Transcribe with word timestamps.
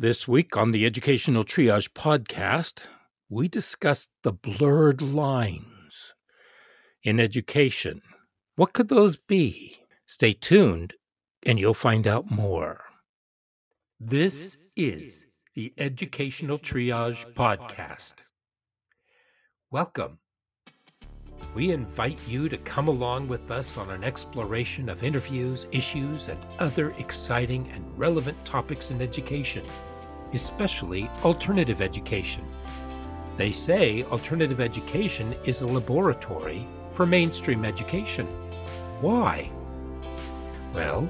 This 0.00 0.28
week 0.28 0.56
on 0.56 0.70
the 0.70 0.86
Educational 0.86 1.42
Triage 1.42 1.88
podcast, 1.88 2.86
we 3.28 3.48
discuss 3.48 4.06
the 4.22 4.30
blurred 4.30 5.02
lines 5.02 6.14
in 7.02 7.18
education. 7.18 8.00
What 8.54 8.74
could 8.74 8.90
those 8.90 9.16
be? 9.16 9.76
Stay 10.06 10.34
tuned 10.34 10.94
and 11.44 11.58
you'll 11.58 11.74
find 11.74 12.06
out 12.06 12.30
more. 12.30 12.84
This 13.98 14.70
is 14.76 15.24
the 15.56 15.72
Educational 15.78 16.60
Triage 16.60 17.34
podcast. 17.34 18.14
Welcome. 19.72 20.20
We 21.56 21.72
invite 21.72 22.20
you 22.28 22.48
to 22.50 22.58
come 22.58 22.86
along 22.86 23.26
with 23.26 23.50
us 23.50 23.76
on 23.76 23.90
an 23.90 24.04
exploration 24.04 24.90
of 24.90 25.02
interviews, 25.02 25.66
issues, 25.72 26.28
and 26.28 26.38
other 26.60 26.92
exciting 26.98 27.68
and 27.74 27.84
relevant 27.98 28.44
topics 28.44 28.92
in 28.92 29.02
education 29.02 29.64
especially 30.32 31.10
alternative 31.24 31.80
education. 31.80 32.44
They 33.36 33.52
say 33.52 34.02
alternative 34.04 34.60
education 34.60 35.34
is 35.44 35.62
a 35.62 35.66
laboratory 35.66 36.66
for 36.92 37.06
mainstream 37.06 37.64
education. 37.64 38.26
Why? 39.00 39.50
Well, 40.74 41.08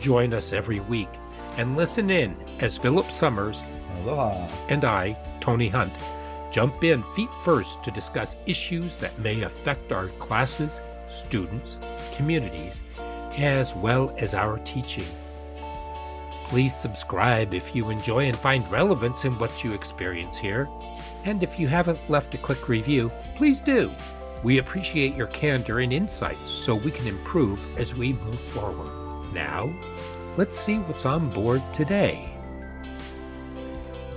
join 0.00 0.34
us 0.34 0.52
every 0.52 0.80
week 0.80 1.08
and 1.56 1.76
listen 1.76 2.10
in 2.10 2.36
as 2.60 2.78
Philip 2.78 3.10
Summers 3.10 3.64
Aloha. 3.98 4.48
and 4.68 4.84
I, 4.84 5.16
Tony 5.40 5.68
Hunt, 5.68 5.92
jump 6.50 6.84
in 6.84 7.02
feet 7.14 7.32
first 7.42 7.82
to 7.84 7.90
discuss 7.90 8.36
issues 8.46 8.96
that 8.96 9.18
may 9.18 9.42
affect 9.42 9.92
our 9.92 10.08
classes, 10.18 10.80
students, 11.08 11.80
communities, 12.14 12.82
as 13.36 13.74
well 13.74 14.14
as 14.18 14.34
our 14.34 14.58
teaching. 14.58 15.06
Please 16.52 16.76
subscribe 16.76 17.54
if 17.54 17.74
you 17.74 17.88
enjoy 17.88 18.26
and 18.26 18.36
find 18.36 18.70
relevance 18.70 19.24
in 19.24 19.38
what 19.38 19.64
you 19.64 19.72
experience 19.72 20.36
here. 20.36 20.68
And 21.24 21.42
if 21.42 21.58
you 21.58 21.66
haven't 21.66 22.10
left 22.10 22.34
a 22.34 22.36
quick 22.36 22.68
review, 22.68 23.10
please 23.36 23.62
do. 23.62 23.90
We 24.42 24.58
appreciate 24.58 25.16
your 25.16 25.28
candor 25.28 25.80
and 25.80 25.94
insights 25.94 26.50
so 26.50 26.74
we 26.74 26.90
can 26.90 27.06
improve 27.06 27.66
as 27.78 27.94
we 27.94 28.12
move 28.12 28.38
forward. 28.38 29.32
Now, 29.32 29.72
let's 30.36 30.58
see 30.58 30.76
what's 30.80 31.06
on 31.06 31.30
board 31.30 31.62
today. 31.72 32.30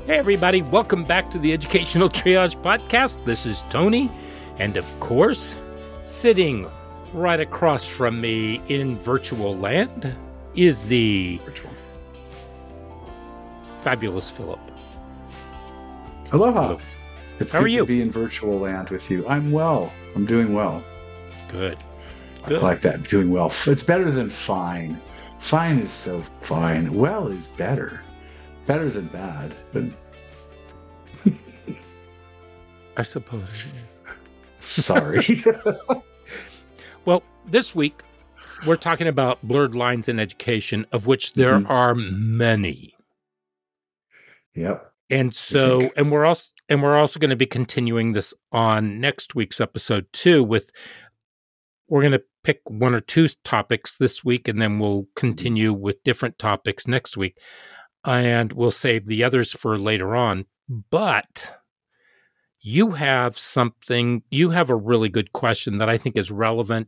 Hey, 0.05 0.17
everybody, 0.17 0.61
welcome 0.61 1.05
back 1.05 1.31
to 1.31 1.39
the 1.39 1.53
Educational 1.53 2.09
Triage 2.09 2.61
Podcast. 2.61 3.23
This 3.23 3.45
is 3.45 3.61
Tony, 3.69 4.11
and 4.57 4.75
of 4.75 4.99
course, 4.99 5.57
sitting 6.03 6.69
right 7.13 7.39
across 7.39 7.87
from 7.87 8.19
me 8.19 8.61
in 8.67 8.97
virtual 8.97 9.55
land 9.55 10.13
is 10.53 10.83
the 10.83 11.39
Virtual. 11.45 11.71
Fabulous 13.89 14.31
Philip. 14.31 14.59
Aloha. 16.31 16.67
Hello. 16.69 16.79
It's 17.39 17.51
How 17.51 17.59
good 17.59 17.65
are 17.65 17.67
you? 17.67 17.79
to 17.81 17.85
be 17.85 18.01
in 18.01 18.09
virtual 18.11 18.57
land 18.59 18.89
with 18.89 19.11
you. 19.11 19.27
I'm 19.27 19.51
well. 19.51 19.93
I'm 20.15 20.25
doing 20.25 20.53
well. 20.55 20.83
Good. 21.51 21.77
I 22.45 22.49
like 22.49 22.81
that. 22.81 23.03
Doing 23.03 23.29
well. 23.29 23.53
It's 23.67 23.83
better 23.83 24.09
than 24.09 24.31
fine. 24.31 24.99
Fine 25.37 25.77
is 25.79 25.91
so 25.91 26.23
fine. 26.41 26.91
Well 26.95 27.27
is 27.27 27.45
better. 27.57 28.01
Better 28.65 28.89
than 28.89 29.05
bad. 29.07 29.53
But 29.71 29.83
I 32.97 33.03
suppose 33.03 33.71
sorry. 34.61 35.25
Well, 37.05 37.21
this 37.45 37.75
week 37.75 38.01
we're 38.65 38.77
talking 38.77 39.05
about 39.05 39.39
blurred 39.43 39.75
lines 39.75 40.09
in 40.09 40.19
education, 40.19 40.87
of 40.91 41.05
which 41.05 41.33
there 41.33 41.59
Mhm. 41.59 41.69
are 41.69 41.93
many. 41.93 42.94
Yep. 44.55 44.91
And 45.09 45.35
so, 45.35 45.91
and 45.95 46.11
we're 46.11 46.25
also 46.25 46.51
and 46.67 46.81
we're 46.81 46.97
also 46.97 47.19
going 47.19 47.29
to 47.29 47.35
be 47.35 47.45
continuing 47.45 48.13
this 48.13 48.33
on 48.51 48.99
next 48.99 49.35
week's 49.35 49.61
episode 49.61 50.07
too. 50.13 50.43
With 50.43 50.71
we're 51.87 52.01
going 52.01 52.13
to 52.13 52.23
pick 52.43 52.61
one 52.65 52.95
or 52.95 52.99
two 52.99 53.27
topics 53.43 53.97
this 53.97 54.23
week, 54.25 54.47
and 54.47 54.61
then 54.61 54.79
we'll 54.79 55.05
continue 55.15 55.73
with 55.73 56.03
different 56.03 56.39
topics 56.39 56.87
next 56.87 57.17
week, 57.17 57.37
and 58.03 58.53
we'll 58.53 58.71
save 58.71 59.05
the 59.05 59.23
others 59.23 59.51
for 59.51 59.77
later 59.77 60.15
on. 60.15 60.45
But 60.67 61.53
you 62.61 62.91
have 62.91 63.37
something. 63.37 64.23
You 64.31 64.49
have 64.49 64.71
a 64.71 64.75
really 64.75 65.09
good 65.09 65.33
question 65.33 65.77
that 65.77 65.89
I 65.89 65.97
think 65.97 66.17
is 66.17 66.31
relevant. 66.31 66.87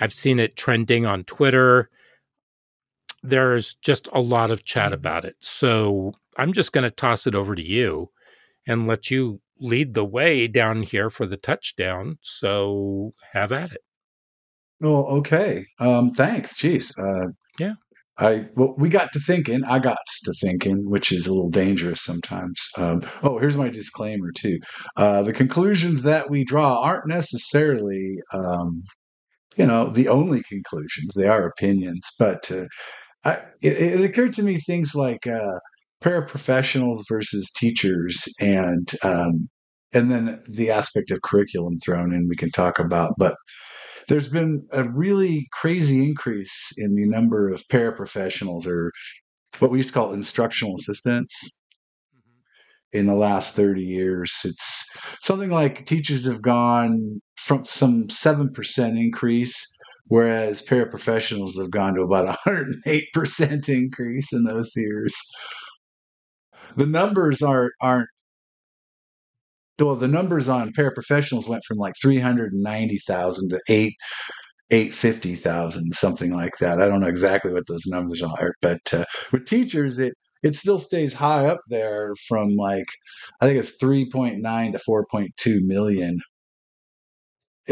I've 0.00 0.14
seen 0.14 0.38
it 0.38 0.56
trending 0.56 1.04
on 1.04 1.24
Twitter. 1.24 1.90
There's 3.22 3.74
just 3.74 4.08
a 4.14 4.20
lot 4.22 4.50
of 4.50 4.64
chat 4.64 4.94
about 4.94 5.26
it. 5.26 5.36
So 5.40 6.14
I'm 6.38 6.52
just 6.52 6.72
going 6.72 6.84
to 6.84 6.90
toss 6.90 7.26
it 7.26 7.34
over 7.34 7.54
to 7.54 7.62
you 7.62 8.10
and 8.66 8.86
let 8.86 9.10
you 9.10 9.40
lead 9.60 9.94
the 9.94 10.04
way 10.04 10.46
down 10.46 10.82
here 10.82 11.10
for 11.10 11.26
the 11.26 11.36
touchdown. 11.36 12.18
So 12.22 13.12
have 13.32 13.52
at 13.52 13.72
it. 13.72 13.80
Well, 14.80 15.06
okay. 15.18 15.66
Um, 15.80 16.12
thanks. 16.12 16.56
Jeez. 16.56 16.92
Uh, 16.98 17.32
Yeah. 17.58 17.74
I 18.20 18.46
well, 18.56 18.74
we 18.76 18.88
got 18.88 19.12
to 19.12 19.20
thinking. 19.20 19.62
I 19.64 19.78
got 19.78 19.98
to 20.24 20.32
thinking, 20.40 20.90
which 20.90 21.12
is 21.12 21.26
a 21.28 21.32
little 21.32 21.50
dangerous 21.50 22.02
sometimes. 22.02 22.68
Um, 22.76 23.02
oh, 23.22 23.38
here's 23.38 23.56
my 23.56 23.68
disclaimer 23.68 24.32
too. 24.34 24.58
Uh, 24.96 25.22
the 25.22 25.32
conclusions 25.32 26.02
that 26.02 26.28
we 26.28 26.44
draw 26.44 26.80
aren't 26.82 27.06
necessarily, 27.06 28.16
um, 28.34 28.82
you 29.56 29.66
know, 29.66 29.90
the 29.90 30.08
only 30.08 30.42
conclusions. 30.48 31.14
They 31.14 31.28
are 31.28 31.46
opinions, 31.46 32.02
but 32.18 32.50
uh, 32.50 32.66
I, 33.24 33.34
it, 33.62 33.76
it 34.00 34.00
occurred 34.04 34.32
to 34.34 34.42
me 34.42 34.58
things 34.58 34.96
like 34.96 35.26
uh, 35.28 35.58
paraprofessionals 36.02 37.02
versus 37.08 37.50
teachers, 37.56 38.28
and 38.40 38.92
um, 39.02 39.48
and 39.92 40.10
then 40.10 40.40
the 40.48 40.70
aspect 40.70 41.10
of 41.10 41.22
curriculum 41.22 41.76
thrown 41.84 42.12
in. 42.12 42.28
We 42.28 42.36
can 42.36 42.50
talk 42.50 42.78
about, 42.78 43.14
but 43.18 43.34
there's 44.08 44.28
been 44.28 44.66
a 44.72 44.84
really 44.84 45.48
crazy 45.52 46.02
increase 46.02 46.72
in 46.78 46.94
the 46.94 47.06
number 47.06 47.52
of 47.52 47.62
paraprofessionals 47.70 48.66
or 48.66 48.90
what 49.58 49.70
we 49.70 49.78
used 49.78 49.90
to 49.90 49.94
call 49.94 50.12
instructional 50.12 50.74
assistants 50.76 51.60
in 52.92 53.06
the 53.06 53.14
last 53.14 53.54
30 53.54 53.82
years. 53.82 54.34
It's 54.44 54.88
something 55.20 55.50
like 55.50 55.84
teachers 55.84 56.24
have 56.24 56.42
gone 56.42 57.20
from 57.36 57.64
some 57.64 58.08
7% 58.08 58.98
increase, 58.98 59.66
whereas 60.06 60.62
paraprofessionals 60.62 61.58
have 61.58 61.70
gone 61.70 61.94
to 61.94 62.02
about 62.02 62.38
108% 62.46 63.68
increase 63.68 64.32
in 64.32 64.44
those 64.44 64.72
years. 64.74 65.14
The 66.76 66.86
numbers 66.86 67.42
are, 67.42 67.72
aren't 67.80 68.08
well, 69.78 69.96
the 69.96 70.08
numbers 70.08 70.48
on 70.48 70.72
paraprofessionals 70.72 71.48
went 71.48 71.64
from 71.64 71.78
like 71.78 71.94
390,000 72.02 73.50
to 73.50 73.60
8 73.68 73.94
850,000 74.70 75.94
something 75.94 76.32
like 76.32 76.58
that. 76.60 76.80
I 76.80 76.88
don't 76.88 77.00
know 77.00 77.08
exactly 77.08 77.52
what 77.52 77.66
those 77.68 77.86
numbers 77.86 78.22
are, 78.22 78.52
but 78.60 78.92
uh, 78.92 79.04
with 79.32 79.46
teachers 79.46 79.98
it 79.98 80.14
it 80.42 80.54
still 80.56 80.78
stays 80.78 81.12
high 81.14 81.46
up 81.46 81.60
there 81.68 82.14
from 82.28 82.50
like 82.56 82.86
I 83.40 83.46
think 83.46 83.58
it's 83.58 83.78
3.9 83.82 84.72
to 84.72 84.78
4.2 84.78 85.58
million. 85.66 86.18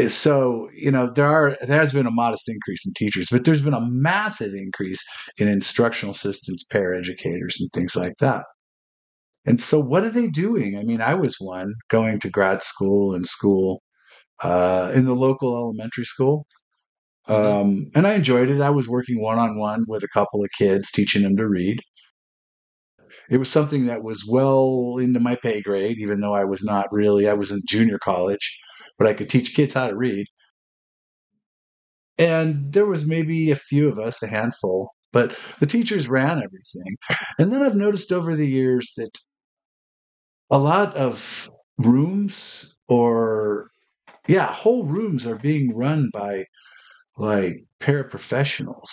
So, 0.09 0.69
you 0.75 0.91
know, 0.91 1.09
there 1.11 1.25
are 1.25 1.57
there 1.61 1.79
has 1.79 1.91
been 1.91 2.05
a 2.05 2.11
modest 2.11 2.47
increase 2.49 2.85
in 2.85 2.93
teachers, 2.95 3.29
but 3.31 3.45
there's 3.45 3.61
been 3.63 3.73
a 3.73 3.81
massive 3.81 4.53
increase 4.53 5.03
in 5.39 5.47
instructional 5.47 6.11
assistants, 6.11 6.63
paraeducators 6.71 7.59
and 7.59 7.69
things 7.73 7.95
like 7.95 8.13
that. 8.19 8.45
And 9.47 9.59
so, 9.61 9.79
what 9.79 10.03
are 10.03 10.11
they 10.11 10.27
doing? 10.27 10.77
I 10.77 10.83
mean, 10.83 11.01
I 11.01 11.15
was 11.15 11.37
one 11.39 11.73
going 11.89 12.19
to 12.19 12.29
grad 12.29 12.61
school 12.63 13.15
and 13.15 13.25
school 13.25 13.81
uh, 14.43 14.91
in 14.95 15.05
the 15.05 15.15
local 15.15 15.55
elementary 15.57 16.05
school. 16.05 16.47
Mhm. 17.29 17.33
Um, 17.61 17.91
and 17.95 18.07
I 18.07 18.13
enjoyed 18.15 18.49
it. 18.49 18.61
I 18.61 18.69
was 18.71 18.87
working 18.89 19.21
one 19.21 19.39
on 19.39 19.57
one 19.59 19.85
with 19.87 20.03
a 20.03 20.09
couple 20.09 20.43
of 20.43 20.51
kids, 20.57 20.91
teaching 20.91 21.23
them 21.23 21.37
to 21.37 21.47
read. 21.47 21.79
It 23.29 23.37
was 23.37 23.49
something 23.49 23.85
that 23.85 24.03
was 24.03 24.25
well 24.27 24.97
into 24.99 25.19
my 25.21 25.35
pay 25.37 25.61
grade, 25.61 25.97
even 25.99 26.19
though 26.19 26.33
I 26.35 26.43
was 26.43 26.63
not 26.63 26.91
really, 26.91 27.27
I 27.29 27.33
was 27.35 27.51
in 27.51 27.61
junior 27.67 27.97
college, 27.99 28.59
but 28.97 29.07
I 29.07 29.13
could 29.13 29.29
teach 29.29 29.55
kids 29.55 29.73
how 29.75 29.87
to 29.87 29.95
read. 29.95 30.27
And 32.19 32.73
there 32.73 32.85
was 32.85 33.05
maybe 33.05 33.51
a 33.51 33.55
few 33.55 33.87
of 33.89 33.99
us, 33.99 34.21
a 34.23 34.27
handful, 34.27 34.91
but 35.11 35.35
the 35.59 35.65
teachers 35.65 36.07
ran 36.07 36.37
everything. 36.41 36.97
And 37.39 37.51
then 37.51 37.61
I've 37.63 37.75
noticed 37.75 38.11
over 38.11 38.35
the 38.35 38.47
years 38.47 38.91
that 38.97 39.11
a 40.49 40.57
lot 40.57 40.95
of 40.95 41.49
rooms 41.77 42.75
or 42.87 43.69
yeah, 44.27 44.51
whole 44.51 44.83
rooms 44.85 45.25
are 45.27 45.37
being 45.37 45.75
run 45.75 46.09
by 46.13 46.45
like 47.17 47.63
paraprofessionals 47.79 48.89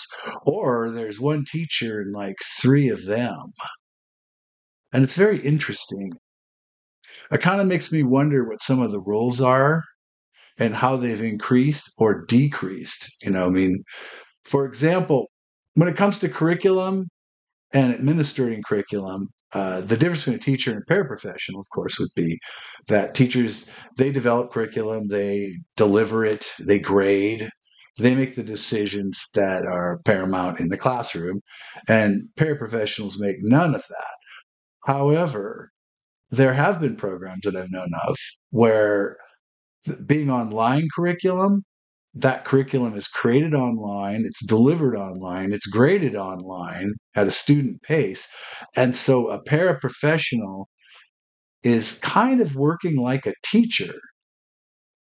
or 0.46 0.90
there's 0.90 1.20
one 1.20 1.44
teacher 1.44 2.00
and 2.00 2.12
like 2.12 2.36
three 2.60 2.88
of 2.88 3.04
them. 3.06 3.52
And 4.92 5.04
it's 5.04 5.16
very 5.16 5.40
interesting. 5.40 6.12
It 7.32 7.40
kind 7.40 7.60
of 7.60 7.66
makes 7.66 7.92
me 7.92 8.02
wonder 8.02 8.44
what 8.48 8.62
some 8.62 8.80
of 8.80 8.92
the 8.92 9.00
roles 9.00 9.40
are 9.40 9.82
and 10.58 10.74
how 10.74 10.96
they've 10.96 11.20
increased 11.20 11.92
or 11.98 12.24
decreased. 12.26 13.10
You 13.22 13.30
know, 13.30 13.46
I 13.46 13.50
mean, 13.50 13.82
for 14.44 14.66
example, 14.66 15.30
when 15.74 15.88
it 15.88 15.96
comes 15.96 16.18
to 16.20 16.28
curriculum, 16.28 17.08
and 17.74 17.92
administering 17.92 18.62
curriculum. 18.62 19.28
Uh, 19.54 19.80
the 19.80 19.96
difference 19.96 20.22
between 20.22 20.36
a 20.36 20.40
teacher 20.40 20.72
and 20.72 20.82
a 20.82 20.92
paraprofessional, 20.92 21.60
of 21.60 21.68
course, 21.72 21.98
would 21.98 22.10
be 22.16 22.38
that 22.88 23.14
teachers 23.14 23.70
they 23.96 24.10
develop 24.10 24.52
curriculum, 24.52 25.08
they 25.08 25.56
deliver 25.76 26.24
it, 26.24 26.52
they 26.58 26.78
grade, 26.78 27.48
they 27.98 28.14
make 28.14 28.34
the 28.34 28.42
decisions 28.42 29.28
that 29.34 29.64
are 29.64 30.00
paramount 30.04 30.58
in 30.58 30.68
the 30.68 30.76
classroom, 30.76 31.40
and 31.88 32.28
paraprofessionals 32.36 33.18
make 33.18 33.36
none 33.40 33.74
of 33.74 33.84
that. 33.88 34.14
However, 34.86 35.70
there 36.30 36.52
have 36.52 36.80
been 36.80 36.96
programs 36.96 37.42
that 37.44 37.56
I've 37.56 37.70
known 37.70 37.90
of 38.08 38.16
where 38.50 39.16
being 40.06 40.30
online 40.30 40.88
curriculum, 40.94 41.62
that 42.14 42.44
curriculum 42.44 42.94
is 42.94 43.08
created 43.08 43.54
online, 43.54 44.24
it's 44.24 44.44
delivered 44.46 44.96
online, 44.96 45.52
it's 45.52 45.66
graded 45.66 46.14
online 46.14 46.92
at 47.16 47.26
a 47.26 47.32
student 47.32 47.82
pace. 47.82 48.28
And 48.76 48.94
so 48.94 49.30
a 49.30 49.42
paraprofessional 49.42 50.66
is 51.64 51.98
kind 52.00 52.40
of 52.40 52.54
working 52.54 52.96
like 52.96 53.26
a 53.26 53.34
teacher, 53.44 53.94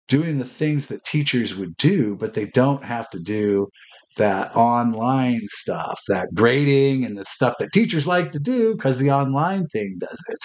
doing 0.08 0.38
the 0.38 0.44
things 0.44 0.86
that 0.86 1.04
teachers 1.04 1.54
would 1.56 1.76
do, 1.76 2.16
but 2.16 2.34
they 2.34 2.46
don't 2.46 2.84
have 2.84 3.10
to 3.10 3.18
do 3.18 3.68
that 4.16 4.54
online 4.54 5.42
stuff, 5.48 6.00
that 6.08 6.28
grading 6.34 7.04
and 7.04 7.18
the 7.18 7.24
stuff 7.26 7.54
that 7.58 7.72
teachers 7.72 8.06
like 8.06 8.32
to 8.32 8.38
do 8.38 8.74
because 8.74 8.96
the 8.98 9.10
online 9.10 9.66
thing 9.68 9.96
does 9.98 10.24
it. 10.28 10.38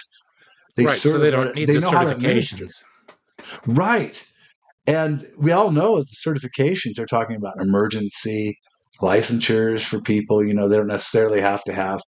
They 0.76 0.86
right, 0.86 0.98
so 0.98 1.18
they 1.20 1.32
don't 1.32 1.56
need 1.56 1.68
they 1.68 1.76
the 1.76 1.88
certifications. 1.88 2.84
Right. 3.66 4.26
And 4.90 5.30
we 5.38 5.52
all 5.52 5.70
know 5.70 6.00
that 6.00 6.08
the 6.08 6.30
certifications 6.30 6.98
are 6.98 7.06
talking 7.06 7.36
about 7.36 7.62
emergency 7.62 8.58
licensures 9.00 9.86
for 9.86 10.02
people. 10.02 10.44
You 10.44 10.56
know, 10.56 10.68
they 10.68 10.78
don't 10.78 10.88
necessarily 10.88 11.40
have 11.42 11.64
to 11.66 11.74
have, 11.74 12.02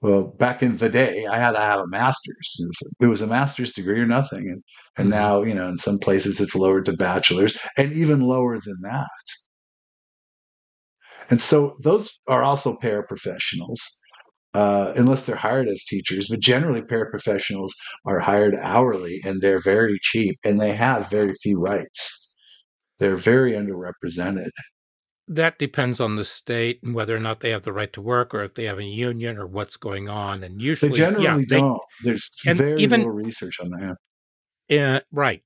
well, 0.00 0.24
back 0.24 0.60
in 0.60 0.78
the 0.78 0.88
day, 0.88 1.26
I 1.26 1.38
had 1.38 1.52
to 1.52 1.60
have 1.60 1.78
a 1.78 1.86
master's. 1.86 2.56
It 2.58 2.66
was 2.66 2.78
a, 2.82 3.04
it 3.04 3.08
was 3.08 3.20
a 3.20 3.28
master's 3.28 3.72
degree 3.72 4.00
or 4.00 4.06
nothing. 4.06 4.50
And, 4.50 4.64
and 4.96 5.10
mm-hmm. 5.10 5.10
now, 5.10 5.42
you 5.42 5.54
know, 5.54 5.68
in 5.68 5.78
some 5.78 6.00
places 6.00 6.40
it's 6.40 6.56
lowered 6.56 6.86
to 6.86 6.92
bachelor's 6.92 7.56
and 7.76 7.92
even 7.92 8.20
lower 8.20 8.58
than 8.58 8.78
that. 8.82 9.06
And 11.30 11.40
so 11.40 11.76
those 11.84 12.10
are 12.26 12.42
also 12.42 12.78
paraprofessionals 12.82 13.78
uh, 14.58 14.92
unless 14.96 15.24
they're 15.24 15.36
hired 15.36 15.68
as 15.68 15.84
teachers. 15.84 16.26
But 16.28 16.40
generally, 16.40 16.82
paraprofessionals 16.82 17.70
are 18.04 18.18
hired 18.18 18.56
hourly 18.56 19.20
and 19.24 19.40
they're 19.40 19.60
very 19.60 19.98
cheap 20.02 20.36
and 20.44 20.60
they 20.60 20.74
have 20.74 21.08
very 21.08 21.32
few 21.34 21.60
rights. 21.60 22.34
They're 22.98 23.14
very 23.14 23.52
underrepresented. 23.52 24.50
That 25.28 25.60
depends 25.60 26.00
on 26.00 26.16
the 26.16 26.24
state 26.24 26.80
and 26.82 26.92
whether 26.92 27.14
or 27.14 27.20
not 27.20 27.38
they 27.38 27.50
have 27.50 27.62
the 27.62 27.72
right 27.72 27.92
to 27.92 28.00
work 28.00 28.34
or 28.34 28.42
if 28.42 28.54
they 28.54 28.64
have 28.64 28.80
a 28.80 28.84
union 28.84 29.38
or 29.38 29.46
what's 29.46 29.76
going 29.76 30.08
on. 30.08 30.42
And 30.42 30.60
usually, 30.60 30.90
they 30.90 30.98
generally 30.98 31.24
yeah, 31.24 31.38
don't. 31.46 31.80
They, 32.02 32.10
There's 32.10 32.30
very 32.44 32.82
even, 32.82 33.02
little 33.02 33.14
research 33.14 33.60
on 33.60 33.70
that. 33.70 33.96
Uh, 34.76 35.00
right. 35.12 35.42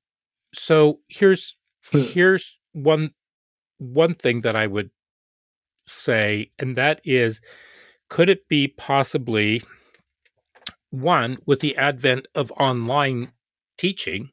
So 0.54 1.00
here's 1.08 1.54
here's 1.92 2.58
one 2.72 3.10
one 3.76 4.14
thing 4.14 4.40
that 4.40 4.56
I 4.56 4.68
would 4.68 4.90
say, 5.84 6.50
and 6.58 6.76
that 6.76 7.02
is 7.04 7.42
could 8.12 8.28
it 8.28 8.46
be 8.46 8.68
possibly 8.68 9.62
one 10.90 11.38
with 11.46 11.60
the 11.60 11.74
advent 11.78 12.28
of 12.34 12.52
online 12.60 13.32
teaching 13.78 14.28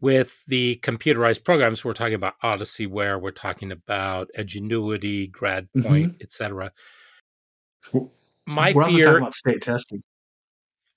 with 0.00 0.44
the 0.46 0.78
computerized 0.84 1.42
programs 1.42 1.84
we're 1.84 1.92
talking 1.92 2.14
about 2.14 2.34
Odysseyware 2.44 3.20
we're 3.20 3.32
talking 3.32 3.72
about 3.72 4.30
edgenuity 4.38 5.28
gradpoint 5.28 5.66
mm-hmm. 5.74 6.22
etc 6.22 6.70
my 8.46 8.72
we're 8.72 8.90
fear 8.90 9.06
talking 9.06 9.22
about 9.22 9.34
state 9.34 9.60
testing 9.60 10.04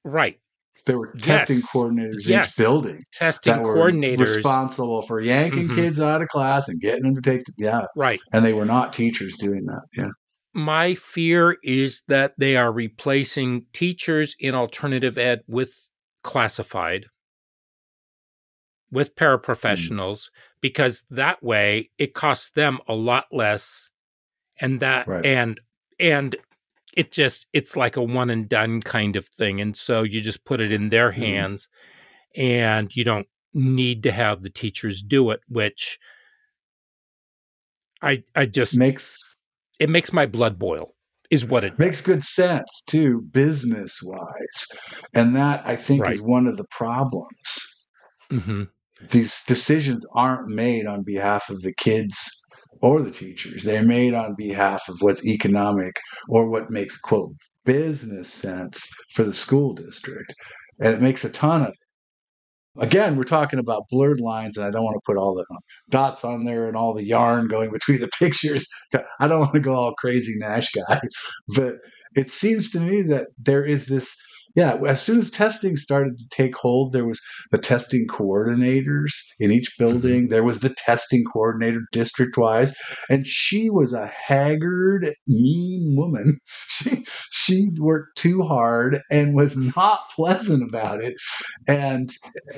right 0.05 0.39
there 0.85 0.99
were 0.99 1.13
testing 1.13 1.55
yes. 1.55 1.75
coordinators 1.75 2.27
yes. 2.27 2.47
each 2.49 2.63
building 2.63 3.03
testing 3.11 3.55
coordinators 3.55 4.35
responsible 4.35 5.01
for 5.01 5.19
yanking 5.19 5.67
mm-hmm. 5.67 5.77
kids 5.77 5.99
out 5.99 6.21
of 6.21 6.27
class 6.27 6.69
and 6.69 6.79
getting 6.79 7.01
them 7.01 7.15
to 7.15 7.21
take 7.21 7.43
the, 7.45 7.53
yeah 7.57 7.85
right 7.95 8.19
and 8.33 8.45
they 8.45 8.53
were 8.53 8.65
not 8.65 8.93
teachers 8.93 9.35
doing 9.37 9.63
that 9.65 9.81
yeah 9.97 10.09
my 10.53 10.95
fear 10.95 11.57
is 11.63 12.01
that 12.07 12.33
they 12.37 12.55
are 12.55 12.71
replacing 12.71 13.65
teachers 13.73 14.35
in 14.39 14.55
alternative 14.55 15.17
ed 15.17 15.41
with 15.47 15.89
classified 16.23 17.05
with 18.91 19.09
hmm. 19.09 19.23
paraprofessionals 19.23 20.23
mm. 20.23 20.29
because 20.61 21.03
that 21.09 21.41
way 21.43 21.89
it 21.97 22.13
costs 22.13 22.49
them 22.49 22.79
a 22.87 22.93
lot 22.93 23.25
less 23.31 23.89
and 24.59 24.79
that 24.79 25.07
right. 25.07 25.25
and 25.25 25.59
and 25.99 26.35
it 26.93 27.11
just 27.11 27.47
it's 27.53 27.75
like 27.75 27.95
a 27.95 28.03
one 28.03 28.29
and 28.29 28.49
done 28.49 28.81
kind 28.81 29.15
of 29.15 29.25
thing 29.27 29.61
and 29.61 29.77
so 29.77 30.03
you 30.03 30.21
just 30.21 30.43
put 30.45 30.59
it 30.59 30.71
in 30.71 30.89
their 30.89 31.11
mm. 31.11 31.15
hands 31.15 31.69
and 32.35 32.95
you 32.95 33.03
don't 33.03 33.27
need 33.53 34.03
to 34.03 34.11
have 34.11 34.41
the 34.41 34.49
teachers 34.49 35.01
do 35.01 35.31
it 35.31 35.39
which 35.47 35.99
i 38.01 38.23
i 38.35 38.45
just 38.45 38.77
makes 38.77 39.28
it 39.79 39.89
makes 39.89 40.13
my 40.13 40.25
blood 40.25 40.59
boil 40.59 40.93
is 41.31 41.45
what 41.45 41.63
it 41.63 41.77
makes 41.79 41.99
does. 41.99 42.05
good 42.05 42.23
sense 42.23 42.83
too 42.87 43.21
business 43.31 43.99
wise 44.03 44.67
and 45.13 45.35
that 45.35 45.61
i 45.65 45.75
think 45.75 46.01
right. 46.03 46.15
is 46.15 46.21
one 46.21 46.47
of 46.47 46.57
the 46.57 46.65
problems 46.71 47.85
mm-hmm. 48.31 48.63
these 49.11 49.43
decisions 49.45 50.05
aren't 50.15 50.47
made 50.47 50.85
on 50.85 51.03
behalf 51.03 51.49
of 51.49 51.61
the 51.61 51.73
kids 51.73 52.29
or 52.81 53.01
the 53.01 53.11
teachers 53.11 53.63
they're 53.63 53.83
made 53.83 54.13
on 54.13 54.35
behalf 54.37 54.81
of 54.89 54.97
what's 55.01 55.25
economic 55.25 55.95
or 56.29 56.49
what 56.49 56.69
makes 56.69 56.99
quote 56.99 57.31
business 57.65 58.31
sense 58.31 58.87
for 59.13 59.23
the 59.23 59.33
school 59.33 59.73
district 59.73 60.33
and 60.79 60.93
it 60.93 61.01
makes 61.01 61.23
a 61.23 61.29
ton 61.29 61.61
of 61.61 61.73
again, 62.79 63.15
we're 63.15 63.23
talking 63.23 63.59
about 63.59 63.87
blurred 63.89 64.19
lines, 64.19 64.57
and 64.57 64.65
I 64.65 64.71
don't 64.71 64.83
want 64.83 64.95
to 64.95 65.01
put 65.05 65.17
all 65.17 65.35
the 65.35 65.45
um, 65.51 65.59
dots 65.89 66.23
on 66.23 66.45
there 66.45 66.67
and 66.67 66.75
all 66.75 66.93
the 66.93 67.05
yarn 67.05 67.47
going 67.47 67.71
between 67.71 67.99
the 67.99 68.09
pictures. 68.19 68.67
I 69.19 69.27
don't 69.27 69.39
want 69.39 69.53
to 69.53 69.59
go 69.59 69.73
all 69.73 69.93
crazy 69.95 70.35
Nash 70.37 70.69
guy, 70.71 71.01
but 71.55 71.75
it 72.15 72.31
seems 72.31 72.71
to 72.71 72.79
me 72.79 73.01
that 73.03 73.27
there 73.37 73.63
is 73.63 73.85
this 73.87 74.15
yeah, 74.55 74.79
as 74.87 75.01
soon 75.01 75.19
as 75.19 75.29
testing 75.29 75.75
started 75.75 76.17
to 76.17 76.27
take 76.29 76.55
hold, 76.55 76.93
there 76.93 77.05
was 77.05 77.21
the 77.51 77.57
testing 77.57 78.07
coordinators 78.07 79.11
in 79.39 79.51
each 79.51 79.71
mm-hmm. 79.71 79.83
building. 79.83 80.29
There 80.29 80.43
was 80.43 80.59
the 80.59 80.73
testing 80.75 81.23
coordinator 81.23 81.81
district 81.91 82.37
wise, 82.37 82.75
and 83.09 83.27
she 83.27 83.69
was 83.69 83.93
a 83.93 84.07
haggard, 84.07 85.13
mean 85.27 85.95
woman. 85.97 86.39
She 86.69 87.05
she 87.31 87.69
worked 87.79 88.17
too 88.17 88.43
hard 88.43 88.99
and 89.11 89.35
was 89.35 89.57
not 89.57 90.01
pleasant 90.15 90.63
about 90.69 91.01
it. 91.03 91.15
And 91.68 92.09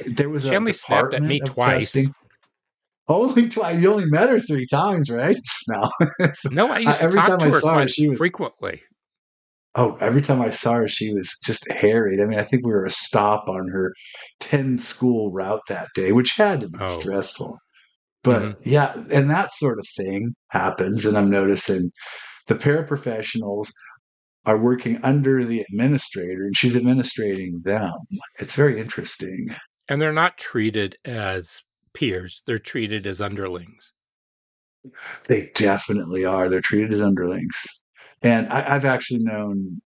there 0.05 0.29
was 0.29 0.43
she 0.43 0.49
a 0.49 0.57
only 0.57 0.73
snapped 0.73 1.13
at 1.13 1.23
me 1.23 1.39
twice. 1.39 1.93
Testing. 1.93 2.13
Only 3.07 3.47
twice. 3.47 3.79
You 3.79 3.91
only 3.91 4.05
met 4.05 4.29
her 4.29 4.39
three 4.39 4.65
times, 4.65 5.09
right? 5.09 5.37
No. 5.67 5.89
no, 6.51 6.67
I 6.67 6.79
used 6.79 6.99
to 6.99 7.03
every 7.03 7.19
talk 7.19 7.39
time 7.39 7.39
to 7.39 7.45
I 7.45 7.59
saw 7.59 7.79
her, 7.79 7.87
she 7.87 8.09
was 8.09 8.17
frequently. 8.17 8.81
Oh, 9.75 9.95
every 10.01 10.21
time 10.21 10.41
I 10.41 10.49
saw 10.49 10.73
her, 10.73 10.87
she 10.87 11.13
was 11.13 11.37
just 11.43 11.65
harried. 11.71 12.21
I 12.21 12.25
mean, 12.25 12.39
I 12.39 12.43
think 12.43 12.65
we 12.65 12.71
were 12.71 12.85
a 12.85 12.91
stop 12.91 13.47
on 13.47 13.69
her 13.69 13.93
10 14.41 14.77
school 14.79 15.31
route 15.31 15.61
that 15.69 15.87
day, 15.95 16.11
which 16.11 16.35
had 16.35 16.61
to 16.61 16.69
be 16.69 16.79
oh. 16.81 16.85
stressful. 16.85 17.57
But 18.23 18.41
mm-hmm. 18.41 18.69
yeah, 18.69 18.93
and 19.09 19.29
that 19.29 19.53
sort 19.53 19.79
of 19.79 19.87
thing 19.95 20.35
happens. 20.49 21.05
And 21.05 21.17
I'm 21.17 21.29
noticing 21.29 21.89
the 22.47 22.55
paraprofessionals 22.55 23.69
are 24.45 24.57
working 24.57 24.99
under 25.03 25.43
the 25.43 25.61
administrator 25.61 26.43
and 26.43 26.55
she's 26.55 26.75
administrating 26.75 27.61
them. 27.63 27.93
It's 28.39 28.55
very 28.55 28.79
interesting. 28.79 29.47
And 29.87 30.01
they're 30.01 30.11
not 30.11 30.37
treated 30.37 30.97
as 31.05 31.61
peers, 31.93 32.41
they're 32.45 32.57
treated 32.57 33.05
as 33.05 33.21
underlings. 33.21 33.93
They 35.27 35.51
definitely 35.53 36.25
are. 36.25 36.49
They're 36.49 36.61
treated 36.61 36.91
as 36.91 37.01
underlings. 37.01 37.63
And 38.21 38.47
I, 38.49 38.61
have 38.73 38.85
actually 38.85 39.21
known 39.23 39.81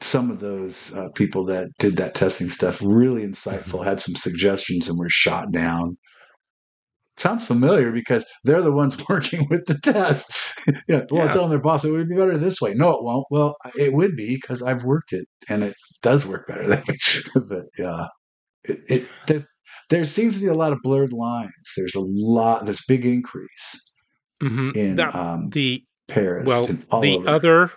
some 0.00 0.30
of 0.30 0.40
those 0.40 0.94
uh, 0.94 1.08
people 1.14 1.44
that 1.46 1.68
did 1.78 1.96
that 1.96 2.14
testing 2.14 2.48
stuff 2.48 2.80
really 2.82 3.22
insightful, 3.24 3.80
mm-hmm. 3.80 3.88
had 3.88 4.00
some 4.00 4.14
suggestions, 4.14 4.88
and 4.88 4.98
were 4.98 5.08
shot 5.08 5.52
down. 5.52 5.96
Sounds 7.16 7.46
familiar 7.46 7.92
because 7.92 8.26
they're 8.42 8.62
the 8.62 8.72
ones 8.72 8.96
working 9.08 9.46
with 9.50 9.66
the 9.66 9.78
test. 9.78 10.32
yeah, 10.88 11.02
well, 11.10 11.26
yeah. 11.26 11.32
telling 11.32 11.50
their 11.50 11.60
boss 11.60 11.84
it 11.84 11.90
would 11.90 12.08
be 12.08 12.16
better 12.16 12.36
this 12.36 12.60
way. 12.60 12.74
No, 12.74 12.90
it 12.90 13.04
won't. 13.04 13.26
Well, 13.30 13.56
it 13.78 13.92
would 13.92 14.16
be 14.16 14.36
because 14.36 14.62
I've 14.62 14.84
worked 14.84 15.12
it, 15.12 15.26
and 15.48 15.62
it 15.62 15.74
does 16.02 16.26
work 16.26 16.48
better. 16.48 16.68
but 17.48 17.66
yeah, 17.78 18.06
it, 18.64 18.80
it 18.88 19.08
there's, 19.26 19.46
there 19.90 20.04
seems 20.04 20.36
to 20.36 20.42
be 20.42 20.48
a 20.48 20.54
lot 20.54 20.72
of 20.72 20.78
blurred 20.82 21.12
lines. 21.12 21.50
There's 21.76 21.94
a 21.94 22.00
lot. 22.00 22.64
There's 22.64 22.82
big 22.88 23.04
increase 23.04 23.94
mm-hmm. 24.42 24.70
in 24.74 25.00
um, 25.00 25.50
the 25.50 25.84
paras. 26.14 26.46
Well, 26.46 26.66
the 27.00 27.16
over. 27.18 27.28
other 27.28 27.70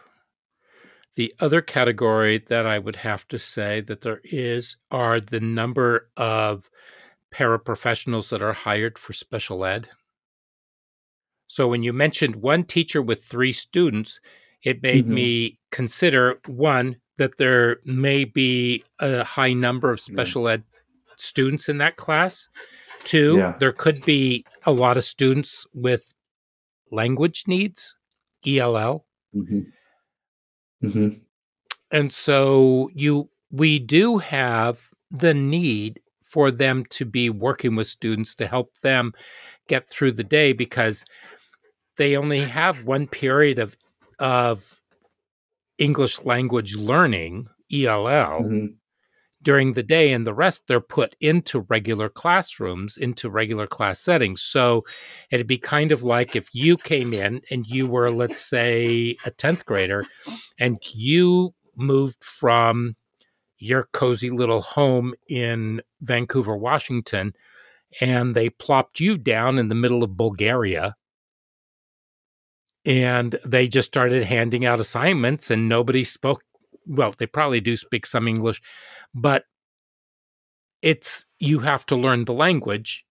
the 1.16 1.34
other 1.40 1.62
category 1.62 2.38
that 2.48 2.68
I 2.68 2.78
would 2.78 2.96
have 2.98 3.28
to 3.30 3.38
say 3.40 3.82
that 3.82 4.02
there 4.02 4.22
is 4.24 4.76
are 4.92 5.20
the 5.20 5.40
number 5.40 6.10
of 6.16 6.70
paraprofessionals 7.34 8.30
that 8.30 8.42
are 8.44 8.54
hired 8.54 9.00
for 9.00 9.14
special 9.14 9.66
ed. 9.66 9.90
So 11.48 11.68
when 11.68 11.82
you 11.82 11.92
mentioned 11.94 12.36
one 12.38 12.64
teacher 12.66 13.02
with 13.02 13.24
three 13.24 13.52
students, 13.52 14.20
it 14.64 14.84
made 14.84 15.06
Mhm. 15.06 15.10
me 15.14 15.60
consider 15.72 16.40
one 16.46 16.98
that 17.18 17.38
there 17.38 17.80
may 17.84 18.24
be 18.26 18.84
a 19.00 19.24
high 19.24 19.54
number 19.54 19.92
of 19.92 20.00
Yeah. 20.00 20.14
special 20.14 20.48
ed 20.48 20.64
students 21.16 21.68
in 21.68 21.80
that 21.80 21.96
class. 21.96 22.48
Two, 23.06 23.38
Yeah. 23.38 23.56
there 23.60 23.72
could 23.74 24.06
be 24.06 24.46
a 24.66 24.72
lot 24.72 24.98
of 24.98 25.04
students 25.04 25.66
with 25.74 26.14
language 26.92 27.46
needs, 27.48 27.96
ELL. 28.48 29.06
hmm 29.34 29.60
hmm 30.82 31.10
And 31.92 32.12
so 32.12 32.90
you 32.94 33.30
we 33.52 33.80
do 33.80 34.18
have 34.18 34.90
the 35.10 35.34
need 35.34 36.00
for 36.24 36.52
them 36.52 36.86
to 36.90 37.06
be 37.06 37.30
working 37.30 37.76
with 37.76 37.88
students 37.88 38.36
to 38.36 38.48
help 38.48 38.78
them 38.80 39.14
get 39.68 39.90
through 39.90 40.12
the 40.12 40.24
day 40.24 40.54
because 40.54 41.06
they 41.96 42.16
only 42.16 42.40
have 42.40 42.84
one 42.84 43.08
period 43.08 43.60
of 43.60 43.76
of 44.20 44.82
English 45.78 46.26
language 46.26 46.76
learning, 46.76 47.48
ELL, 47.72 48.44
hmm 48.44 48.66
during 49.48 49.72
the 49.72 49.82
day 49.82 50.12
and 50.12 50.28
the 50.28 50.34
rest 50.34 50.68
they're 50.68 50.82
put 50.82 51.16
into 51.22 51.62
regular 51.70 52.10
classrooms 52.10 52.98
into 52.98 53.30
regular 53.30 53.66
class 53.66 53.98
settings. 53.98 54.42
So 54.42 54.84
it'd 55.32 55.48
be 55.48 55.58
kind 55.58 55.94
of 55.94 56.04
like 56.04 56.36
if 56.36 56.50
you 56.52 56.76
came 56.76 57.14
in 57.14 57.40
and 57.50 57.66
you 57.66 57.88
were 57.88 58.12
let's 58.12 58.42
say 58.42 59.16
a 59.26 59.32
10th 59.32 59.64
grader 59.64 60.04
and 60.60 60.78
you 60.94 61.54
moved 61.78 62.22
from 62.26 62.98
your 63.58 63.88
cozy 63.94 64.30
little 64.30 64.60
home 64.60 65.14
in 65.30 65.82
Vancouver 66.02 66.58
Washington 66.58 67.32
and 68.02 68.36
they 68.36 68.50
plopped 68.50 69.00
you 69.00 69.18
down 69.18 69.60
in 69.60 69.70
the 69.70 69.76
middle 69.76 70.04
of 70.04 70.18
Bulgaria 70.18 70.94
and 72.86 73.40
they 73.46 73.68
just 73.68 73.88
started 73.88 74.24
handing 74.24 74.66
out 74.66 74.82
assignments 74.82 75.52
and 75.52 75.70
nobody 75.70 76.04
spoke 76.04 76.42
well 76.88 77.14
they 77.18 77.26
probably 77.26 77.62
do 77.62 77.76
speak 77.76 78.06
some 78.06 78.28
english 78.28 78.62
but 79.14 79.44
it's 80.82 81.26
you 81.40 81.60
have 81.60 81.86
to 81.86 81.96
learn 81.96 82.26
the 82.26 82.34
language 82.34 83.06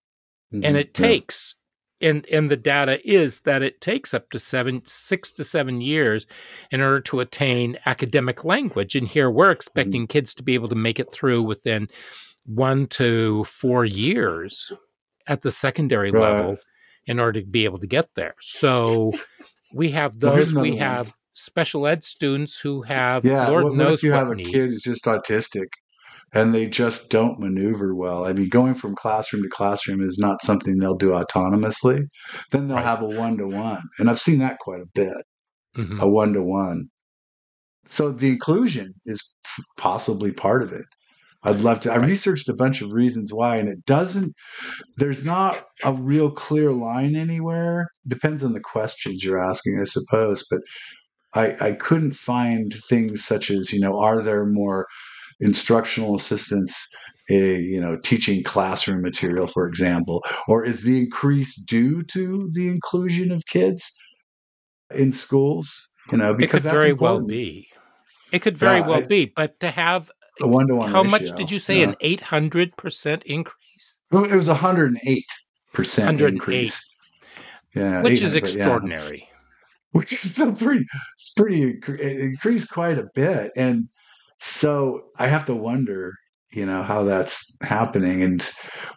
and 0.53 0.63
mm-hmm, 0.63 0.77
it 0.77 0.95
takes 0.95 1.57
and 2.01 2.27
and 2.27 2.51
the 2.51 2.57
data 2.57 3.01
is 3.09 3.41
that 3.41 3.63
it 3.63 3.81
takes 3.81 4.15
up 4.15 4.31
to 4.31 4.39
seven 4.39 4.83
six 4.85 5.33
to 5.33 5.45
seven 5.45 5.81
years 5.81 6.27
in 6.71 6.81
order 6.81 7.01
to 7.01 7.21
attain 7.21 7.79
academic 7.87 8.45
language 8.45 8.95
and 8.95 9.09
here 9.09 9.31
we're 9.31 9.47
mm-hmm. 9.47 9.53
expecting 9.53 10.07
kids 10.07 10.35
to 10.35 10.43
be 10.43 10.55
able 10.55 10.69
to 10.69 10.75
make 10.75 11.01
it 11.01 11.13
through 11.13 11.43
within 11.43 11.89
one 12.45 12.87
to 12.87 13.45
four 13.45 13.85
years 13.85 14.73
at 15.27 15.43
the 15.43 15.51
secondary 15.51 16.11
Right. 16.11 16.23
level 16.23 16.59
in 17.07 17.19
order 17.19 17.41
to 17.41 17.47
be 17.47 17.65
able 17.65 17.79
to 17.79 17.87
get 17.87 18.09
there 18.15 18.35
so 18.41 19.13
we 19.75 19.91
have 19.91 20.15
Well, 20.21 20.37
those 20.37 20.55
we 20.55 20.71
one. 20.73 20.79
have 20.79 21.13
special 21.37 21.87
ed 21.87 22.03
students 22.05 22.59
who 22.59 22.83
have 22.83 23.25
Yeah, 23.25 23.49
lord 23.49 23.65
what, 23.65 23.73
what 23.73 23.79
knows 23.79 23.99
if 24.01 24.05
you 24.05 24.11
what 24.13 24.19
have 24.21 24.31
a 24.31 24.35
needs 24.37 24.51
kid 24.51 24.61
who's 24.71 24.83
just 24.83 25.05
autistic 25.05 25.67
and 26.35 26.55
they 26.55 26.67
just 26.67 27.09
don't 27.11 27.39
maneuver 27.39 27.95
well? 27.95 28.25
I 28.27 28.33
mean, 28.33 28.49
going 28.49 28.75
from 28.75 28.95
classroom 28.97 29.43
to 29.43 29.49
classroom 29.49 30.01
is 30.01 30.19
not 30.19 30.43
something 30.43 30.79
they'll 30.79 30.97
do 30.97 31.11
autonomously. 31.11 32.05
Then 32.51 32.69
they'll 32.69 32.79
Right. 32.79 32.85
have 32.85 33.03
a 33.03 33.09
one 33.09 33.37
to 33.39 33.47
one, 33.47 33.83
and 33.99 34.11
I've 34.11 34.19
seen 34.19 34.39
that 34.41 34.59
quite 34.61 34.81
a 34.81 34.87
bit. 34.95 35.15
Mhm. 35.77 36.01
A 36.01 36.09
one 36.09 36.33
to 36.33 36.43
one. 36.43 36.87
So 37.85 38.11
the 38.11 38.29
inclusion 38.31 38.95
is 39.05 39.35
possibly 39.77 40.33
part 40.33 40.63
of 40.63 40.73
it. 40.73 40.85
I'd 41.45 41.61
love 41.61 41.79
to. 41.81 41.93
I 41.93 41.97
researched 41.97 42.49
a 42.49 42.55
bunch 42.55 42.83
of 42.83 42.91
reasons 42.91 43.33
why, 43.33 43.57
and 43.57 43.69
it 43.69 43.85
doesn't. 43.85 44.33
There's 44.97 45.25
not 45.25 45.63
a 45.85 45.93
real 45.93 46.29
clear 46.31 46.73
line 46.73 47.15
anywhere. 47.15 47.87
Depends 48.09 48.43
on 48.43 48.53
the 48.53 48.61
questions 48.61 49.23
you're 49.23 49.41
asking, 49.41 49.79
I 49.81 49.85
suppose. 49.85 50.45
But 50.51 50.61
I, 51.35 51.57
I 51.69 51.73
couldn't 51.73 52.13
find 52.13 52.73
things 52.89 53.25
such 53.25 53.51
as 53.51 53.73
you 53.73 53.81
know, 53.81 53.99
are 53.99 54.23
there 54.23 54.47
more 54.47 54.87
instructional 55.41 56.15
assistants, 56.15 56.89
uh, 57.31 57.35
you 57.35 57.81
know, 57.81 57.97
teaching 57.99 58.43
classroom 58.43 59.03
material, 59.03 59.47
for 59.47 59.67
example, 59.69 60.25
or 60.49 60.65
is 60.65 60.83
the 60.83 60.99
increase 60.99 61.57
due 61.57 62.03
to 62.05 62.49
the 62.55 62.69
inclusion 62.69 63.31
of 63.33 63.45
kids 63.47 63.95
in 64.95 65.13
schools? 65.13 65.89
You 66.11 66.19
know, 66.19 66.35
because 66.35 66.65
it 66.65 66.69
could 66.71 66.79
very 66.81 66.93
well 66.93 67.21
be 67.21 67.69
it 68.33 68.41
could 68.43 68.57
very 68.57 68.81
Yeah, 68.81 68.87
well 68.87 69.03
I- 69.03 69.07
be 69.07 69.33
but 69.35 69.59
to 69.61 69.71
have 69.71 70.11
a 70.41 70.47
one 70.47 70.69
to 70.69 70.77
one. 70.77 70.93
how 70.93 71.03
much 71.03 71.35
did 71.37 71.51
you 71.51 71.59
say 71.59 71.83
an 71.83 71.95
800% 72.03 73.23
increase 73.25 73.99
it 74.13 74.37
was 74.37 74.47
hundred 74.49 74.93
and 74.93 75.01
eight 75.05 75.27
percent 75.73 76.07
108. 76.07 76.33
increase. 76.35 76.95
Yeah, 77.75 78.03
which 78.03 78.23
is 78.23 78.35
800, 78.35 78.35
yeah, 78.35 78.39
extraordinary 78.39 79.29
which 79.97 80.13
is 80.13 80.31
still 80.31 80.55
pretty, 80.55 80.85
pretty 81.39 81.81
increased 81.97 82.71
quite 82.71 82.99
a 82.99 83.09
bit, 83.15 83.51
and 83.57 83.89
so 84.39 85.01
I 85.17 85.27
have 85.27 85.47
to 85.47 85.55
wonder, 85.55 86.13
you 86.53 86.67
know, 86.67 86.83
how 86.83 87.03
that's 87.05 87.51
happening 87.63 88.23
and 88.23 88.47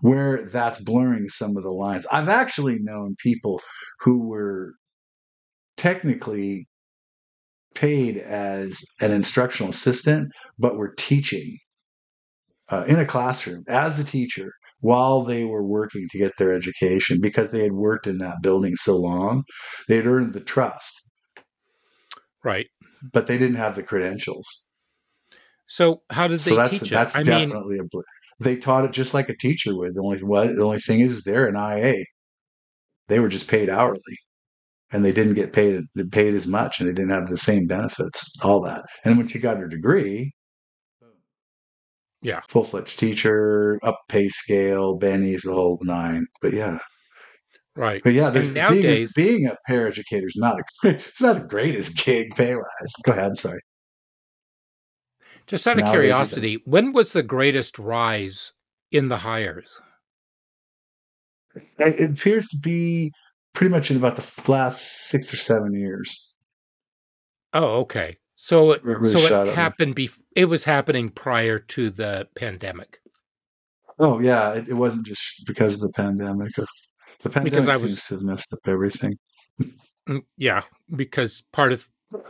where 0.01 0.50
that's 0.50 0.82
blurring 0.82 1.29
some 1.29 1.56
of 1.56 1.63
the 1.63 1.72
lines. 1.72 2.06
I've 2.12 2.27
actually 2.27 2.79
known 2.79 3.15
people 3.24 3.62
who 4.01 4.27
were 4.27 4.74
technically 5.77 6.68
paid 7.75 8.18
as 8.18 8.84
an 9.00 9.12
instructional 9.12 9.70
assistant, 9.70 10.34
but 10.58 10.75
were 10.75 10.94
teaching 10.98 11.58
uh, 12.68 12.84
in 12.89 13.00
a 13.00 13.06
classroom 13.06 13.63
as 13.70 14.00
a 14.00 14.03
teacher 14.03 14.51
while 14.81 15.24
they 15.24 15.43
were 15.43 15.63
working 15.63 16.07
to 16.12 16.17
get 16.17 16.31
their 16.38 16.53
education 16.53 17.19
because 17.21 17.51
they 17.51 17.63
had 17.63 17.74
worked 17.74 18.07
in 18.07 18.17
that 18.19 18.38
building 18.41 18.75
so 18.75 18.95
long. 18.98 19.43
They 19.88 19.98
had 19.98 20.05
earned 20.07 20.33
the 20.33 20.39
trust, 20.39 20.93
right 22.43 22.67
but 23.13 23.27
they 23.27 23.38
didn't 23.38 23.57
have 23.57 23.75
the 23.75 23.83
credentials. 23.83 24.71
so 25.67 26.01
how 26.09 26.27
did 26.27 26.39
so 26.39 26.51
they 26.51 26.55
that's 26.55 26.79
teach 26.79 26.89
that's 26.89 27.15
it 27.15 27.19
i 27.19 27.24
mean 27.24 27.50
definitely 27.50 27.77
a. 27.79 27.83
They 28.41 28.55
taught 28.55 28.86
it 28.86 28.93
just 28.93 29.13
like 29.13 29.27
a 29.27 29.36
teacher 29.36 29.75
would. 29.75 29.95
The 29.95 30.01
only 30.01 30.19
what 30.19 30.55
the 30.55 30.63
only 30.63 30.79
thing 30.79 31.01
is 31.01 31.24
they're 31.24 31.48
an 31.48 31.55
IA. 31.55 32.05
They 33.09 33.19
were 33.19 33.27
just 33.27 33.48
paid 33.50 33.69
hourly, 33.69 34.17
and 34.91 35.03
they 35.03 35.12
didn't 35.12 35.33
get 35.33 35.51
paid 35.51 35.83
paid 36.12 36.33
as 36.33 36.48
much, 36.48 36.79
and 36.79 36.88
they 36.88 36.93
didn't 36.93 37.12
have 37.12 37.27
the 37.27 37.38
same 37.38 37.67
benefits. 37.67 38.31
All 38.41 38.62
that, 38.62 38.83
and 39.03 39.17
when 39.17 39.27
she 39.27 39.39
got 39.39 39.57
her 39.57 39.67
degree, 39.67 40.31
Yeah. 42.21 42.41
full 42.49 42.63
fledged 42.65 42.99
teacher, 42.99 43.79
up 43.83 43.99
pay 44.09 44.27
scale, 44.29 44.99
bennies, 44.99 45.43
the 45.43 45.53
whole 45.53 45.79
nine. 45.81 46.25
But 46.41 46.53
yeah, 46.53 46.79
right 47.75 48.01
but 48.03 48.13
yeah, 48.13 48.29
there's 48.29 48.53
nowadays- 48.53 49.13
being, 49.13 49.45
a- 49.45 49.47
being 49.47 49.47
a 49.47 49.71
paraeducator 49.71 50.25
is 50.25 50.35
not 50.38 50.59
a 50.59 50.63
it's 50.89 51.21
not 51.21 51.35
the 51.35 51.47
greatest 51.47 51.97
gig 52.03 52.35
pay 52.35 52.55
wise. 52.55 52.93
Go 53.05 53.13
ahead, 53.13 53.29
I'm 53.29 53.35
sorry. 53.35 53.61
just 55.47 55.65
out 55.67 55.73
of 55.77 55.85
nowadays 55.85 55.93
curiosity 55.99 56.61
when 56.65 56.91
was 56.93 57.13
the 57.13 57.23
greatest 57.23 57.79
rise 57.79 58.51
in 58.91 59.07
the 59.07 59.17
hires 59.17 59.81
it 61.79 62.11
appears 62.11 62.47
to 62.47 62.57
be 62.57 63.11
pretty 63.53 63.71
much 63.71 63.89
in 63.91 63.97
about 63.97 64.15
the 64.15 64.51
last 64.51 65.07
six 65.09 65.33
or 65.33 65.38
seven 65.38 65.73
years. 65.73 66.33
oh 67.53 67.79
okay 67.81 68.17
so 68.41 68.72
it, 68.72 68.81
really 68.86 69.10
so 69.10 69.43
it 69.46 69.53
happened 69.53 69.96
bef- 69.98 70.24
it 70.34 70.46
was 70.46 70.63
happening 70.63 71.10
prior 71.10 71.60
to 71.60 71.89
the 71.89 72.25
pandemic 72.36 73.00
Oh 74.01 74.19
yeah, 74.22 74.53
it, 74.53 74.69
it 74.69 74.74
wasn't 74.75 75.05
just 75.05 75.43
because 75.46 75.75
of 75.75 75.81
the 75.81 75.91
pandemic. 75.91 76.53
The 77.22 77.29
pandemic 77.29 77.67
I 77.67 77.74
seems 77.74 77.84
was- 77.84 78.03
to 78.05 78.13
have 78.15 78.24
messed 78.24 78.53
up 78.53 78.60
everything. 78.65 79.17
Mm, 80.08 80.24
Yeah, 80.38 80.62
because 80.96 81.43
part 81.51 81.74
of 81.74 81.89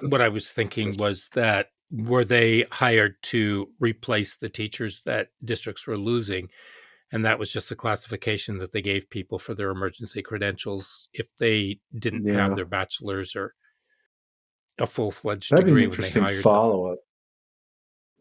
what 0.09 0.19
I 0.19 0.29
was 0.29 0.51
thinking 0.51 0.97
was 0.97 1.29
that 1.35 1.67
were 1.91 2.25
they 2.25 2.65
hired 2.71 3.21
to 3.33 3.69
replace 3.79 4.35
the 4.35 4.49
teachers 4.49 5.01
that 5.05 5.27
districts 5.45 5.85
were 5.85 5.95
losing? 5.97 6.49
And 7.11 7.23
that 7.25 7.37
was 7.37 7.53
just 7.53 7.71
a 7.71 7.75
classification 7.75 8.57
that 8.57 8.71
they 8.71 8.81
gave 8.81 9.07
people 9.11 9.37
for 9.37 9.53
their 9.53 9.69
emergency 9.69 10.23
credentials 10.23 11.07
if 11.13 11.27
they 11.37 11.79
didn't 11.99 12.25
Yeah. 12.25 12.47
have 12.47 12.55
their 12.55 12.65
bachelor's 12.65 13.35
or 13.35 13.53
a 14.79 14.87
full 14.87 15.11
fledged 15.11 15.51
That'd 15.51 15.65
be 15.65 15.71
an 15.71 15.77
degree 15.77 15.83
interesting 15.85 16.41
follow 16.41 16.91
up. 16.93 16.99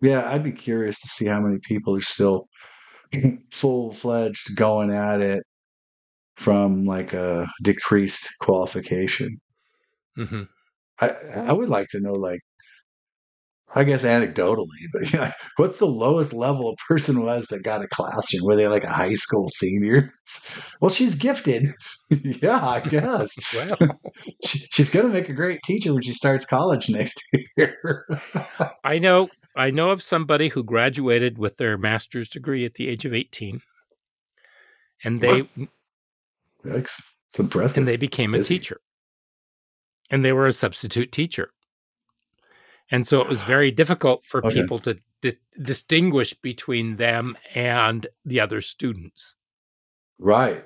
Yeah, 0.00 0.30
I'd 0.30 0.44
be 0.44 0.52
curious 0.52 0.98
to 1.00 1.08
see 1.08 1.26
how 1.26 1.40
many 1.40 1.58
people 1.58 1.96
are 1.96 2.00
still 2.00 2.48
full 3.50 3.92
fledged 3.92 4.54
going 4.54 4.90
at 4.90 5.20
it 5.20 5.42
from 6.36 6.84
like 6.84 7.12
a 7.12 7.48
decreased 7.62 8.28
qualification. 8.40 9.40
hmm 10.16 10.42
I 11.00 11.08
I 11.50 11.52
would 11.52 11.68
like 11.68 11.88
to 11.88 12.00
know 12.00 12.12
like 12.12 12.40
I 13.74 13.84
guess 13.84 14.02
anecdotally, 14.02 14.66
but 14.94 15.12
yeah, 15.12 15.32
what's 15.56 15.78
the 15.78 15.86
lowest 15.86 16.32
level 16.32 16.70
a 16.70 16.76
person 16.76 17.22
was 17.22 17.46
that 17.46 17.62
got 17.62 17.84
a 17.84 17.88
classroom? 17.88 18.44
Were 18.44 18.56
they 18.56 18.66
like 18.66 18.84
a 18.84 18.92
high 18.92 19.14
school 19.14 19.48
senior? 19.48 20.12
Well, 20.82 20.90
she's 20.90 21.14
gifted. 21.14 21.72
yeah, 22.10 22.64
I 22.64 22.80
guess. 22.80 23.30
Well, 23.54 23.98
she, 24.44 24.58
she's 24.70 24.90
going 24.90 25.06
to 25.06 25.12
make 25.12 25.30
a 25.30 25.32
great 25.32 25.60
teacher 25.64 25.94
when 25.94 26.02
she 26.02 26.12
starts 26.12 26.44
college 26.44 26.90
next 26.90 27.18
year. 27.56 28.06
I 28.84 28.98
know 28.98 29.30
I 29.56 29.70
know 29.70 29.90
of 29.90 30.02
somebody 30.02 30.50
who 30.50 30.62
graduated 30.62 31.38
with 31.38 31.56
their 31.56 31.78
master's 31.78 32.28
degree 32.28 32.64
at 32.66 32.74
the 32.74 32.88
age 32.88 33.04
of 33.06 33.14
18. 33.14 33.60
And 35.02 35.20
they 35.20 35.48
That's 36.62 37.00
impressive. 37.38 37.78
and 37.78 37.88
they 37.88 37.96
became 37.96 38.34
a 38.34 38.42
teacher. 38.42 38.80
And 40.10 40.24
they 40.24 40.32
were 40.32 40.46
a 40.46 40.52
substitute 40.52 41.10
teacher. 41.10 41.50
And 42.90 43.06
so 43.06 43.20
it 43.20 43.28
was 43.28 43.42
very 43.42 43.70
difficult 43.70 44.24
for 44.24 44.44
Okay. 44.44 44.62
people 44.62 44.78
to 44.80 44.98
di- 45.20 45.32
distinguish 45.62 46.32
between 46.34 46.96
them 46.96 47.36
and 47.54 48.06
the 48.24 48.40
other 48.40 48.60
students. 48.60 49.36
Right. 50.18 50.64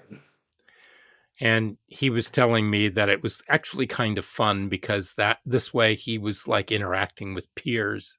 And 1.41 1.77
he 1.87 2.09
was 2.11 2.31
telling 2.31 2.71
me 2.71 2.89
that 2.89 3.09
it 3.09 3.23
was 3.23 3.43
actually 3.49 3.87
kind 3.87 4.19
of 4.19 4.25
fun 4.25 4.69
because 4.69 5.15
that 5.15 5.39
this 5.45 5.75
way 5.75 5.95
he 5.97 6.17
was 6.19 6.47
like 6.47 6.71
interacting 6.71 7.35
with 7.35 7.53
peers. 7.57 8.19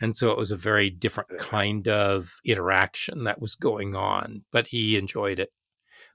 And 0.00 0.16
so 0.16 0.32
it 0.32 0.38
was 0.38 0.50
a 0.50 0.56
very 0.56 0.90
different 0.90 1.38
kind 1.38 1.86
of 1.86 2.40
interaction 2.44 3.22
that 3.24 3.40
was 3.40 3.54
going 3.54 3.94
on, 3.94 4.42
but 4.50 4.66
he 4.66 4.96
enjoyed 4.96 5.38
it. 5.38 5.52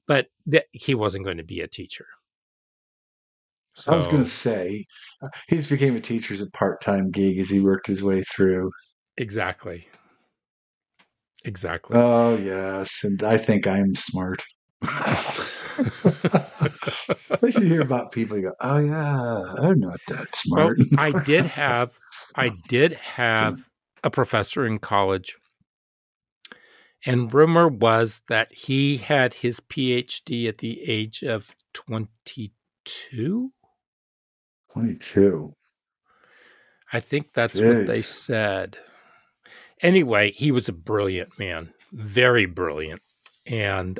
But 0.06 0.28
th- 0.50 0.66
he 0.72 0.94
wasn't 0.94 1.24
going 1.24 1.38
to 1.38 1.44
be 1.44 1.62
a 1.62 1.68
teacher. 1.68 2.08
So 3.78 3.92
I 3.92 3.96
was 3.96 4.08
going 4.08 4.24
to 4.24 4.30
say, 4.30 4.88
uh, 5.22 5.28
he 5.48 5.56
just 5.56 5.70
became 5.70 5.96
a 5.96 6.02
teacher 6.02 6.34
as 6.34 6.42
a 6.42 6.50
part 6.50 6.82
time 6.82 7.12
gig 7.12 7.38
as 7.38 7.48
he 7.48 7.62
worked 7.62 7.86
his 7.86 8.02
way 8.02 8.24
through. 8.24 8.72
exactly. 9.18 9.88
Exactly. 11.46 11.96
Oh, 11.96 12.36
yes. 12.38 13.04
And 13.04 13.22
I 13.22 13.38
think 13.38 13.68
I'm 13.68 13.94
smart. 13.94 14.44
you 17.44 17.62
hear 17.62 17.82
about 17.82 18.12
people, 18.12 18.38
you 18.38 18.44
go, 18.44 18.54
oh, 18.62 18.80
yeah, 18.80 19.54
I'm 19.60 19.80
not 19.80 20.00
that 20.08 20.36
smart." 20.36 20.80
Well. 20.80 21.00
I 21.00 21.24
did 21.24 21.46
have 21.62 21.98
I 22.36 22.52
did 22.68 22.94
have 22.94 23.60
a 24.04 24.10
professor 24.10 24.66
in 24.66 24.80
college. 24.80 25.38
And 27.06 27.32
rumor 27.32 27.68
was 27.68 28.24
that 28.28 28.52
he 28.52 28.98
had 28.98 29.36
his 29.36 29.60
PhD 29.60 30.50
at 30.50 30.58
the 30.58 30.82
age 30.90 31.24
of 31.24 31.56
22. 31.74 33.52
22. 34.78 35.54
I 36.94 37.00
think 37.00 37.34
that's 37.34 37.60
what 37.60 37.86
they 37.86 38.02
said. 38.02 38.78
Anyway, 39.82 40.32
he 40.32 40.52
was 40.52 40.70
a 40.70 40.74
brilliant 40.74 41.38
man, 41.38 41.74
very 41.92 42.46
brilliant. 42.46 43.02
And 43.46 44.00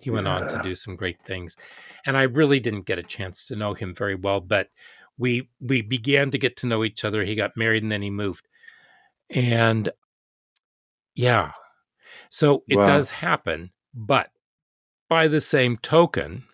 he 0.00 0.10
went 0.10 0.28
on 0.28 0.46
to 0.48 0.58
do 0.58 0.74
some 0.74 0.96
great 0.96 1.18
things. 1.26 1.56
And 2.06 2.16
I 2.16 2.22
really 2.22 2.60
didn't 2.60 2.86
get 2.86 2.98
a 2.98 3.02
chance 3.02 3.46
to 3.46 3.56
know 3.56 3.74
him 3.74 3.94
very 3.94 4.14
well, 4.14 4.40
but 4.40 4.68
we 5.18 5.48
we 5.60 5.82
began 5.82 6.30
to 6.30 6.38
get 6.38 6.56
to 6.58 6.66
know 6.66 6.84
each 6.84 7.04
other. 7.04 7.24
He 7.24 7.34
got 7.34 7.56
married 7.56 7.82
and 7.82 7.92
then 7.92 8.02
he 8.02 8.10
moved. 8.10 8.46
And 9.30 9.90
yeah. 11.14 11.52
So 12.30 12.64
it 12.68 12.76
Wow. 12.76 12.86
does 12.86 13.10
happen, 13.10 13.72
but 13.94 14.30
by 15.08 15.28
the 15.28 15.40
same 15.40 15.76
token, 15.78 16.44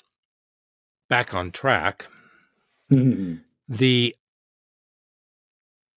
back 1.09 1.35
on 1.35 1.50
track, 1.50 2.06
Mhm. 2.93 3.43
the 3.69 4.15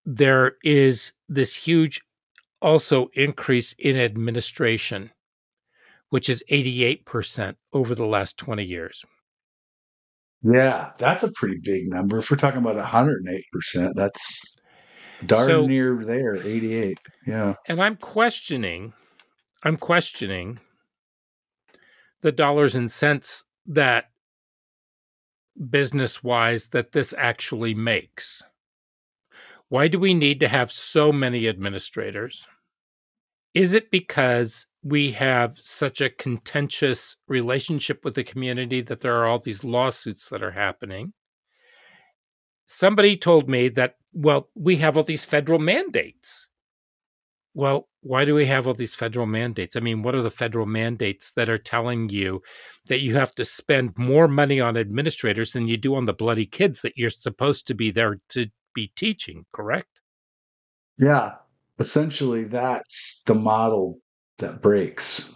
there 0.05 0.57
is 0.63 1.13
this 1.27 1.55
huge 1.55 2.01
also 2.61 3.09
increase 3.13 3.73
in 3.73 3.97
administration 3.97 5.11
which 6.09 6.29
is 6.29 6.43
88% 6.49 7.57
over 7.73 7.95
the 7.95 8.05
last 8.05 8.37
20 8.37 8.63
years 8.63 9.03
Yeah, 10.43 10.91
that's 10.99 11.23
a 11.23 11.31
pretty 11.31 11.57
big 11.63 11.87
number. 11.87 12.19
If 12.19 12.29
we're 12.29 12.37
talking 12.37 12.59
about 12.59 12.75
108%, 12.77 13.95
that's 13.95 14.59
darn 15.25 15.47
So- 15.47 15.65
near 15.65 16.03
there, 16.05 16.35
88. 16.35 16.99
Yeah. 17.25 17.55
and 17.67 17.81
i'm 17.81 17.95
questioning 17.97 18.93
i'm 19.63 19.77
questioning 19.77 20.59
the 22.21 22.31
dollars 22.31 22.75
and 22.75 22.91
cents 22.91 23.45
that 23.65 24.11
business 25.69 26.23
wise 26.23 26.67
that 26.69 26.91
this 26.91 27.13
actually 27.17 27.73
makes? 27.73 28.43
Why 29.69 29.87
do 29.87 29.99
we 29.99 30.13
need 30.13 30.39
to 30.41 30.47
have 30.47 30.71
so 30.71 31.11
many 31.11 31.47
administrators? 31.47 32.47
Is 33.53 33.73
it 33.73 33.89
because 33.89 34.67
we 34.83 35.11
have 35.13 35.57
such 35.63 36.01
a 36.01 36.09
contentious 36.09 37.15
relationship 37.27 38.03
with 38.03 38.15
the 38.15 38.23
community 38.23 38.81
that 38.81 38.99
there 38.99 39.15
are 39.15 39.25
all 39.25 39.39
these 39.39 39.63
lawsuits 39.63 40.29
that 40.29 40.43
are 40.43 40.51
happening? 40.51 41.13
Somebody 42.65 43.15
told 43.15 43.49
me 43.49 43.69
that 43.69 43.95
well 44.13 44.49
we 44.55 44.75
have 44.77 44.97
all 44.97 45.03
these 45.03 45.25
federal 45.25 45.59
mandates. 45.59 46.47
Well 47.53 47.87
why 48.05 48.23
do 48.23 48.35
we 48.35 48.45
have 48.45 48.67
all 48.67 48.73
these 48.73 48.95
federal 48.95 49.25
mandates 49.25 49.75
i 49.75 49.79
mean 49.79 50.03
what 50.03 50.15
are 50.15 50.21
the 50.21 50.29
federal 50.29 50.65
mandates 50.65 51.31
that 51.31 51.49
are 51.49 51.57
telling 51.57 52.09
you 52.09 52.41
that 52.87 53.01
you 53.01 53.15
have 53.15 53.33
to 53.33 53.43
spend 53.45 53.91
more 53.97 54.27
money 54.27 54.59
on 54.61 54.77
administrators 54.77 55.53
than 55.53 55.67
you 55.67 55.77
do 55.77 55.95
on 55.95 56.05
the 56.05 56.13
bloody 56.13 56.45
kids 56.45 56.81
that 56.81 56.93
you're 56.97 57.09
supposed 57.09 57.67
to 57.67 57.73
be 57.73 57.91
there 57.91 58.17
to 58.29 58.47
be 58.73 58.91
teaching 58.95 59.45
correct 59.53 60.01
Yeah. 60.97 61.35
Essentially, 61.79 62.45
that's 62.45 63.21
the 63.25 63.35
model 63.35 63.99
that 64.39 64.61
breaks. 64.61 65.33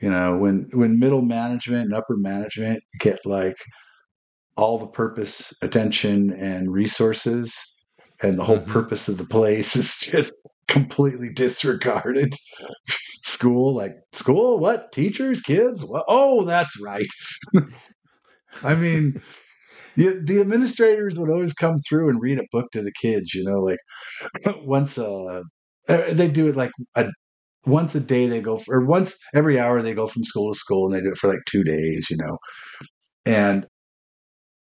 You 0.00 0.10
know, 0.10 0.36
when 0.38 0.68
when 0.72 0.98
middle 0.98 1.22
management 1.22 1.84
and 1.86 1.94
upper 1.94 2.16
management 2.16 2.82
get 3.00 3.18
like 3.24 3.56
all 4.56 4.78
the 4.78 4.86
purpose, 4.88 5.52
attention, 5.62 6.32
and 6.34 6.72
resources, 6.72 7.60
and 8.22 8.38
the 8.38 8.44
whole 8.44 8.60
Mhm. 8.60 8.66
purpose 8.66 9.08
of 9.08 9.18
the 9.18 9.26
place 9.26 9.76
is 9.76 9.98
just 10.00 10.34
completely 10.68 11.30
disregarded. 11.32 12.34
School, 13.24 13.74
like 13.74 13.92
school, 14.12 14.58
what? 14.60 14.92
Teachers, 14.92 15.40
kids? 15.40 15.84
What? 15.84 16.04
Oh, 16.08 16.44
that's 16.44 16.80
right. 16.82 17.06
I 18.62 18.74
mean, 18.74 19.20
the, 19.96 20.20
the 20.24 20.40
administrators 20.40 21.18
would 21.18 21.30
always 21.30 21.54
come 21.54 21.78
through 21.88 22.10
and 22.10 22.22
read 22.22 22.38
a 22.40 22.44
book 22.52 22.66
to 22.72 22.82
the 22.82 22.92
kids, 23.00 23.34
you 23.34 23.44
know, 23.44 23.60
like 23.60 23.78
once 24.64 24.98
uh 24.98 25.42
uh, 25.88 26.14
they 26.14 26.28
do 26.28 26.48
it 26.48 26.56
like 26.56 26.72
a 26.96 27.10
once 27.66 27.94
a 27.94 28.00
day 28.00 28.26
they 28.28 28.40
go 28.40 28.58
for, 28.58 28.76
or 28.76 28.86
once 28.86 29.16
every 29.34 29.58
hour 29.60 29.82
they 29.82 29.94
go 29.94 30.06
from 30.08 30.24
school 30.24 30.52
to 30.52 30.58
school 30.58 30.86
and 30.86 30.96
they 30.96 31.02
do 31.04 31.12
it 31.12 31.18
for 31.18 31.28
like 31.28 31.40
two 31.50 31.64
days, 31.64 32.08
you 32.10 32.16
know. 32.18 32.38
And 33.26 33.66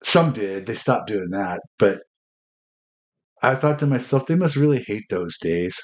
some 0.04 0.32
did, 0.34 0.66
they 0.66 0.74
stopped 0.74 1.08
doing 1.08 1.30
that, 1.32 1.62
but 1.78 2.02
I 3.42 3.56
thought 3.56 3.80
to 3.80 3.88
myself, 3.88 4.26
they 4.26 4.36
must 4.36 4.56
really 4.56 4.84
hate 4.86 5.06
those 5.10 5.38
days. 5.38 5.80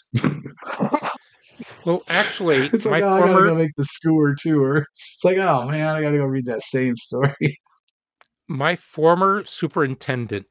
well 1.85 2.03
actually 2.09 2.65
it's 2.73 2.85
my 2.85 2.91
like, 2.91 3.03
oh, 3.03 3.13
I 3.13 3.19
gotta 3.19 3.45
go 3.45 3.55
make 3.55 3.75
the 3.77 3.85
school 3.85 4.33
tour. 4.37 4.87
It's 5.15 5.23
like, 5.23 5.37
oh 5.37 5.67
man, 5.67 5.95
I 5.95 6.01
gotta 6.01 6.17
go 6.17 6.25
read 6.25 6.45
that 6.47 6.63
same 6.63 6.97
story. 6.97 7.59
my 8.47 8.75
former 8.75 9.43
superintendent 9.45 10.45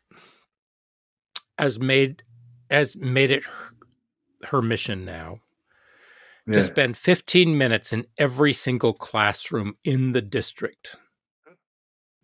has 1.59 1.79
made 1.79 2.23
has 2.71 2.97
made 2.97 3.31
it 3.31 3.45
her, 3.45 3.75
her 4.49 4.63
mission 4.63 5.05
now 5.05 5.39
to 6.53 6.61
spend 6.61 6.97
15 6.97 7.57
minutes 7.57 7.93
in 7.93 8.07
every 8.19 8.53
single 8.53 8.93
classroom 8.93 9.77
in 9.83 10.13
the 10.13 10.21
district. 10.21 10.97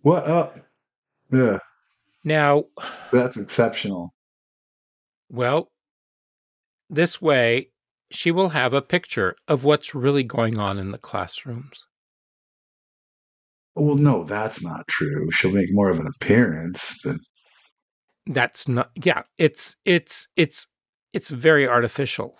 What 0.02 0.26
up? 0.26 0.58
Yeah, 1.32 1.58
Now, 2.24 2.64
that's 3.12 3.36
exceptional. 3.36 4.12
Well, 5.30 5.70
this 6.88 7.20
way 7.22 7.70
she 8.10 8.30
will 8.32 8.48
have 8.50 8.74
a 8.74 8.82
picture 8.82 9.36
of 9.48 9.64
what's 9.64 9.94
really 9.94 10.24
going 10.24 10.58
on 10.58 10.78
in 10.78 10.90
the 10.90 10.98
classrooms. 10.98 11.86
Well, 13.76 13.96
no, 13.96 14.24
that's 14.24 14.64
not 14.64 14.86
true. 14.88 15.30
She'll 15.30 15.52
make 15.52 15.72
more 15.72 15.90
of 15.90 16.00
an 16.00 16.08
appearance, 16.08 17.00
but 17.04 17.16
That's 18.26 18.66
not 18.68 18.90
yeah, 19.02 19.22
it's 19.38 19.76
it's 19.84 20.26
it's 20.36 20.66
it's 21.12 21.28
very 21.30 21.66
artificial. 21.68 22.36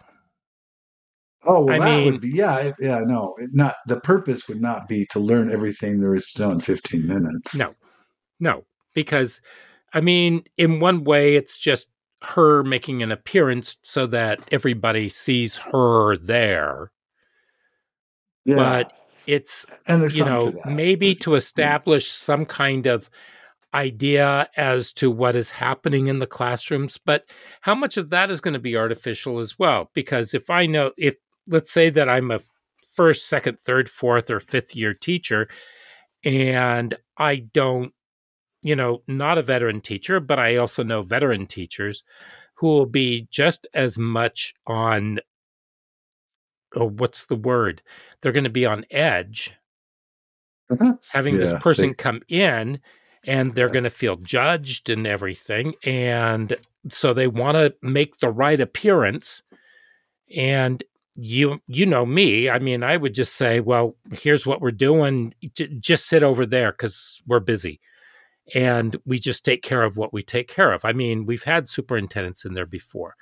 oh, 1.45 1.65
well, 1.65 1.75
I 1.75 1.79
that 1.79 1.97
mean- 2.05 2.13
would 2.13 2.21
be 2.21 2.31
yeah, 2.31 2.73
yeah. 2.81 3.01
No, 3.07 3.37
not 3.53 3.77
the 3.87 4.01
purpose 4.01 4.49
would 4.49 4.61
not 4.61 4.89
be 4.89 5.07
to 5.07 5.21
learn 5.21 5.51
everything 5.53 6.01
there 6.01 6.15
is 6.15 6.27
to 6.33 6.43
know 6.43 6.51
in 6.51 6.61
fifteen 6.61 7.07
minutes. 7.07 7.55
No. 7.57 7.75
No, 8.41 8.65
because 8.95 9.41
I 9.95 10.01
mean, 10.01 10.43
in 10.57 10.81
one 10.81 11.05
way 11.05 11.37
it's 11.37 11.59
just 11.59 11.89
her 12.23 12.63
making 12.63 13.03
an 13.03 13.11
appearance 13.11 13.77
so 13.83 14.07
that 14.07 14.41
everybody 14.53 15.09
sees 15.09 15.57
her 15.59 16.17
there. 16.17 16.93
yeah, 18.45 18.57
But 18.57 18.93
it's 19.27 19.67
and 19.87 20.03
there's 20.03 20.17
you 20.17 20.25
know 20.25 20.53
to 20.53 20.71
maybe 20.71 21.15
to 21.17 21.35
establish 21.35 22.09
some 22.11 22.45
kind 22.45 22.87
of 22.87 23.11
idea 23.73 24.49
as 24.57 24.93
to 24.93 25.11
what 25.11 25.37
is 25.37 25.51
happening 25.51 26.09
in 26.09 26.19
the 26.19 26.27
classrooms. 26.27 26.99
But 26.99 27.25
how 27.61 27.75
much 27.75 27.97
of 27.97 28.11
that 28.11 28.31
is 28.31 28.41
going 28.41 28.55
to 28.55 28.61
be 28.61 28.77
artificial 28.77 29.39
as 29.39 29.59
well? 29.59 29.91
Because 29.95 30.35
if 30.35 30.51
i 30.51 30.67
know 30.67 30.93
if 30.99 31.17
let's 31.49 31.73
say 31.73 31.91
that 31.91 32.09
i'm 32.09 32.31
a 32.31 32.41
first 32.95 33.29
second 33.29 33.59
third 33.61 33.89
fourth 33.89 34.31
or 34.31 34.41
fifth 34.41 34.75
year 34.75 34.93
teacher 34.93 35.49
and 36.25 36.97
i 37.17 37.37
don't 37.37 37.93
you 38.63 38.77
know 38.77 39.03
not 39.07 39.39
a 39.39 39.43
veteran 39.43 39.81
teacher 39.81 40.21
but 40.21 40.39
i 40.39 40.57
also 40.57 40.83
know 40.83 41.03
veteran 41.03 41.47
teachers 41.47 42.03
who 42.55 42.67
will 42.67 42.87
be 42.87 43.27
just 43.31 43.67
as 43.75 43.97
much 43.99 44.55
on 44.67 45.19
oh 46.77 46.89
what's 46.89 47.25
the 47.27 47.35
word? 47.37 47.83
They're 48.21 48.33
going 48.33 48.45
to 48.45 48.51
be 48.51 48.67
on 48.67 48.85
edge 48.91 49.55
mm-hmm. 50.71 50.91
having 51.11 51.37
this 51.39 51.53
person 51.55 51.89
they- 51.89 51.95
come 51.95 52.21
in 52.29 52.81
and 53.25 53.55
they're 53.55 53.67
Yeah. 53.69 53.73
going 53.73 53.85
to 53.85 53.91
feel 53.91 54.17
judged 54.17 54.89
and 54.91 55.07
everything 55.07 55.75
and 55.85 56.55
so 56.91 57.13
they 57.13 57.27
want 57.27 57.57
to 57.57 57.75
make 57.83 58.19
the 58.19 58.31
right 58.31 58.61
appearance 58.61 59.43
and 60.35 60.83
you 61.17 61.61
you 61.67 61.85
know 61.87 62.07
me 62.07 62.49
i 62.49 62.59
mean 62.59 62.83
i 62.83 62.97
would 62.97 63.13
just 63.15 63.35
say 63.37 63.61
well 63.61 63.97
here's 64.13 64.47
what 64.47 64.61
we're 64.61 64.71
doing. 64.71 65.35
J- 65.55 65.67
just 65.81 66.07
sit 66.07 66.23
over 66.23 66.47
there 66.47 66.73
cuz 66.73 67.21
we're 67.27 67.41
busy 67.41 67.81
and 68.55 68.97
we 69.05 69.19
just 69.19 69.45
take 69.45 69.63
care 69.63 69.83
of 69.83 69.97
what 69.97 70.13
we 70.13 70.23
take 70.23 70.49
care 70.49 70.73
of. 70.73 70.85
I 70.85 70.93
mean 70.93 71.27
we've 71.27 71.43
had 71.43 71.69
superintendents 71.69 72.45
in 72.45 72.55
there 72.55 72.67
before 72.67 73.15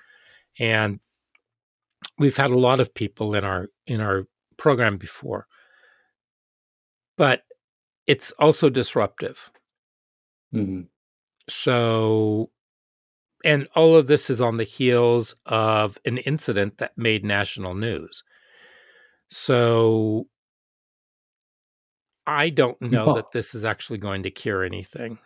and 0.58 1.00
we've 2.18 2.36
had 2.36 2.50
a 2.50 2.58
lot 2.58 2.80
of 2.80 2.94
people 2.94 3.34
in 3.34 3.44
our 3.44 3.68
in 3.86 4.00
our 4.00 4.24
program 4.56 4.96
before. 4.96 5.46
But 7.16 7.42
it's 8.06 8.32
also 8.32 8.70
disruptive. 8.70 9.50
Hmm 10.52 10.82
so 11.48 12.50
and 13.44 13.68
all 13.74 13.96
of 13.96 14.06
this 14.06 14.30
is 14.30 14.40
on 14.40 14.56
the 14.56 14.64
heels 14.64 15.34
of 15.46 15.96
an 16.04 16.18
incident 16.18 16.78
that 16.78 16.98
made 16.98 17.24
national 17.24 17.74
news. 17.74 18.24
So 19.28 20.26
I 22.28 22.50
don't 22.50 22.80
know 22.82 23.06
No. 23.06 23.14
that 23.14 23.32
this 23.32 23.54
is 23.54 23.64
actually 23.64 23.98
going 23.98 24.22
to 24.24 24.30
cure 24.30 24.62
anything. 24.62 25.18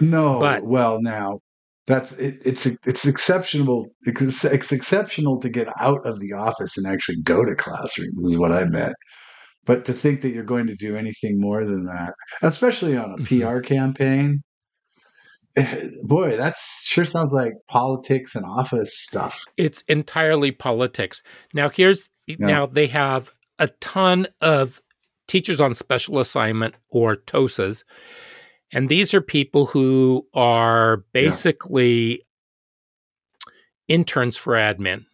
No, 0.00 0.40
But- 0.40 0.64
well, 0.66 1.00
now 1.00 1.38
that's 1.86 2.18
it, 2.18 2.38
it's 2.44 2.66
it's 2.84 3.06
exceptional. 3.06 3.86
It's, 4.02 4.44
it's 4.44 4.72
exceptional 4.72 5.38
to 5.40 5.48
get 5.48 5.68
out 5.80 6.04
of 6.04 6.18
the 6.20 6.32
office 6.32 6.76
and 6.76 6.86
actually 6.86 7.22
go 7.22 7.44
to 7.44 7.54
classrooms. 7.54 8.22
Is 8.24 8.38
what 8.38 8.50
I 8.52 8.64
meant. 8.64 8.94
But 9.64 9.84
to 9.86 9.92
think 9.92 10.20
that 10.22 10.30
you're 10.30 10.44
going 10.44 10.66
to 10.66 10.74
do 10.76 10.96
anything 10.96 11.40
more 11.40 11.64
than 11.64 11.86
that, 11.86 12.12
especially 12.42 12.96
on 12.96 13.12
a 13.12 13.16
Mhm. 13.18 13.26
PR 13.54 13.60
campaign, 13.60 14.40
eh, 15.56 15.88
boy, 16.02 16.36
that 16.36 16.56
sure 16.84 17.04
sounds 17.04 17.32
like 17.32 17.52
politics 17.68 18.34
and 18.34 18.44
office 18.44 18.98
stuff. 18.98 19.42
It's 19.56 19.82
entirely 19.82 20.50
politics. 20.52 21.22
Now 21.54 21.68
here's 21.68 22.08
now 22.38 22.66
they 22.66 22.88
have 22.88 23.30
a 23.58 23.68
ton 23.80 24.26
of 24.40 24.80
teachers 25.26 25.60
on 25.60 25.74
special 25.74 26.18
assignment 26.18 26.74
or 26.88 27.16
TOSAs. 27.16 27.84
And 28.72 28.88
these 28.88 29.14
are 29.14 29.20
people 29.20 29.66
who 29.66 30.26
are 30.34 31.04
basically 31.12 32.22
interns 33.88 34.36
for 34.36 34.54
admin. 34.54 35.06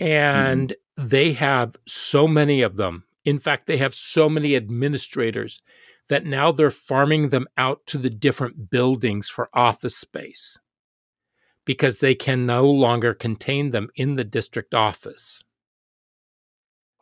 And 0.00 0.74
they 0.96 1.32
have 1.32 1.76
so 1.86 2.26
many 2.26 2.62
of 2.62 2.76
them. 2.76 3.04
In 3.24 3.38
fact, 3.38 3.66
they 3.66 3.76
have 3.76 3.94
so 3.94 4.28
many 4.28 4.56
administrators 4.56 5.60
that 6.08 6.24
now 6.24 6.50
they're 6.50 6.70
farming 6.70 7.28
them 7.28 7.46
out 7.56 7.80
to 7.86 7.98
the 7.98 8.10
different 8.10 8.70
buildings 8.70 9.28
for 9.28 9.50
office 9.52 9.96
space 9.96 10.58
because 11.64 11.98
they 11.98 12.14
can 12.14 12.46
no 12.46 12.68
longer 12.68 13.12
contain 13.12 13.70
them 13.70 13.88
in 13.94 14.14
the 14.14 14.24
district 14.24 14.72
office. 14.72 15.44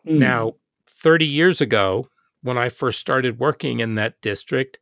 Hmm. 0.05 0.19
Now, 0.19 0.53
30 1.07 1.25
years 1.25 1.61
ago, 1.61 2.09
when 2.43 2.59
I 2.59 2.69
first 2.69 2.99
started 2.99 3.39
working 3.39 3.79
in 3.79 3.93
that 3.93 4.21
district, 4.23 4.81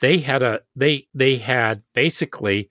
they 0.00 0.16
had 0.16 0.42
a 0.42 0.62
they 0.74 1.08
they 1.12 1.36
had 1.36 1.82
basically 1.92 2.70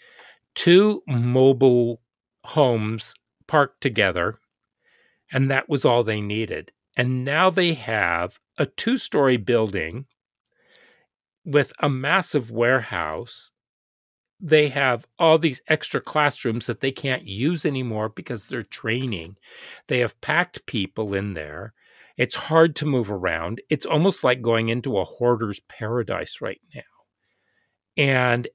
two 0.55 1.03
mobile 1.05 2.01
homes 2.43 3.13
parked 3.45 3.81
together 3.81 4.39
and 5.31 5.51
that 5.51 5.69
was 5.69 5.85
all 5.85 6.03
they 6.03 6.21
needed. 6.21 6.71
And 6.95 7.23
now 7.23 7.51
they 7.51 7.75
have 7.75 8.39
a 8.57 8.65
two-story 8.65 9.37
building 9.37 10.07
with 11.45 11.71
a 11.77 11.89
massive 11.89 12.49
warehouse. 12.49 13.51
They 14.39 14.69
have 14.69 15.05
all 15.19 15.37
these 15.37 15.61
extra 15.67 16.01
classrooms 16.01 16.65
that 16.65 16.79
they 16.79 16.91
can't 16.91 17.27
use 17.27 17.63
anymore 17.63 18.09
because 18.09 18.47
they're 18.47 18.63
training. 18.63 19.35
They 19.85 19.99
have 19.99 20.19
packed 20.19 20.65
people 20.65 21.13
in 21.13 21.35
there. 21.35 21.75
It's 22.17 22.35
hard 22.35 22.75
to 22.77 22.85
move 22.85 23.11
around. 23.11 23.61
It's 23.69 23.85
almost 23.85 24.23
like 24.23 24.41
going 24.41 24.69
into 24.69 24.97
a 24.97 25.03
hoarder's 25.05 25.59
paradise 25.61 26.41
right 26.41 26.61
now. 26.73 26.81
And 27.95 28.47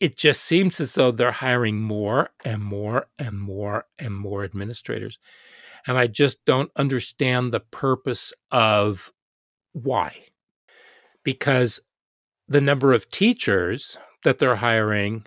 it 0.00 0.16
just 0.16 0.42
seems 0.44 0.80
as 0.80 0.94
though 0.94 1.10
they're 1.10 1.32
hiring 1.32 1.80
more 1.80 2.30
and 2.44 2.62
more 2.62 3.06
and 3.18 3.38
more 3.40 3.84
and 3.98 4.14
more 4.14 4.44
administrators. 4.44 5.18
And 5.86 5.98
I 5.98 6.06
just 6.06 6.44
don't 6.44 6.70
understand 6.76 7.52
the 7.52 7.60
purpose 7.60 8.32
of 8.52 9.12
why. 9.72 10.16
Because 11.24 11.80
the 12.48 12.60
number 12.60 12.92
of 12.92 13.10
teachers 13.10 13.98
that 14.24 14.38
they're 14.38 14.56
hiring 14.56 15.26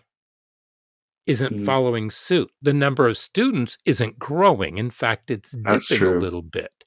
isn't 1.27 1.53
Mhm. 1.53 1.65
following 1.65 2.09
suit. 2.09 2.51
The 2.61 2.73
number 2.73 3.07
of 3.07 3.17
students 3.17 3.77
isn't 3.85 4.17
growing. 4.19 4.77
In 4.77 4.89
fact, 4.89 5.29
it's 5.31 5.51
That's 5.63 5.87
dipping 5.89 6.07
a 6.07 6.19
little 6.19 6.41
bit. 6.41 6.80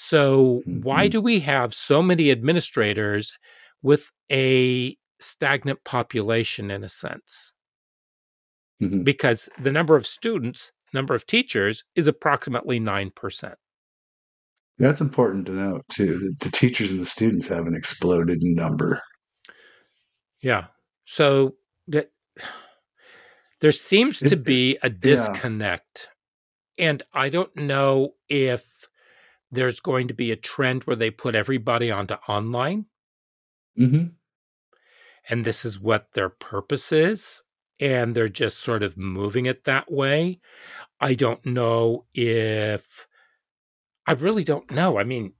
So, 0.00 0.62
why 0.64 1.08
Mhm. 1.08 1.10
do 1.10 1.20
we 1.20 1.40
have 1.40 1.74
so 1.74 2.04
many 2.04 2.30
administrators 2.30 3.36
with 3.82 4.12
a 4.30 4.96
stagnant 5.18 5.82
population 5.82 6.70
in 6.70 6.84
a 6.84 6.88
sense? 6.88 7.52
Mhm. 8.80 9.02
Because 9.02 9.48
the 9.58 9.72
number 9.72 9.96
of 9.96 10.06
students, 10.06 10.70
number 10.94 11.16
of 11.16 11.26
teachers 11.26 11.82
is 11.96 12.06
approximately 12.06 12.78
9%. 12.78 13.56
That's 14.78 15.00
important 15.00 15.46
to 15.46 15.52
note 15.52 15.84
too. 15.88 16.16
that 16.20 16.38
The 16.44 16.50
teachers 16.52 16.92
and 16.92 17.00
the 17.00 17.04
students 17.04 17.48
haven't 17.48 17.74
exploded 17.74 18.40
in 18.44 18.54
number. 18.54 19.02
Yeah. 20.40 20.68
So 21.06 21.56
that 21.88 22.12
there 23.60 23.72
seems 23.72 24.20
to 24.20 24.36
be 24.36 24.78
a 24.84 24.90
disconnect. 24.90 26.10
And 26.78 27.02
I 27.12 27.28
don't 27.28 27.54
know 27.56 28.14
if 28.28 28.77
there's 29.50 29.80
going 29.80 30.08
to 30.08 30.14
be 30.14 30.30
a 30.30 30.36
trend 30.36 30.84
where 30.84 30.96
they 30.96 31.10
put 31.10 31.34
everybody 31.34 31.90
onto 31.90 32.14
online 32.28 32.86
hmm 33.76 34.18
and 35.28 35.44
this 35.44 35.64
is 35.64 35.78
what 35.78 36.12
their 36.14 36.28
purpose 36.28 36.92
is 36.92 37.42
and 37.80 38.14
they're 38.14 38.28
just 38.28 38.58
sort 38.58 38.82
of 38.82 38.96
moving 38.96 39.46
it 39.46 39.64
that 39.64 39.90
way. 39.90 40.40
I 41.00 41.14
don't 41.14 41.44
know 41.46 42.06
if 42.14 43.06
I 44.06 44.12
really 44.12 44.42
don't 44.44 44.70
know. 44.70 44.98
I 44.98 45.04
mean, 45.04 45.34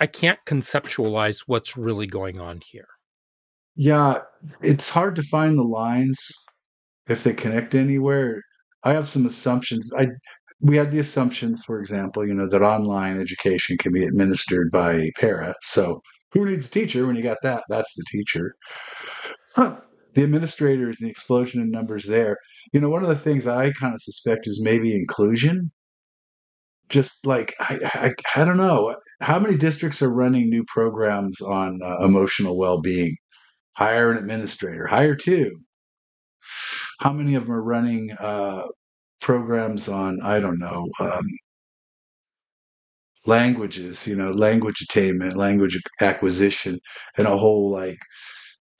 I 0.00 0.06
can't 0.06 0.38
conceptualize 0.46 1.44
what's 1.46 1.76
really 1.76 2.06
going 2.06 2.40
on 2.40 2.60
here. 2.64 2.88
Yeah, 3.76 4.22
it's 4.62 4.88
hard 4.88 5.16
to 5.16 5.22
find 5.22 5.58
the 5.58 5.64
lines 5.64 6.30
if 7.08 7.24
they 7.24 7.32
connect 7.34 7.74
anywhere. 7.74 8.40
I 8.84 8.92
have 8.92 9.08
some 9.08 9.26
assumptions. 9.26 9.92
I 9.96 10.06
we 10.64 10.76
had 10.76 10.90
the 10.90 10.98
assumptions, 10.98 11.62
for 11.62 11.78
example, 11.78 12.26
you 12.26 12.32
know, 12.32 12.48
that 12.48 12.62
online 12.62 13.20
education 13.20 13.76
can 13.76 13.92
be 13.92 14.02
administered 14.02 14.70
by 14.72 14.94
a 14.94 15.12
para. 15.20 15.54
So 15.62 16.00
who 16.32 16.46
needs 16.46 16.66
a 16.66 16.70
teacher 16.70 17.06
when 17.06 17.16
you 17.16 17.22
got 17.22 17.36
that? 17.42 17.64
That's 17.68 17.94
the 17.94 18.04
teacher. 18.10 18.54
Huh. 19.54 19.76
The 20.14 20.22
administrators 20.22 20.98
the 20.98 21.10
explosion 21.10 21.60
in 21.60 21.70
numbers 21.70 22.06
there. 22.06 22.38
You 22.72 22.80
know, 22.80 22.88
one 22.88 23.02
of 23.02 23.10
the 23.10 23.16
things 23.16 23.46
I 23.46 23.72
kind 23.72 23.94
of 23.94 24.00
suspect 24.00 24.46
is 24.46 24.62
maybe 24.62 24.94
inclusion. 24.94 25.70
Just 26.88 27.26
like 27.26 27.54
I, 27.60 27.78
I, 27.94 28.40
I 28.40 28.44
don't 28.44 28.56
know 28.56 28.96
how 29.20 29.38
many 29.38 29.56
districts 29.56 30.00
are 30.02 30.12
running 30.12 30.48
new 30.48 30.64
programs 30.66 31.40
on 31.42 31.80
uh, 31.82 32.04
emotional 32.04 32.56
well-being. 32.56 33.16
Hire 33.76 34.12
an 34.12 34.18
administrator. 34.18 34.86
Hire 34.86 35.16
two. 35.16 35.50
How 37.00 37.12
many 37.12 37.34
of 37.34 37.46
them 37.46 37.54
are 37.54 37.62
running 37.62 38.12
uh, 38.12 38.62
programs 39.24 39.88
on 39.88 40.20
I 40.22 40.38
don't 40.38 40.58
know 40.58 40.86
um, 41.00 41.26
languages? 43.24 44.06
You 44.06 44.16
know, 44.16 44.30
language 44.30 44.82
attainment, 44.82 45.34
language 45.34 45.80
acquisition, 46.02 46.78
and 47.16 47.26
a 47.26 47.36
whole 47.36 47.70
like 47.70 47.98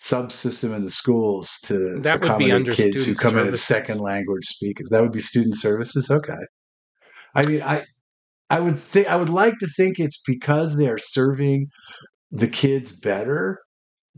subsystem 0.02 0.76
in 0.76 0.84
the 0.84 0.90
schools 0.90 1.58
to 1.62 1.98
That 2.00 2.20
would 2.20 2.36
be 2.36 2.50
accommodate 2.50 2.76
kids 2.76 3.06
who 3.06 3.14
come 3.14 3.38
in 3.38 3.48
as 3.48 3.62
second 3.62 4.00
language 4.00 4.44
speakers. 4.44 4.90
That 4.90 5.00
would 5.00 5.12
be 5.12 5.20
student 5.20 5.56
services. 5.56 6.10
Okay. 6.10 6.44
I 7.34 7.46
mean, 7.46 7.62
I 7.62 7.86
I 8.50 8.60
would 8.60 8.78
think 8.78 9.08
I 9.08 9.16
would 9.16 9.30
like 9.30 9.58
to 9.60 9.66
think 9.78 9.98
it's 9.98 10.20
because 10.26 10.76
they 10.76 10.88
are 10.88 10.98
serving 10.98 11.68
the 12.30 12.48
kids 12.48 12.92
better, 12.92 13.60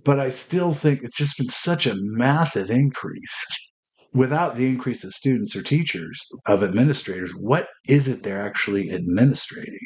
but 0.04 0.18
I 0.18 0.30
still 0.30 0.72
think 0.72 1.04
it's 1.04 1.16
just 1.16 1.38
been 1.38 1.50
such 1.50 1.86
a 1.86 1.94
massive 1.96 2.68
increase. 2.68 3.46
Without 4.14 4.56
the 4.56 4.66
increase 4.66 5.04
of 5.04 5.12
students 5.12 5.54
or 5.54 5.62
teachers 5.62 6.26
of 6.46 6.62
administrators, 6.62 7.32
what 7.32 7.68
is 7.86 8.08
it 8.08 8.22
they're 8.22 8.46
actually 8.46 8.90
administrating? 8.90 9.78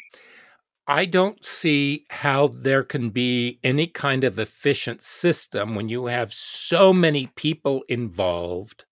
I 0.87 1.05
don't 1.05 1.43
see 1.45 2.05
how 2.09 2.47
there 2.47 2.83
can 2.83 3.11
be 3.11 3.59
any 3.63 3.87
kind 3.87 4.23
of 4.23 4.39
efficient 4.39 5.01
system 5.01 5.75
when 5.75 5.89
you 5.89 6.07
have 6.07 6.33
so 6.33 6.91
many 6.91 7.27
people 7.35 7.83
involved 7.87 8.85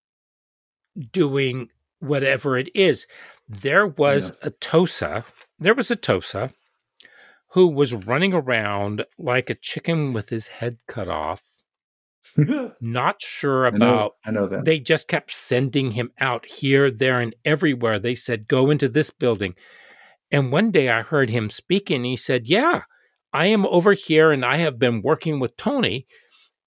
doing 1.11 1.69
whatever 1.99 2.57
it 2.57 2.69
is. 2.75 3.07
There 3.47 3.87
was 3.87 4.31
a 4.41 4.51
TOSA, 4.51 5.25
there 5.57 5.73
was 5.73 5.89
a 5.91 5.95
TOSA 5.95 6.53
who 7.49 7.67
was 7.67 7.93
running 7.93 8.33
around 8.33 9.05
like 9.17 9.49
a 9.49 9.55
chicken 9.55 10.13
with 10.13 10.29
his 10.29 10.47
head 10.47 10.77
cut 10.87 11.07
off 11.07 11.43
Not 12.81 13.21
sure 13.21 13.67
I 13.67 13.69
know, 13.71 13.75
about 13.75 14.11
I 14.25 14.31
know 14.31 14.47
that. 14.47 14.65
they 14.65 14.79
just 14.79 15.07
kept 15.07 15.31
sending 15.31 15.91
him 15.91 16.11
out 16.19 16.45
here, 16.45 16.91
there, 16.91 17.19
and 17.19 17.35
everywhere. 17.45 17.99
They 17.99 18.15
said, 18.15 18.47
go 18.47 18.69
into 18.69 18.87
this 18.87 19.09
building. 19.09 19.55
And 20.31 20.51
one 20.51 20.71
day 20.71 20.89
I 20.89 21.01
heard 21.01 21.29
him 21.29 21.49
speaking. 21.49 22.03
He 22.03 22.15
said, 22.15 22.47
Yeah, 22.47 22.83
I 23.33 23.47
am 23.47 23.65
over 23.65 23.93
here 23.93 24.31
and 24.31 24.45
I 24.45 24.57
have 24.57 24.77
been 24.77 25.01
working 25.01 25.39
with 25.39 25.57
Tony 25.57 26.05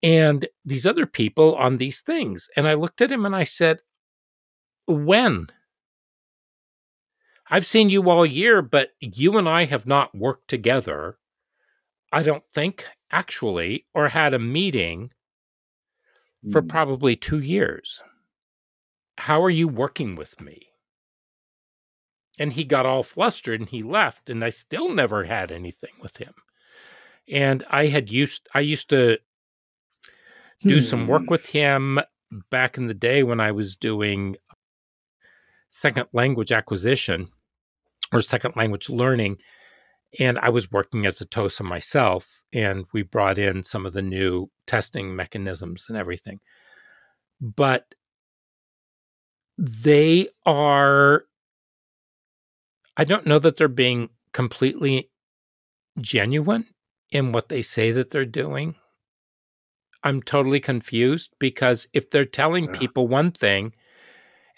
and 0.02 0.48
these 0.64 0.84
other 0.84 1.06
people 1.06 1.54
on 1.54 1.76
these 1.76 2.00
things. 2.00 2.48
And 2.56 2.66
I 2.66 2.74
looked 2.74 3.00
at 3.00 3.12
him 3.12 3.24
and 3.24 3.36
I 3.36 3.44
said, 3.44 3.78
When? 4.86 5.46
I've 7.50 7.66
seen 7.66 7.90
you 7.90 8.08
all 8.08 8.24
year, 8.24 8.62
but 8.62 8.90
you 9.00 9.36
and 9.36 9.48
I 9.48 9.66
have 9.66 9.86
not 9.86 10.14
worked 10.14 10.48
together. 10.48 11.18
I 12.10 12.22
don't 12.22 12.44
think, 12.54 12.86
actually, 13.10 13.86
or 13.94 14.08
had 14.08 14.32
a 14.34 14.38
meeting 14.38 15.10
for 16.50 16.62
Mm. 16.62 16.68
probably 16.68 17.14
two 17.16 17.38
years. 17.38 18.02
How 19.18 19.42
are 19.44 19.50
you 19.50 19.68
working 19.68 20.16
with 20.16 20.40
me? 20.40 20.68
And 22.38 22.52
he 22.52 22.64
got 22.64 22.86
all 22.86 23.02
flustered 23.02 23.60
and 23.60 23.68
he 23.68 23.82
left, 23.82 24.28
and 24.30 24.42
I 24.42 24.48
still 24.48 24.88
never 24.92 25.24
had 25.24 25.52
anything 25.52 25.92
with 26.00 26.16
him. 26.16 26.34
And 27.28 27.64
I 27.68 27.86
had 27.86 28.10
used, 28.10 28.48
I 28.54 28.60
used 28.60 28.90
to 28.90 29.18
do 30.62 30.80
some 30.80 31.06
work 31.06 31.22
Hmm. 31.22 31.28
with 31.28 31.46
him 31.46 32.00
back 32.50 32.78
in 32.78 32.86
the 32.86 32.94
day 32.94 33.22
when 33.22 33.38
I 33.40 33.52
was 33.52 33.76
doing 33.76 34.36
second 35.68 36.08
language 36.12 36.50
acquisition 36.52 37.30
or 38.12 38.22
second 38.22 38.56
language 38.56 38.88
learning. 38.88 39.38
And 40.20 40.38
I 40.40 40.50
was 40.50 40.70
working 40.70 41.06
as 41.06 41.20
a 41.20 41.26
TOSA 41.26 41.64
myself, 41.64 42.42
and 42.52 42.84
we 42.92 43.02
brought 43.02 43.38
in 43.38 43.62
some 43.64 43.86
of 43.86 43.94
the 43.94 44.02
new 44.02 44.50
testing 44.66 45.16
mechanisms 45.16 45.86
and 45.88 45.96
everything. 45.96 46.40
But 47.40 47.94
they 49.58 50.28
are, 50.44 51.24
I 52.96 53.04
don't 53.04 53.26
know 53.26 53.38
that 53.38 53.56
they're 53.56 53.68
being 53.68 54.10
completely 54.32 55.10
genuine 56.00 56.66
in 57.10 57.32
what 57.32 57.48
they 57.48 57.62
say 57.62 57.92
that 57.92 58.10
they're 58.10 58.24
doing. 58.24 58.76
I'm 60.02 60.22
totally 60.22 60.60
confused 60.60 61.34
because 61.38 61.86
if 61.92 62.10
they're 62.10 62.24
telling 62.24 62.66
Yeah. 62.66 62.72
people 62.72 63.08
one 63.08 63.30
thing 63.30 63.72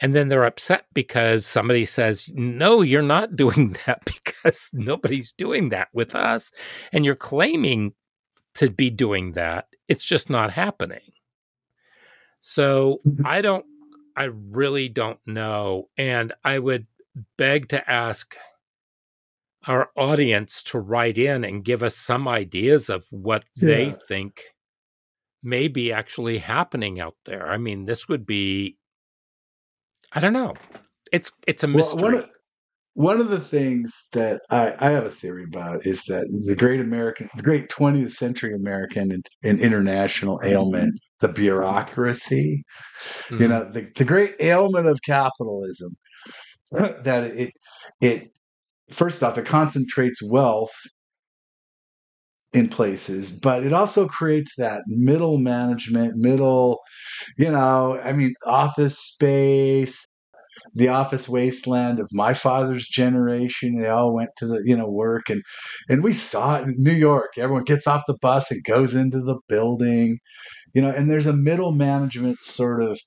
and 0.01 0.15
then 0.15 0.29
they're 0.29 0.45
upset 0.45 0.87
because 0.95 1.47
somebody 1.47 1.85
says, 1.85 2.33
no, 2.35 2.81
you're 2.83 3.03
not 3.03 3.37
doing 3.37 3.77
that 3.87 4.05
because 4.45 4.71
nobody's 4.73 5.33
doing 5.33 5.71
that 5.71 5.89
with 5.93 6.15
us, 6.15 6.53
and 6.93 7.05
you're 7.05 7.17
claiming 7.17 7.95
to 8.57 8.71
be 8.71 8.91
doing 8.91 9.33
that, 9.33 9.67
it's 9.89 10.05
just 10.05 10.31
not 10.31 10.51
happening. 10.51 11.13
So 12.41 12.99
mm-hmm. 13.07 13.27
I 13.27 13.41
don't, 13.41 13.65
I 14.17 14.25
really 14.25 14.89
don't 14.89 15.19
know. 15.27 15.89
And 15.97 16.33
I 16.45 16.59
would 16.59 16.87
beg 17.37 17.69
to 17.71 17.91
ask 17.91 18.37
our 19.67 19.91
audience 19.97 20.63
to 20.63 20.79
write 20.79 21.19
in 21.19 21.43
and 21.43 21.65
give 21.65 21.83
us 21.83 21.97
some 21.97 22.29
ideas 22.29 22.91
of 22.91 23.07
what 23.11 23.45
they 23.61 23.93
think 24.09 24.43
may 25.43 25.69
be 25.69 25.93
actually 25.93 26.39
happening 26.39 27.01
out 27.01 27.17
there. 27.25 27.51
I 27.51 27.57
mean, 27.57 27.87
this 27.87 28.09
would 28.09 28.27
be 28.27 28.77
I 30.13 30.21
don't 30.21 30.33
know. 30.33 30.55
It's 31.13 31.33
it's 31.47 31.65
a 31.65 31.67
Well, 31.67 31.77
mystery. 31.77 32.03
one 32.03 32.15
of, 32.15 32.31
one 32.95 33.21
of 33.21 33.29
the 33.29 33.41
things 33.41 33.93
that 34.13 34.41
I, 34.51 34.75
I 34.79 34.91
have 34.91 35.05
a 35.05 35.11
theory 35.11 35.45
about 35.45 35.85
is 35.87 36.03
that 36.05 36.27
the 36.47 36.55
great 36.57 36.81
American, 36.81 37.29
the 37.37 37.43
great 37.43 37.69
20th 37.69 38.13
century 38.13 38.55
American 38.55 39.13
and, 39.13 39.27
and 39.43 39.61
international 39.61 40.41
ailment, 40.45 40.95
the 41.21 41.29
bureaucracy, 41.29 42.65
you 43.39 43.49
Mhm. 43.49 43.49
know, 43.49 43.65
the, 43.71 43.91
the 43.97 44.05
great 44.05 44.37
ailment 44.41 44.87
of 44.89 45.01
capitalism, 45.07 45.93
that 46.73 47.25
it, 47.37 47.53
it, 48.01 48.31
first 48.91 49.23
off, 49.23 49.39
it 49.39 49.47
concentrates 49.47 50.23
wealth 50.23 50.73
in 52.53 52.69
places, 52.69 53.31
but 53.33 53.65
it 53.65 53.73
also 53.73 54.07
creates 54.07 54.55
that 54.57 54.83
middle 54.87 55.39
management, 55.39 56.15
middle, 56.17 56.79
you 57.39 57.51
know, 57.51 58.01
I 58.01 58.13
mean, 58.13 58.35
office 58.47 58.99
space, 58.99 60.07
the 60.75 60.89
office 60.89 61.29
wasteland 61.29 62.01
of 62.01 62.09
my 62.13 62.35
father's 62.35 62.87
generation. 62.89 63.81
They 63.81 63.89
all 63.89 64.15
went 64.15 64.31
to 64.39 64.47
the, 64.47 64.63
you 64.65 64.77
know, 64.77 64.89
work 64.91 65.31
and 65.31 65.43
and 65.89 66.03
we 66.03 66.13
saw 66.13 66.57
it 66.57 66.65
in 66.65 66.75
New 66.79 66.93
York. 66.93 67.39
Everyone 67.39 67.65
gets 67.65 67.87
off 67.87 68.03
the 68.07 68.19
bus 68.21 68.51
and 68.51 68.63
goes 68.65 68.95
into 68.95 69.21
the 69.21 69.39
building, 69.49 70.19
you 70.75 70.83
know, 70.83 70.91
and 70.91 71.11
there's 71.11 71.27
a 71.27 71.33
middle 71.33 71.73
management 71.73 72.43
sort 72.43 72.83
of 72.83 72.99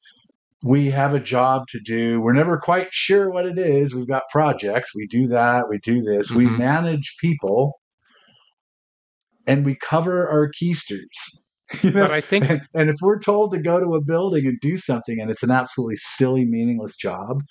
we 0.64 0.88
have 0.88 1.14
a 1.14 1.20
job 1.20 1.68
to 1.70 1.80
do. 1.86 2.22
We're 2.22 2.34
never 2.34 2.58
quite 2.58 2.88
sure 2.92 3.30
what 3.30 3.46
it 3.46 3.60
is. 3.60 3.94
We've 3.94 4.08
got 4.08 4.24
projects. 4.32 4.96
We 4.96 5.06
do 5.08 5.28
that. 5.28 5.66
We 5.70 5.78
do 5.80 6.02
this. 6.02 6.32
We 6.32 6.48
Mhm. 6.48 6.58
manage 6.58 7.16
people 7.22 7.80
and 9.46 9.66
we 9.66 9.76
cover 9.76 10.28
our 10.28 10.50
keisters. 10.52 11.42
You 11.84 11.92
know? 11.92 12.02
But 12.04 12.12
I 12.12 12.22
think 12.22 12.50
and, 12.50 12.62
and 12.74 12.90
if 12.90 12.96
we're 13.02 13.20
told 13.20 13.52
to 13.52 13.60
go 13.60 13.80
to 13.80 13.96
a 13.96 14.02
building 14.02 14.48
and 14.48 14.58
do 14.62 14.78
something 14.78 15.20
and 15.20 15.30
it's 15.30 15.44
an 15.44 15.52
absolutely 15.52 15.98
silly, 15.98 16.46
meaningless 16.46 16.96
job, 16.96 17.42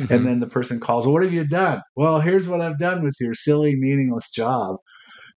Mhm. 0.00 0.10
and 0.10 0.26
then 0.26 0.40
the 0.40 0.46
person 0.48 0.80
calls, 0.80 1.06
well, 1.06 1.12
what 1.14 1.22
have 1.22 1.32
you 1.32 1.46
done? 1.46 1.80
Well, 1.94 2.20
here's 2.20 2.48
what 2.48 2.60
I've 2.60 2.78
done 2.78 3.02
with 3.04 3.16
your 3.20 3.34
silly, 3.34 3.76
meaningless 3.76 4.30
job. 4.30 4.76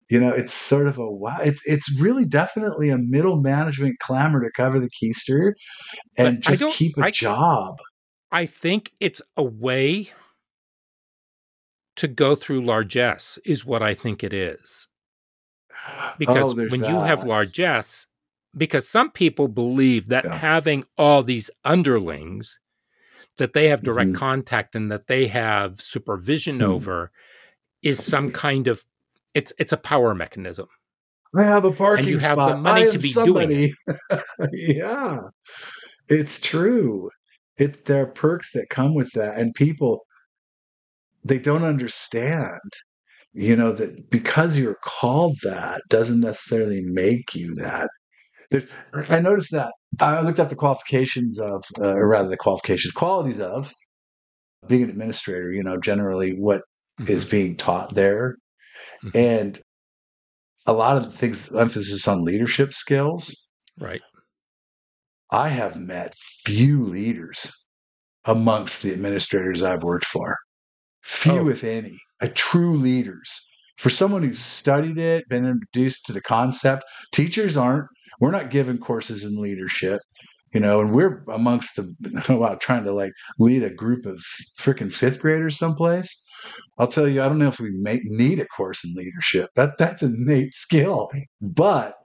You 0.09 0.19
know, 0.21 0.29
it's 0.29 0.53
sort 0.53 0.87
of 0.87 0.97
a 0.99 1.09
wow. 1.09 1.37
It's 1.43 1.61
it's 1.65 1.99
really 1.99 2.23
definitely 2.25 2.89
a 2.89 2.97
middle 2.97 3.41
management 3.41 3.97
clamor 3.99 4.41
to 4.41 4.49
cover 4.55 4.79
the 4.79 4.89
keister 4.89 5.51
and 6.17 6.37
But 6.43 6.57
just 6.59 6.77
keep 6.77 6.97
a 6.97 7.05
I- 7.05 7.11
job. 7.11 7.75
I 8.31 8.45
think 8.45 8.91
it's 8.99 9.21
a 9.35 9.43
way 9.43 10.09
to 11.95 12.07
go 12.07 12.35
through 12.35 12.63
largesse 12.63 13.39
is 13.45 13.65
what 13.65 13.81
I 13.81 13.93
think 13.93 14.23
it 14.23 14.33
is. 14.33 14.87
Because 16.17 16.53
Oh, 16.53 16.67
when 16.69 16.81
you 16.83 16.95
have 17.01 17.21
that. 17.21 17.27
largesse, 17.27 18.07
because 18.55 18.87
some 18.87 19.11
people 19.11 19.47
believe 19.47 20.07
that 20.07 20.25
Yeah. 20.25 20.37
having 20.37 20.85
all 20.97 21.23
these 21.23 21.49
underlings 21.65 22.59
that 23.37 23.53
they 23.53 23.67
have 23.67 23.83
direct 23.83 24.11
Mhm. 24.11 24.15
contact 24.15 24.75
and 24.75 24.91
that 24.91 25.07
they 25.07 25.27
have 25.27 25.81
supervision 25.81 26.57
Hmm. 26.57 26.63
over 26.63 27.11
is 27.83 28.03
some 28.03 28.31
kind 28.31 28.67
of 28.67 28.85
it's 29.33 29.53
it's 29.59 29.73
a 29.73 29.77
power 29.77 30.15
mechanism. 30.15 30.67
I 31.35 31.43
have 31.43 31.65
a 31.65 31.71
parking 31.71 32.07
you 32.07 32.17
have 32.19 32.37
the 32.37 32.47
spot. 32.49 32.61
money 32.61 32.81
I 32.83 32.89
to 32.89 32.97
be 32.97 33.13
doing 33.13 33.25
somebody. 33.25 33.73
yeah, 34.53 35.19
it's 36.07 36.39
true. 36.41 37.09
It 37.57 37.85
there 37.85 38.03
are 38.03 38.07
perks 38.07 38.51
that 38.53 38.69
come 38.69 38.95
with 38.95 39.11
that, 39.13 39.37
and 39.37 39.53
people 39.53 40.05
they 41.23 41.37
don't 41.39 41.63
understand. 41.63 42.59
You 43.33 43.55
know 43.55 43.71
that 43.73 44.09
because 44.09 44.57
you're 44.57 44.79
called 44.83 45.35
that 45.43 45.81
doesn't 45.89 46.19
necessarily 46.21 46.81
make 46.81 47.35
you 47.35 47.53
that. 47.55 47.89
There's, 48.51 48.67
I 49.09 49.19
noticed 49.19 49.51
that 49.51 49.73
I 49.99 50.21
looked 50.21 50.39
up 50.39 50.49
the 50.49 50.55
qualifications 50.55 51.39
of, 51.39 51.63
uh, 51.79 51.93
or 51.95 52.07
rather, 52.07 52.29
the 52.29 52.37
qualifications, 52.37 52.93
qualities 52.93 53.41
of 53.41 53.73
being 54.67 54.83
an 54.83 54.89
administrator. 54.89 55.51
You 55.51 55.63
know, 55.63 55.77
generally 55.77 56.31
what 56.31 56.61
is 57.07 57.25
Mhm. 57.25 57.31
being 57.31 57.57
taught 57.57 57.93
there, 57.93 58.37
Mhm. 59.03 59.15
and 59.15 59.61
a 60.65 60.73
lot 60.73 60.97
of 60.97 61.03
the 61.03 61.11
things 61.11 61.51
emphasis 61.51 62.07
on 62.07 62.23
leadership 62.23 62.73
skills. 62.73 63.49
right. 63.79 64.01
I 65.29 65.49
have 65.49 65.77
met 65.79 66.15
few 66.45 66.83
leaders 66.85 67.67
amongst 68.25 68.81
the 68.81 68.91
administrators 68.93 69.61
I've 69.61 69.83
worked 69.83 70.05
for. 70.05 70.35
Few, 71.03 71.31
Oh. 71.33 71.49
if 71.49 71.63
any, 71.63 71.99
a 72.21 72.27
true 72.29 72.75
leaders. 72.77 73.29
For 73.77 73.89
someone 73.91 74.23
who's 74.23 74.39
studied 74.39 74.97
it, 74.97 75.27
been 75.29 75.45
introduced 75.45 76.05
to 76.07 76.13
the 76.13 76.21
concept, 76.21 76.85
teachers 77.13 77.55
aren't. 77.57 77.87
We're 78.19 78.31
not 78.31 78.51
given 78.51 78.77
courses 78.77 79.23
in 79.23 79.41
leadership, 79.41 80.01
you 80.53 80.59
know, 80.59 80.81
and 80.81 80.93
we're 80.93 81.23
amongst 81.31 81.75
the 81.75 81.93
wow, 82.29 82.55
trying 82.55 82.83
to 82.85 82.93
like 82.93 83.13
lead 83.39 83.63
a 83.63 83.69
group 83.69 84.05
of 84.05 84.23
freaking 84.59 84.91
fifth 84.91 85.21
graders 85.21 85.57
someplace. 85.57 86.23
I'll 86.77 86.87
tell 86.87 87.07
you, 87.07 87.21
I 87.21 87.27
don't 87.27 87.39
know 87.39 87.47
if 87.47 87.59
we 87.59 87.71
may 87.71 87.99
need 88.03 88.39
a 88.39 88.47
course 88.47 88.83
in 88.83 88.93
leadership. 88.95 89.49
That 89.55 89.77
that's 89.77 90.03
an 90.03 90.15
innate 90.15 90.53
skill, 90.53 91.09
but 91.41 91.95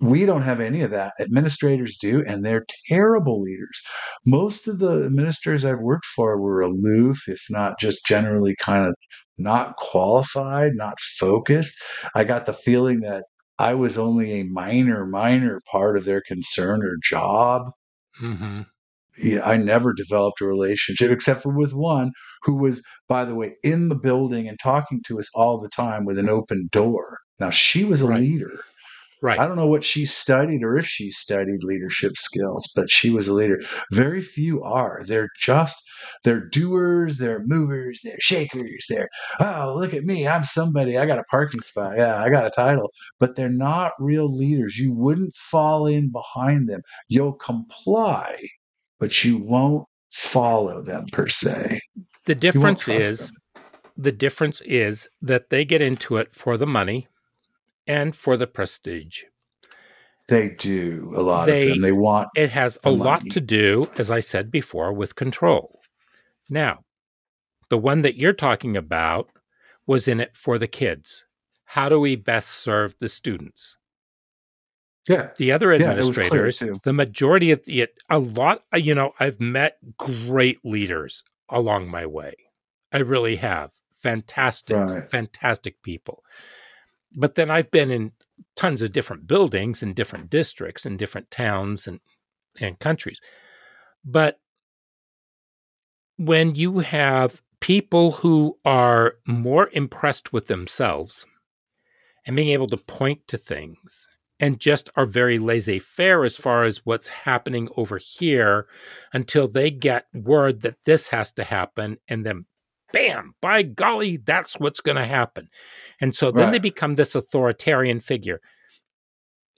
we 0.00 0.26
don't 0.26 0.42
have 0.42 0.60
any 0.60 0.82
of 0.82 0.90
that. 0.90 1.14
Administrators 1.20 1.96
do, 1.96 2.22
and 2.26 2.44
they're 2.44 2.66
terrible 2.88 3.40
leaders. 3.40 3.80
Most 4.26 4.68
of 4.68 4.78
the 4.78 5.04
administrators 5.06 5.64
I've 5.64 5.80
worked 5.80 6.04
for 6.04 6.40
were 6.40 6.60
aloof, 6.60 7.22
if 7.28 7.40
not 7.48 7.80
just 7.80 8.04
generally 8.04 8.54
kind 8.60 8.86
of 8.86 8.94
not 9.38 9.76
qualified, 9.76 10.72
not 10.74 10.98
focused. 11.00 11.76
I 12.14 12.24
got 12.24 12.46
the 12.46 12.52
feeling 12.52 13.00
that 13.00 13.24
I 13.58 13.74
was 13.74 13.98
only 13.98 14.32
a 14.40 14.44
minor, 14.44 15.06
minor 15.06 15.60
part 15.70 15.96
of 15.96 16.04
their 16.04 16.20
concern 16.22 16.82
or 16.82 16.96
job. 17.02 17.70
hmm 18.18 18.62
Yeah, 19.22 19.42
I 19.48 19.56
never 19.58 19.92
developed 19.94 20.40
a 20.42 20.46
relationship 20.46 21.10
except 21.10 21.42
for 21.42 21.50
with 21.56 21.72
one 21.74 22.12
who 22.42 22.56
was, 22.56 22.82
by 23.08 23.24
the 23.24 23.34
way, 23.34 23.56
in 23.62 23.88
the 23.88 23.94
building 23.96 24.48
and 24.48 24.58
talking 24.58 25.02
to 25.08 25.18
us 25.18 25.30
all 25.34 25.58
the 25.60 25.70
time 25.70 26.04
with 26.04 26.18
an 26.18 26.28
open 26.28 26.68
door. 26.72 27.18
Now 27.40 27.50
she 27.50 27.84
was 27.84 28.02
a 28.02 28.08
Right. 28.08 28.20
leader. 28.20 28.60
Right. 29.22 29.40
I 29.40 29.46
don't 29.46 29.56
know 29.56 29.66
what 29.66 29.84
she 29.84 30.04
studied 30.04 30.62
or 30.62 30.76
if 30.76 30.86
she 30.86 31.10
studied 31.10 31.64
leadership 31.64 32.16
skills, 32.16 32.68
but 32.76 32.90
she 32.90 33.08
was 33.10 33.28
a 33.28 33.32
leader. 33.32 33.62
Very 33.90 34.20
few 34.20 34.62
are. 34.62 35.02
They're 35.06 35.30
just 35.38 35.82
they're 36.22 36.46
doers, 36.48 37.18
they're 37.18 37.42
movers, 37.46 38.00
they're 38.04 38.20
shakers, 38.20 38.84
they're 38.88 39.08
oh 39.40 39.74
look 39.76 39.94
at 39.94 40.04
me, 40.04 40.28
I'm 40.28 40.44
somebody, 40.44 40.98
I 40.98 41.06
got 41.06 41.18
a 41.18 41.24
parking 41.24 41.60
spot, 41.60 41.96
yeah, 41.96 42.22
I 42.22 42.28
got 42.28 42.46
a 42.46 42.50
title, 42.50 42.90
but 43.18 43.36
they're 43.36 43.48
not 43.48 43.92
real 43.98 44.30
leaders. 44.30 44.76
You 44.76 44.92
wouldn't 44.92 45.34
fall 45.34 45.86
in 45.86 46.12
behind 46.12 46.68
them. 46.68 46.82
You'll 47.08 47.32
comply, 47.32 48.36
but 48.98 49.24
you 49.24 49.38
won't 49.38 49.86
follow 50.12 50.82
them 50.82 51.06
per 51.12 51.28
se. 51.28 51.80
The 52.26 52.34
difference 52.34 52.86
is 52.88 53.28
them. 53.28 53.62
the 53.96 54.12
difference 54.12 54.60
is 54.62 55.08
that 55.22 55.48
they 55.48 55.64
get 55.64 55.80
into 55.80 56.18
it 56.18 56.34
for 56.34 56.58
the 56.58 56.66
money 56.66 57.08
and 57.86 58.14
for 58.14 58.36
the 58.36 58.46
prestige. 58.46 59.24
They 60.28 60.50
do 60.50 61.12
a 61.16 61.22
lot 61.22 61.46
they, 61.46 61.64
of 61.64 61.68
them. 61.70 61.80
They 61.82 61.92
want 61.92 62.28
it 62.36 62.50
has 62.50 62.76
a 62.84 62.90
money. 62.90 63.02
lot 63.02 63.22
to 63.30 63.40
do, 63.40 63.88
as 63.96 64.10
I 64.10 64.18
said 64.18 64.50
before, 64.50 64.92
with 64.92 65.14
control. 65.14 65.80
Now, 66.50 66.80
the 67.70 67.78
one 67.78 68.02
that 68.02 68.16
you're 68.16 68.32
talking 68.32 68.76
about 68.76 69.30
was 69.86 70.08
in 70.08 70.20
it 70.20 70.36
for 70.36 70.58
the 70.58 70.66
kids. 70.66 71.24
How 71.64 71.88
do 71.88 72.00
we 72.00 72.16
best 72.16 72.48
serve 72.48 72.96
the 72.98 73.08
students? 73.08 73.78
Yeah. 75.08 75.30
The 75.36 75.52
other 75.52 75.72
administrators, 75.72 76.60
yeah, 76.60 76.72
the 76.82 76.92
majority 76.92 77.52
of 77.52 77.64
the, 77.64 77.86
a 78.10 78.18
lot, 78.18 78.64
you 78.74 78.94
know, 78.94 79.12
I've 79.20 79.40
met 79.40 79.78
great 79.96 80.58
leaders 80.64 81.22
along 81.48 81.88
my 81.88 82.06
way. 82.06 82.34
I 82.92 82.98
really 82.98 83.36
have. 83.36 83.70
Fantastic, 84.02 84.76
right. 84.76 85.08
fantastic 85.08 85.82
people. 85.82 86.22
But 87.16 87.34
then 87.34 87.50
I've 87.50 87.70
been 87.70 87.90
in 87.90 88.12
tons 88.54 88.82
of 88.82 88.92
different 88.92 89.26
buildings 89.26 89.82
in 89.82 89.94
different 89.94 90.30
districts 90.30 90.84
and 90.84 90.98
different 90.98 91.30
towns 91.30 91.86
and, 91.86 92.00
and 92.60 92.78
countries. 92.78 93.20
But 94.04 94.38
when 96.18 96.54
you 96.54 96.80
have 96.80 97.42
people 97.60 98.12
who 98.12 98.58
are 98.64 99.14
more 99.26 99.70
impressed 99.72 100.32
with 100.32 100.46
themselves 100.46 101.26
and 102.26 102.36
being 102.36 102.48
able 102.48 102.66
to 102.68 102.76
point 102.76 103.26
to 103.28 103.38
things 103.38 104.08
and 104.38 104.60
just 104.60 104.90
are 104.96 105.06
very 105.06 105.38
laissez 105.38 105.78
faire 105.78 106.24
as 106.24 106.36
far 106.36 106.64
as 106.64 106.84
what's 106.84 107.08
happening 107.08 107.68
over 107.76 107.98
here 107.98 108.66
until 109.12 109.48
they 109.48 109.70
get 109.70 110.06
word 110.12 110.60
that 110.60 110.76
this 110.84 111.08
has 111.08 111.32
to 111.32 111.44
happen 111.44 111.98
and 112.08 112.26
then 112.26 112.44
bam, 112.96 113.34
by 113.42 113.62
golly, 113.62 114.16
that's 114.16 114.58
what's 114.58 114.80
going 114.80 114.96
to 114.96 115.04
happen. 115.04 115.48
And 116.00 116.14
so 116.14 116.30
then 116.30 116.46
right. 116.46 116.52
they 116.52 116.58
become 116.58 116.94
this 116.94 117.14
authoritarian 117.14 118.00
figure. 118.00 118.40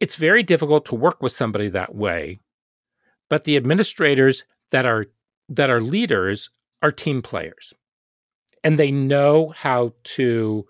It's 0.00 0.16
very 0.16 0.42
difficult 0.42 0.86
to 0.86 0.96
work 0.96 1.22
with 1.22 1.32
somebody 1.32 1.68
that 1.68 1.94
way, 1.94 2.40
but 3.30 3.44
the 3.44 3.56
administrators 3.56 4.44
that 4.70 4.86
are 4.86 5.06
that 5.50 5.70
are 5.70 5.80
leaders 5.80 6.50
are 6.82 6.92
team 6.92 7.22
players. 7.22 7.72
And 8.64 8.78
they 8.78 8.90
know 8.90 9.52
how 9.56 9.92
to 10.16 10.66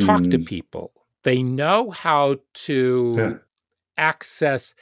talk 0.00 0.22
to 0.22 0.36
hmm. 0.36 0.44
people. 0.44 0.92
They 1.24 1.42
know 1.42 1.90
how 1.90 2.36
to 2.66 3.14
yeah. 3.16 3.32
access 3.96 4.74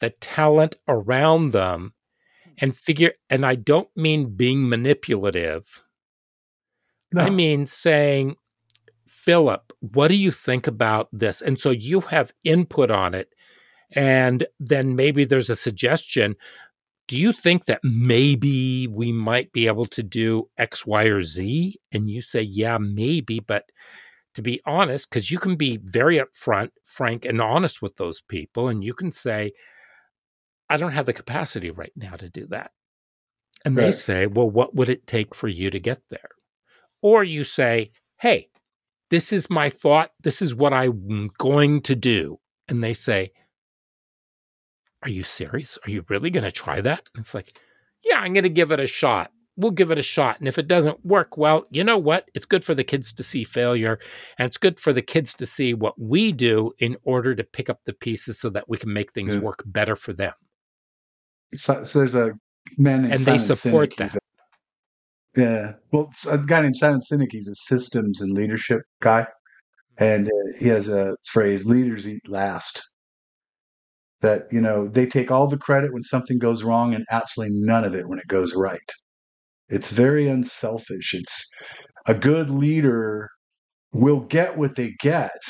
the 0.00 0.10
talent 0.10 0.76
around 0.88 1.52
them 1.52 1.92
and 2.58 2.74
figure 2.74 3.12
and 3.28 3.44
I 3.44 3.56
don't 3.56 3.88
mean 3.94 4.36
being 4.36 4.68
manipulative 4.68 5.83
no. 7.14 7.22
I 7.22 7.30
mean 7.30 7.66
saying, 7.66 8.36
Philip, 9.06 9.72
what 9.80 10.08
do 10.08 10.16
you 10.16 10.30
think 10.30 10.66
about 10.66 11.08
this? 11.12 11.40
And 11.40 11.58
so 11.58 11.70
you 11.70 12.00
have 12.00 12.32
input 12.44 12.90
on 12.90 13.14
it. 13.14 13.34
And 13.92 14.46
then 14.58 14.96
maybe 14.96 15.24
there's 15.24 15.50
a 15.50 15.56
suggestion. 15.56 16.36
Do 17.06 17.18
you 17.18 17.32
think 17.32 17.66
that 17.66 17.80
maybe 17.82 18.86
we 18.88 19.12
might 19.12 19.52
be 19.52 19.66
able 19.66 19.86
to 19.86 20.02
do 20.02 20.48
X, 20.58 20.86
Y, 20.86 21.04
or 21.04 21.22
Z? 21.22 21.78
And 21.92 22.10
you 22.10 22.20
say, 22.20 22.42
yeah, 22.42 22.78
maybe. 22.78 23.40
But 23.40 23.64
to 24.34 24.42
be 24.42 24.60
honest, 24.66 25.08
because 25.08 25.30
you 25.30 25.38
can 25.38 25.56
be 25.56 25.78
very 25.82 26.18
upfront, 26.18 26.70
frank, 26.84 27.24
and 27.24 27.40
honest 27.40 27.80
with 27.80 27.96
those 27.96 28.20
people. 28.20 28.68
And 28.68 28.82
you 28.82 28.94
can 28.94 29.12
say, 29.12 29.52
I 30.68 30.76
don't 30.76 30.92
have 30.92 31.06
the 31.06 31.12
capacity 31.12 31.70
right 31.70 31.92
now 31.94 32.16
to 32.16 32.28
do 32.28 32.46
that. 32.48 32.72
And 33.64 33.76
right. 33.76 33.84
they 33.84 33.90
say, 33.92 34.26
well, 34.26 34.50
what 34.50 34.74
would 34.74 34.88
it 34.88 35.06
take 35.06 35.34
for 35.34 35.48
you 35.48 35.70
to 35.70 35.78
get 35.78 36.00
there? 36.10 36.28
Or 37.04 37.22
you 37.22 37.44
say, 37.44 37.90
hey, 38.18 38.48
this 39.10 39.30
is 39.30 39.50
my 39.50 39.68
thought. 39.68 40.12
This 40.22 40.40
is 40.40 40.54
what 40.54 40.72
I'm 40.72 41.30
going 41.36 41.82
to 41.82 41.94
do. 41.94 42.40
And 42.66 42.82
they 42.82 42.94
say, 42.94 43.32
are 45.02 45.10
you 45.10 45.22
serious? 45.22 45.78
Are 45.84 45.90
you 45.90 46.02
really 46.08 46.30
going 46.30 46.44
to 46.44 46.50
try 46.50 46.80
that? 46.80 47.02
And 47.14 47.22
it's 47.22 47.34
like, 47.34 47.60
yeah, 48.02 48.20
I'm 48.20 48.32
going 48.32 48.44
to 48.44 48.48
give 48.48 48.72
it 48.72 48.80
a 48.80 48.86
shot. 48.86 49.32
We'll 49.58 49.70
give 49.70 49.90
it 49.90 49.98
a 49.98 50.02
shot. 50.02 50.38
And 50.38 50.48
if 50.48 50.56
it 50.56 50.66
doesn't 50.66 51.04
work, 51.04 51.36
well, 51.36 51.66
you 51.70 51.84
know 51.84 51.98
what? 51.98 52.30
It's 52.32 52.46
good 52.46 52.64
for 52.64 52.74
the 52.74 52.84
kids 52.84 53.12
to 53.12 53.22
see 53.22 53.44
failure. 53.44 53.98
And 54.38 54.46
it's 54.46 54.56
good 54.56 54.80
for 54.80 54.94
the 54.94 55.02
kids 55.02 55.34
to 55.34 55.44
see 55.44 55.74
what 55.74 56.00
we 56.00 56.32
do 56.32 56.72
in 56.78 56.96
order 57.04 57.34
to 57.34 57.44
pick 57.44 57.68
up 57.68 57.84
the 57.84 57.92
pieces 57.92 58.40
so 58.40 58.48
that 58.48 58.66
we 58.66 58.78
can 58.78 58.94
make 58.94 59.12
things 59.12 59.38
work 59.38 59.62
better 59.66 59.94
for 59.94 60.14
them. 60.14 60.32
So, 61.54 61.84
so 61.84 61.98
there's 61.98 62.14
a 62.14 62.32
man 62.78 63.04
and 63.04 63.20
they 63.20 63.36
support 63.36 63.94
that. 63.98 64.16
Yeah. 65.36 65.72
Well, 65.92 66.10
a 66.30 66.38
guy 66.38 66.62
named 66.62 66.76
Simon 66.76 67.00
Sinek, 67.00 67.28
he's 67.30 67.48
a 67.48 67.54
systems 67.54 68.20
and 68.20 68.30
leadership 68.32 68.82
guy. 69.02 69.26
And 69.98 70.28
uh, 70.28 70.30
he 70.60 70.68
has 70.68 70.88
a 70.88 71.16
phrase 71.26 71.66
leaders 71.66 72.08
eat 72.08 72.28
last. 72.28 72.82
That, 74.20 74.46
you 74.50 74.60
know, 74.60 74.88
they 74.88 75.06
take 75.06 75.30
all 75.30 75.48
the 75.48 75.58
credit 75.58 75.92
when 75.92 76.02
something 76.02 76.38
goes 76.38 76.62
wrong 76.64 76.94
and 76.94 77.04
absolutely 77.10 77.56
none 77.60 77.84
of 77.84 77.94
it 77.94 78.08
when 78.08 78.18
it 78.18 78.28
goes 78.28 78.54
right. 78.54 78.90
It's 79.68 79.92
very 79.92 80.28
unselfish. 80.28 81.14
It's 81.14 81.50
a 82.06 82.14
good 82.14 82.50
leader 82.50 83.30
will 83.92 84.20
get 84.20 84.56
what 84.56 84.76
they 84.76 84.94
get 85.00 85.40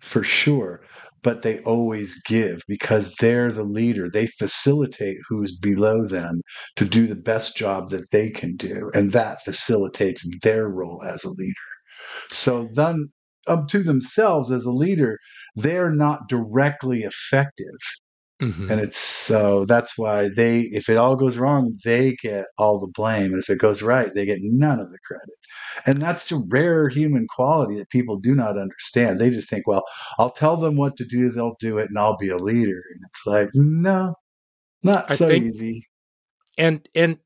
for 0.00 0.22
sure, 0.22 0.80
but 1.22 1.42
they 1.42 1.60
always 1.60 2.20
give 2.22 2.62
because 2.68 3.14
they're 3.16 3.52
the 3.52 3.64
leader. 3.64 4.08
They 4.08 4.26
facilitate 4.26 5.18
who's 5.28 5.56
below 5.56 6.06
them 6.06 6.40
to 6.76 6.84
do 6.84 7.06
the 7.06 7.16
best 7.16 7.56
job 7.56 7.90
that 7.90 8.10
they 8.10 8.30
can 8.30 8.56
do. 8.56 8.90
And 8.94 9.12
that 9.12 9.42
facilitates 9.44 10.26
their 10.42 10.68
role 10.68 11.02
as 11.04 11.24
a 11.24 11.30
leader. 11.30 11.54
So 12.30 12.68
then 12.72 13.10
up 13.46 13.60
um, 13.60 13.66
to 13.68 13.82
themselves 13.82 14.50
as 14.50 14.64
a 14.64 14.72
leader, 14.72 15.18
they're 15.56 15.90
not 15.90 16.28
directly 16.28 17.00
effective 17.00 17.78
Mm-hmm. 18.40 18.70
And 18.70 18.80
it's 18.80 19.00
so 19.00 19.64
that's 19.64 19.98
why 19.98 20.28
they, 20.28 20.60
if 20.60 20.88
it 20.88 20.96
all 20.96 21.16
goes 21.16 21.38
wrong, 21.38 21.76
they 21.84 22.14
get 22.22 22.46
all 22.56 22.78
the 22.78 22.92
blame. 22.94 23.32
And 23.32 23.42
if 23.42 23.50
it 23.50 23.58
goes 23.58 23.82
right, 23.82 24.14
they 24.14 24.26
get 24.26 24.38
none 24.40 24.78
of 24.78 24.90
the 24.90 24.98
credit. 25.04 25.26
And 25.86 26.00
that's 26.00 26.30
a 26.30 26.36
rare 26.48 26.88
human 26.88 27.26
quality 27.28 27.74
that 27.78 27.90
people 27.90 28.20
do 28.20 28.36
not 28.36 28.56
understand. 28.56 29.18
They 29.18 29.30
just 29.30 29.50
think, 29.50 29.66
well, 29.66 29.82
I'll 30.20 30.30
tell 30.30 30.56
them 30.56 30.76
what 30.76 30.96
to 30.98 31.04
do, 31.04 31.30
they'll 31.30 31.56
do 31.58 31.78
it, 31.78 31.88
and 31.88 31.98
I'll 31.98 32.16
be 32.16 32.28
a 32.28 32.36
leader. 32.36 32.80
And 32.92 33.00
it's 33.02 33.26
like, 33.26 33.48
no, 33.54 34.14
not 34.84 35.10
I 35.10 35.14
so 35.16 35.26
think, 35.26 35.46
easy. 35.46 35.84
And, 36.56 36.88
and 36.94 37.18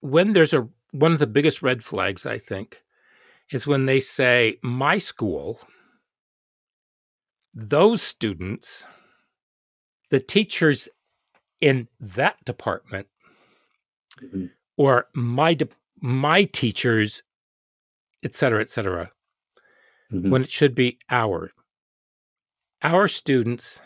when 0.00 0.32
there's 0.32 0.54
a, 0.54 0.66
one 0.90 1.12
of 1.12 1.20
the 1.20 1.28
biggest 1.28 1.62
red 1.62 1.84
flags, 1.84 2.26
I 2.26 2.38
think, 2.38 2.82
is 3.52 3.64
when 3.64 3.86
they 3.86 4.00
say, 4.00 4.58
my 4.60 4.98
school, 4.98 5.60
those 7.54 8.02
students, 8.02 8.86
the 10.10 10.20
teachers 10.20 10.88
in 11.60 11.88
that 12.00 12.36
department 12.44 13.06
mm-hmm. 14.22 14.46
or 14.76 15.06
my 15.14 15.54
de- 15.54 15.68
my 16.00 16.44
teachers 16.44 17.22
et 18.22 18.34
cetera 18.34 18.60
et 18.60 18.70
cetera 18.70 19.10
mm-hmm. 20.12 20.30
when 20.30 20.42
it 20.42 20.50
should 20.50 20.74
be 20.74 20.98
our 21.10 21.50
our 22.82 23.08
students 23.08 23.80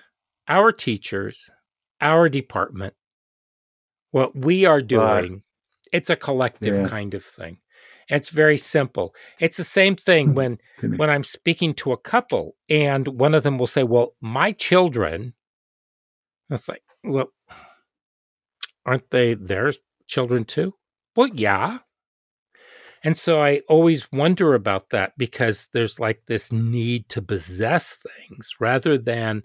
our 0.48 0.72
teachers 0.72 1.50
our 2.00 2.28
department 2.28 2.94
what 4.10 4.36
we 4.36 4.64
are 4.64 4.82
doing 4.82 5.42
it's 5.92 6.10
a 6.10 6.16
collective 6.16 6.76
yeah. 6.76 6.88
kind 6.88 7.14
of 7.14 7.24
thing 7.24 7.58
it's 8.08 8.30
very 8.30 8.58
simple 8.58 9.14
it's 9.40 9.56
the 9.56 9.64
same 9.64 9.96
thing 9.96 10.28
hmm. 10.28 10.34
when 10.34 10.58
when 10.96 11.10
i'm 11.10 11.24
speaking 11.24 11.74
to 11.74 11.92
a 11.92 11.96
couple 11.96 12.54
and 12.68 13.08
one 13.08 13.34
of 13.34 13.42
them 13.42 13.58
will 13.58 13.66
say 13.66 13.82
well 13.82 14.14
my 14.20 14.52
children 14.52 15.34
it's 16.50 16.68
like, 16.68 16.82
well, 17.02 17.32
aren't 18.86 19.10
they 19.10 19.34
their 19.34 19.72
children 20.06 20.44
too? 20.44 20.74
Well, 21.16 21.28
yeah. 21.32 21.78
And 23.02 23.16
so 23.16 23.42
I 23.42 23.60
always 23.68 24.10
wonder 24.12 24.54
about 24.54 24.90
that 24.90 25.12
because 25.18 25.68
there's 25.72 26.00
like 26.00 26.22
this 26.26 26.50
need 26.50 27.08
to 27.10 27.20
possess 27.20 27.96
things 27.96 28.54
rather 28.58 28.96
than 28.96 29.42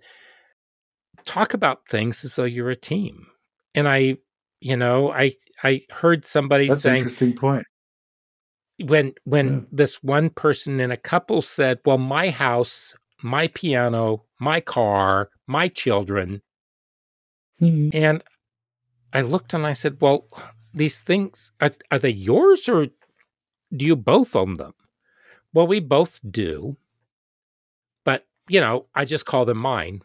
talk 1.25 1.53
about 1.53 1.87
things 1.89 2.23
as 2.23 2.35
though 2.35 2.45
you're 2.45 2.69
a 2.69 2.75
team. 2.75 3.27
And 3.75 3.87
I, 3.87 4.17
you 4.61 4.77
know, 4.77 5.11
I 5.11 5.33
I 5.63 5.81
heard 5.91 6.25
somebody 6.25 6.69
That's 6.69 6.81
saying 6.81 6.97
interesting 6.97 7.35
point. 7.35 7.65
When 8.85 9.13
when 9.25 9.47
yeah. 9.47 9.59
this 9.73 10.01
one 10.01 10.29
person 10.29 10.79
in 10.79 10.91
a 10.91 10.97
couple 10.97 11.41
said, 11.41 11.79
"Well, 11.85 11.97
my 11.97 12.29
house 12.29 12.95
my 13.23 13.47
piano, 13.47 14.23
my 14.39 14.61
car, 14.61 15.29
my 15.47 15.67
children. 15.67 16.41
Mhm. 17.61 17.93
And 17.93 18.23
I 19.13 19.21
looked 19.21 19.53
and 19.53 19.65
I 19.67 19.73
said, 19.73 20.01
Well, 20.01 20.27
these 20.73 20.99
things, 20.99 21.51
are, 21.61 21.71
are 21.91 21.99
they 21.99 22.09
yours 22.11 22.69
or 22.69 22.87
do 23.75 23.85
you 23.85 23.95
both 23.95 24.35
own 24.35 24.55
them? 24.55 24.73
Well, 25.53 25.67
we 25.67 25.79
both 25.79 26.19
do. 26.29 26.77
But, 28.03 28.27
you 28.49 28.59
know, 28.59 28.87
I 28.93 29.05
just 29.05 29.25
call 29.25 29.45
them 29.45 29.59
mine. 29.59 30.01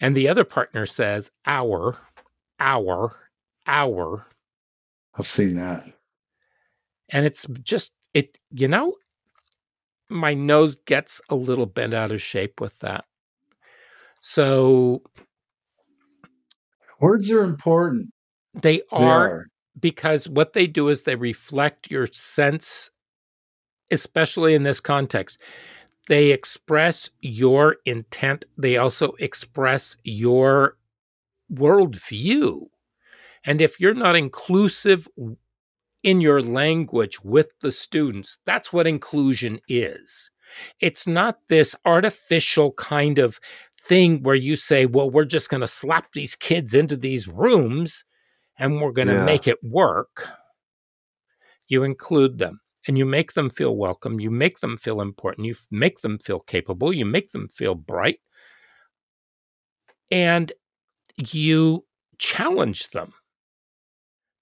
And 0.00 0.14
the 0.14 0.28
other 0.28 0.44
partner 0.44 0.84
says, 0.84 1.30
Our, 1.46 1.96
our, 2.60 3.30
our. 3.66 4.26
I've 5.14 5.26
seen 5.26 5.54
that. 5.56 5.86
And 7.10 7.26
it's 7.26 7.46
just, 7.62 7.92
it, 8.14 8.38
you 8.50 8.68
know, 8.68 8.96
my 10.08 10.32
nose 10.34 10.76
gets 10.76 11.20
a 11.28 11.34
little 11.34 11.66
bent 11.66 11.92
out 11.94 12.12
of 12.12 12.22
shape 12.22 12.60
with 12.60 12.78
that. 12.80 13.04
So 14.20 15.02
Words 17.02 17.30
are 17.32 17.44
important. 17.44 18.10
they 18.54 18.82
They 18.96 19.10
are 19.10 19.30
are. 19.30 19.46
because 19.80 20.28
what 20.28 20.54
they 20.54 20.68
do 20.68 20.88
is 20.88 21.02
they 21.02 21.16
reflect 21.16 21.90
your 21.90 22.06
sense, 22.08 22.90
especially 23.90 24.54
in 24.54 24.64
this 24.64 24.80
context. 24.80 25.42
They 26.08 26.32
express 26.32 27.10
your 27.20 27.76
intent. 27.86 28.44
They 28.58 28.76
also 28.78 29.12
express 29.20 29.96
your 30.04 30.76
worldview. 31.52 32.66
And 33.44 33.60
if 33.60 33.80
you're 33.80 33.94
not 33.94 34.16
inclusive 34.16 35.08
in 36.04 36.20
your 36.20 36.42
language 36.42 37.22
with 37.24 37.48
the 37.60 37.72
students, 37.72 38.38
that's 38.46 38.72
what 38.72 38.86
inclusion 38.86 39.60
is. 39.68 40.30
It's 40.80 41.06
not 41.06 41.38
this 41.48 41.76
artificial 41.84 42.72
kind 42.72 43.18
of 43.18 43.40
thing 43.86 44.22
where 44.22 44.34
you 44.34 44.56
say, 44.56 44.86
well, 44.86 45.10
we're 45.10 45.24
just 45.24 45.50
going 45.50 45.60
to 45.60 45.66
slap 45.66 46.12
these 46.12 46.34
kids 46.36 46.74
into 46.74 46.96
these 46.96 47.26
rooms 47.28 48.04
and 48.58 48.80
we're 48.80 48.92
going 48.92 49.08
to 49.08 49.14
Yeah. 49.14 49.24
make 49.24 49.48
it 49.48 49.58
work. 49.62 50.28
You 51.68 51.82
include 51.82 52.38
them 52.38 52.60
and 52.86 52.96
you 52.98 53.04
make 53.06 53.32
them 53.32 53.50
feel 53.50 53.76
welcome. 53.76 54.20
You 54.20 54.30
make 54.30 54.60
them 54.60 54.76
feel 54.76 55.00
important. 55.00 55.46
You 55.46 55.54
make 55.70 56.00
them 56.00 56.18
feel 56.18 56.40
capable. 56.40 56.92
You 56.92 57.04
make 57.06 57.30
them 57.30 57.48
feel 57.48 57.74
bright. 57.74 58.20
And 60.10 60.52
you 61.16 61.84
challenge 62.18 62.90
them. 62.90 63.12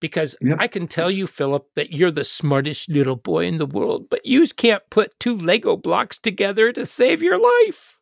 Because 0.00 0.34
Yep. 0.40 0.56
I 0.60 0.66
can 0.66 0.88
tell 0.88 1.10
you, 1.10 1.26
Philip, 1.26 1.66
that 1.74 1.92
you're 1.92 2.10
the 2.10 2.24
smartest 2.24 2.88
little 2.88 3.16
boy 3.16 3.44
in 3.44 3.58
the 3.58 3.66
world, 3.66 4.08
but 4.10 4.24
you 4.24 4.46
can't 4.48 4.82
put 4.90 5.18
two 5.20 5.36
Lego 5.36 5.76
blocks 5.76 6.18
together 6.18 6.72
to 6.72 6.86
save 6.86 7.22
your 7.22 7.38
life. 7.38 7.99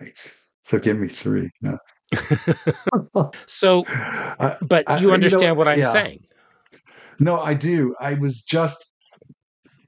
Thanks. 0.00 0.48
So 0.62 0.78
give 0.78 0.98
me 0.98 1.08
three. 1.08 1.50
No. 1.60 1.78
so, 3.46 3.84
I, 3.86 4.56
but 4.62 4.88
I- 4.88 4.98
you 5.00 5.08
you 5.08 5.08
know, 5.08 5.14
understand 5.14 5.56
what 5.56 5.68
I'm 5.68 5.78
yeah. 5.78 5.92
saying. 5.92 6.24
no, 7.20 7.38
I 7.40 7.54
do. 7.54 7.94
I 8.00 8.14
was 8.14 8.42
just 8.42 8.84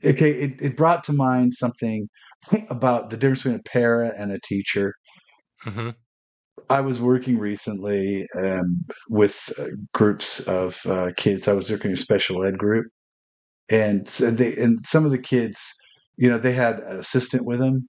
okay. 0.04 0.30
It, 0.32 0.62
it 0.62 0.76
brought 0.76 1.04
to 1.04 1.12
mind 1.12 1.54
something 1.54 2.08
about 2.70 3.10
the 3.10 3.16
difference 3.16 3.40
between 3.40 3.60
a 3.60 3.62
para 3.62 4.12
and 4.16 4.32
a 4.32 4.38
teacher. 4.44 4.94
hmm 5.64 5.90
I 6.70 6.80
was 6.80 7.00
working 7.00 7.38
recently 7.38 8.26
um, 8.38 8.84
with 9.08 9.52
uh, 9.58 9.68
groups 9.94 10.40
of 10.46 10.80
uh, 10.86 11.10
kids. 11.16 11.48
I 11.48 11.52
was 11.54 11.70
working 11.70 11.90
in 11.90 11.94
a 11.94 11.96
special 11.96 12.44
ed 12.44 12.58
group, 12.58 12.86
and 13.70 14.06
so 14.08 14.30
they 14.30 14.54
and 14.56 14.84
some 14.86 15.04
of 15.04 15.10
the 15.10 15.18
kids, 15.18 15.74
you 16.16 16.28
know, 16.28 16.38
they 16.38 16.52
had 16.52 16.80
an 16.80 16.98
assistant 16.98 17.44
with 17.46 17.58
them 17.58 17.88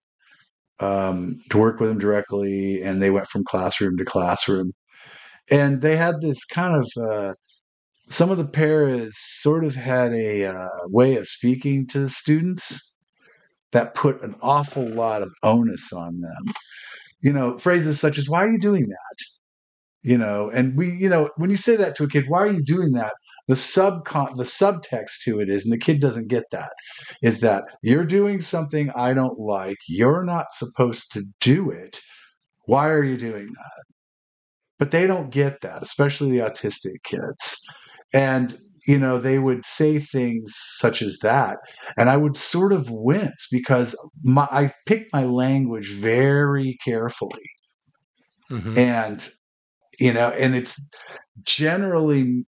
um, 0.79 1.35
to 1.49 1.57
work 1.57 1.79
with 1.79 1.89
them 1.89 1.99
directly, 1.99 2.81
and 2.81 3.01
they 3.01 3.09
went 3.11 3.27
from 3.27 3.43
classroom 3.43 3.97
to 3.97 4.05
classroom, 4.05 4.71
and 5.51 5.81
they 5.81 5.95
had 5.97 6.21
this 6.21 6.45
kind 6.45 6.75
of. 6.83 7.03
Uh, 7.03 7.33
some 8.09 8.29
of 8.29 8.37
the 8.37 8.47
paras 8.47 9.17
sort 9.17 9.63
of 9.63 9.75
had 9.75 10.13
a 10.13 10.45
uh, 10.45 10.67
way 10.87 11.15
of 11.15 11.27
speaking 11.27 11.87
to 11.87 11.99
the 11.99 12.09
students 12.09 12.93
that 13.71 13.93
put 13.95 14.21
an 14.21 14.35
awful 14.41 14.87
lot 14.87 15.21
of 15.21 15.33
onus 15.43 15.91
on 15.93 16.21
them. 16.21 16.53
You 17.21 17.33
know, 17.33 17.57
phrases 17.57 17.99
such 17.99 18.17
as, 18.17 18.29
Why 18.29 18.43
are 18.43 18.51
you 18.51 18.59
doing 18.59 18.87
that? 18.87 19.17
You 20.03 20.17
know, 20.17 20.49
and 20.49 20.77
we, 20.77 20.91
you 20.91 21.09
know, 21.09 21.29
when 21.37 21.49
you 21.49 21.55
say 21.55 21.75
that 21.77 21.95
to 21.95 22.03
a 22.03 22.07
kid, 22.09 22.25
why 22.27 22.39
are 22.39 22.51
you 22.51 22.63
doing 22.63 22.93
that? 22.93 23.13
The 23.47 23.55
subcon 23.55 24.35
the 24.37 24.43
subtext 24.43 25.21
to 25.25 25.39
it 25.39 25.49
is, 25.49 25.65
and 25.65 25.73
the 25.73 25.77
kid 25.77 25.99
doesn't 25.99 26.29
get 26.29 26.45
that, 26.51 26.71
is 27.21 27.41
that 27.41 27.63
you're 27.81 28.05
doing 28.05 28.41
something 28.41 28.89
I 28.91 29.13
don't 29.13 29.39
like. 29.39 29.77
You're 29.87 30.23
not 30.23 30.53
supposed 30.53 31.11
to 31.13 31.23
do 31.41 31.69
it. 31.69 31.99
Why 32.65 32.89
are 32.89 33.03
you 33.03 33.17
doing 33.17 33.47
that? 33.47 33.83
But 34.79 34.91
they 34.91 35.07
don't 35.07 35.31
get 35.31 35.61
that, 35.61 35.81
especially 35.81 36.31
the 36.31 36.45
autistic 36.45 37.03
kids. 37.03 37.61
And 38.13 38.59
you 38.87 38.99
know, 38.99 39.17
they 39.17 39.39
would 39.39 39.65
say 39.65 39.97
things 39.99 40.53
such 40.55 41.01
as 41.01 41.19
that, 41.23 41.57
and 41.97 42.09
I 42.09 42.17
would 42.17 42.35
sort 42.35 42.73
of 42.73 42.89
wince 42.91 43.47
because 43.51 43.95
my, 44.23 44.47
I 44.51 44.73
picked 44.85 45.13
my 45.13 45.23
language 45.25 45.93
very 45.93 46.77
carefully 46.83 47.45
hmm 48.49 48.75
and 48.75 49.29
you 49.99 50.13
know 50.13 50.29
and 50.31 50.55
it's 50.55 50.89
generally 51.43 52.45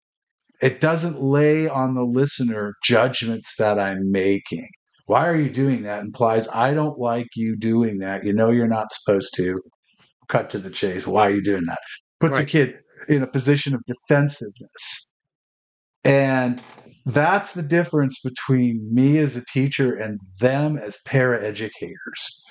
it 0.61 0.79
doesn't 0.79 1.21
lay 1.21 1.67
on 1.67 1.95
the 1.95 2.03
listener 2.03 2.73
judgments 2.83 3.55
that 3.57 3.79
i'm 3.79 4.11
making. 4.11 4.67
Why 5.05 5.27
are 5.27 5.35
you 5.35 5.49
doing 5.49 5.83
that? 5.83 6.03
Implies 6.03 6.47
i 6.49 6.73
don't 6.73 6.99
like 6.99 7.27
you 7.35 7.55
doing 7.57 7.99
that. 7.99 8.23
You 8.23 8.33
know 8.33 8.49
you're 8.49 8.67
not 8.67 8.93
supposed 8.93 9.33
to. 9.37 9.61
Cut 10.27 10.49
to 10.51 10.59
the 10.59 10.69
chase. 10.69 11.07
Why 11.07 11.27
are 11.27 11.31
you 11.31 11.43
doing 11.43 11.65
that? 11.65 11.79
Puts 12.19 12.37
a 12.37 12.45
kid 12.45 12.79
in 13.07 13.23
a 13.23 13.27
position 13.27 13.73
of 13.73 13.81
defensiveness. 13.87 15.11
And 16.03 16.61
that's 17.05 17.53
the 17.53 17.63
difference 17.63 18.21
between 18.21 18.87
me 18.93 19.17
as 19.17 19.35
a 19.35 19.43
teacher 19.51 19.95
and 19.95 20.19
them 20.39 20.77
as 20.77 20.99
paraeducators 21.07 22.43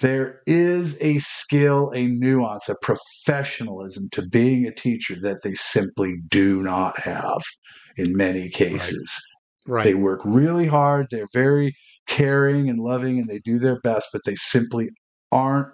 there 0.00 0.40
is 0.46 0.96
a 1.02 1.18
skill, 1.18 1.90
a 1.94 2.06
nuance, 2.06 2.68
a 2.68 2.74
professionalism 2.82 4.08
to 4.12 4.22
being 4.28 4.66
a 4.66 4.72
teacher 4.74 5.14
that 5.20 5.42
they 5.42 5.54
simply 5.54 6.16
do 6.28 6.62
not 6.62 6.98
have 7.00 7.42
in 7.96 8.16
many 8.16 8.48
cases. 8.48 9.20
Right. 9.66 9.84
They 9.84 9.94
work 9.94 10.20
really 10.24 10.66
hard, 10.66 11.06
they're 11.10 11.28
very 11.32 11.74
caring 12.06 12.68
and 12.70 12.78
loving, 12.80 13.18
and 13.18 13.28
they 13.28 13.38
do 13.40 13.58
their 13.58 13.78
best, 13.80 14.08
but 14.12 14.22
they 14.24 14.34
simply 14.34 14.88
aren't 15.30 15.68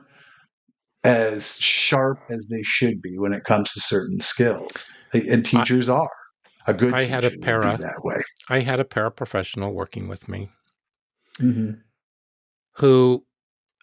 as 1.04 1.56
sharp 1.58 2.18
as 2.28 2.48
they 2.48 2.62
should 2.64 3.00
be 3.00 3.18
when 3.18 3.32
it 3.32 3.44
comes 3.44 3.70
to 3.72 3.80
certain 3.80 4.20
skills. 4.20 4.92
They- 5.12 5.28
And 5.28 5.44
teachers 5.44 5.88
are. 5.88 6.10
A 6.66 6.74
good 6.74 6.92
I 6.92 7.04
had 7.04 7.24
a 7.24 7.30
para- 7.38 7.78
that 7.78 8.00
way. 8.04 8.20
I 8.50 8.60
had 8.60 8.78
a 8.78 8.84
paraprofessional 8.84 9.72
working 9.72 10.06
with 10.08 10.28
me 10.28 10.50
Mm-hmm. 11.40 11.80
who, 12.72 13.24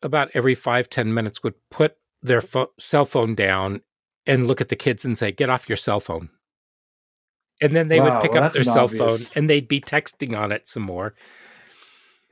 about 0.06 0.30
every 0.34 0.56
five 0.56 0.90
ten 0.90 1.14
minutes, 1.14 1.44
would 1.44 1.56
put 1.70 1.98
their 2.22 2.40
pho- 2.42 2.72
cell 2.80 3.04
phone 3.06 3.36
down 3.36 3.82
and 4.26 4.48
look 4.48 4.62
at 4.62 4.70
the 4.70 4.76
kids 4.76 5.04
and 5.04 5.18
say, 5.18 5.32
Get 5.32 5.50
off 5.50 5.68
your 5.68 5.76
cell 5.76 6.00
phone. 6.00 6.30
And 7.62 7.76
then 7.76 7.88
they 7.90 8.00
Wow, 8.00 8.16
would 8.16 8.22
pick 8.22 8.32
well, 8.34 8.44
up 8.44 8.54
their 8.54 8.64
cell 8.64 8.86
obvious- 8.86 9.28
phone 9.30 9.38
and 9.42 9.50
they'd 9.50 9.68
be 9.68 9.82
texting 9.82 10.38
on 10.38 10.52
it 10.52 10.68
some 10.68 10.84
more. 10.84 11.14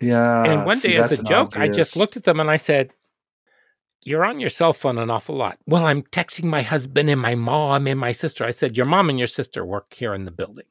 Yeah. 0.02 0.44
and 0.44 0.66
one 0.66 0.78
see, 0.78 0.90
day, 0.90 0.98
as 0.98 1.12
a 1.14 1.24
joke, 1.24 1.58
I 1.58 1.70
just 1.70 1.96
looked 1.96 2.18
at 2.18 2.24
them 2.26 2.40
and 2.40 2.50
I 2.52 2.58
said, 2.58 2.92
You're 4.04 4.26
on 4.26 4.40
your 4.40 4.50
cell 4.50 4.74
phone 4.74 4.98
an 4.98 5.10
awful 5.10 5.36
lot. 5.36 5.60
Well, 5.66 5.86
I'm 5.86 6.02
texting 6.04 6.46
my 6.46 6.62
husband 6.62 7.10
and 7.10 7.22
my 7.22 7.36
mom 7.36 7.88
and 7.88 8.00
my 8.00 8.12
sister. 8.12 8.44
I 8.44 8.52
said, 8.52 8.76
Your 8.76 8.86
mom 8.86 9.10
and 9.10 9.18
your 9.18 9.28
sister 9.28 9.64
work 9.66 9.94
here 9.94 10.14
in 10.14 10.26
the 10.26 10.32
building. 10.32 10.66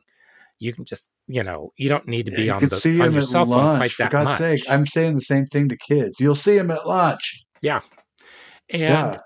You 0.63 0.73
can 0.73 0.85
just, 0.85 1.11
you 1.27 1.43
know, 1.43 1.73
you 1.77 1.89
don't 1.89 2.07
need 2.07 2.27
to 2.27 2.33
Yeah, 2.33 2.37
be 2.39 2.45
you 2.47 2.53
on 2.53 2.61
can 2.61 2.69
the 2.69 2.77
see 2.77 3.01
on 3.01 3.09
him 3.09 3.13
your 3.15 3.23
at 3.23 3.29
cell 3.29 3.45
phone 3.47 3.65
quite 3.65 3.81
lunch. 3.81 3.95
For 3.95 4.03
that 4.05 4.13
God's 4.13 4.31
much. 4.31 4.39
sake, 4.39 4.61
I'm 4.71 4.87
saying 4.87 5.15
the 5.15 5.21
same 5.21 5.47
thing 5.47 5.69
to 5.69 5.77
kids. 5.77 6.21
You'll 6.21 6.35
see 6.35 6.57
him 6.57 6.71
at 6.71 6.87
lunch. 6.87 7.45
Yeah, 7.63 7.81
and 8.71 8.81
yeah, 8.81 9.17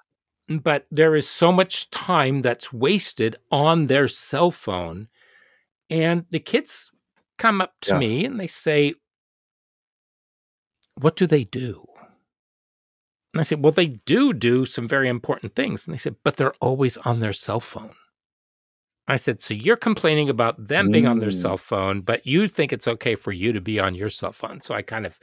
but 0.62 0.86
there 0.90 1.14
is 1.14 1.28
so 1.28 1.52
much 1.52 1.90
time 1.90 2.42
that's 2.42 2.72
wasted 2.72 3.36
on 3.50 3.86
their 3.86 4.08
cell 4.08 4.50
phone 4.50 5.08
and 5.90 6.24
the 6.30 6.40
kids 6.40 6.90
come 7.38 7.60
up 7.60 7.74
to 7.82 7.92
Yeah. 7.92 7.98
me 7.98 8.24
and 8.24 8.40
they 8.40 8.46
say 8.46 8.94
what 11.00 11.16
do 11.16 11.26
they 11.26 11.44
do 11.44 11.84
and 13.34 13.40
i 13.40 13.42
said 13.42 13.62
well 13.62 13.72
they 13.72 13.86
do 13.86 14.32
do 14.32 14.64
some 14.64 14.88
very 14.88 15.08
important 15.08 15.54
things 15.54 15.84
and 15.86 15.92
they 15.92 15.98
said 15.98 16.16
but 16.24 16.36
they're 16.36 16.54
always 16.60 16.96
on 16.98 17.20
their 17.20 17.32
cell 17.32 17.60
phone 17.60 17.94
i 19.08 19.16
said 19.16 19.40
so 19.42 19.54
you're 19.54 19.76
complaining 19.76 20.28
about 20.28 20.68
them 20.68 20.90
being 20.90 21.06
on 21.06 21.18
their 21.18 21.30
Mm. 21.30 21.40
cell 21.42 21.56
phone 21.56 22.00
but 22.00 22.26
you 22.26 22.48
think 22.48 22.72
it's 22.72 22.88
okay 22.88 23.14
for 23.14 23.32
you 23.32 23.52
to 23.52 23.60
be 23.60 23.78
on 23.80 23.94
your 23.94 24.08
cell 24.10 24.32
phone 24.32 24.60
so 24.62 24.74
i 24.74 24.82
kind 24.82 25.06
of 25.06 25.18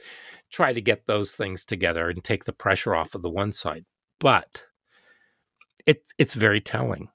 try 0.50 0.72
to 0.72 0.80
get 0.80 1.06
those 1.06 1.34
things 1.34 1.64
together 1.64 2.08
and 2.08 2.22
take 2.24 2.44
the 2.44 2.52
pressure 2.52 2.94
off 2.94 3.14
of 3.14 3.22
the 3.22 3.30
one 3.30 3.52
side 3.52 3.84
but 4.20 4.62
it's 5.86 6.12
it's 6.18 6.34
very 6.34 6.60
telling. 6.62 7.08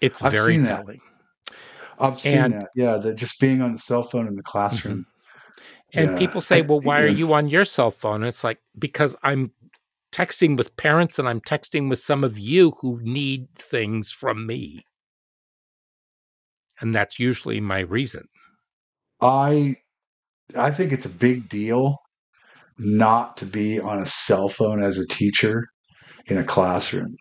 It's 0.00 0.22
I've 0.22 0.30
very 0.32 0.56
telling. 0.62 1.00
I've 1.98 2.20
seen 2.20 2.38
And- 2.38 2.54
that. 2.54 2.68
Yeah, 2.76 2.96
that 2.98 3.16
just 3.16 3.40
being 3.40 3.60
on 3.62 3.72
the 3.72 3.78
cell 3.78 4.02
phone 4.04 4.28
in 4.28 4.36
the 4.36 4.42
classroom. 4.42 5.06
And 5.92 6.10
Yeah. 6.12 6.18
people 6.18 6.40
say, 6.40 6.62
well, 6.62 6.80
why 6.80 7.02
are 7.02 7.08
you 7.08 7.32
on 7.34 7.48
your 7.48 7.64
cell 7.64 7.90
phone? 7.90 8.22
And 8.22 8.26
it's 8.26 8.44
like, 8.44 8.58
because 8.78 9.14
I'm 9.22 9.52
texting 10.12 10.56
with 10.56 10.76
parents 10.76 11.18
and 11.18 11.28
I'm 11.28 11.40
texting 11.40 11.88
with 11.90 11.98
some 11.98 12.22
of 12.24 12.38
you 12.38 12.72
who 12.80 13.00
need 13.02 13.48
things 13.56 14.12
from 14.12 14.46
me. 14.46 14.84
And 16.82 16.94
that's 16.94 17.18
usually 17.18 17.60
my 17.60 17.80
reason. 17.80 18.24
I 19.20 19.76
I 20.56 20.70
think 20.70 20.92
it's 20.92 21.06
a 21.06 21.10
big 21.10 21.48
deal 21.48 21.96
not 22.78 23.36
to 23.38 23.46
be 23.46 23.80
on 23.80 24.00
a 24.00 24.06
cell 24.06 24.48
phone 24.48 24.82
as 24.82 24.98
a 24.98 25.06
teacher 25.06 25.68
in 26.26 26.36
a 26.36 26.44
classroom. 26.44 27.14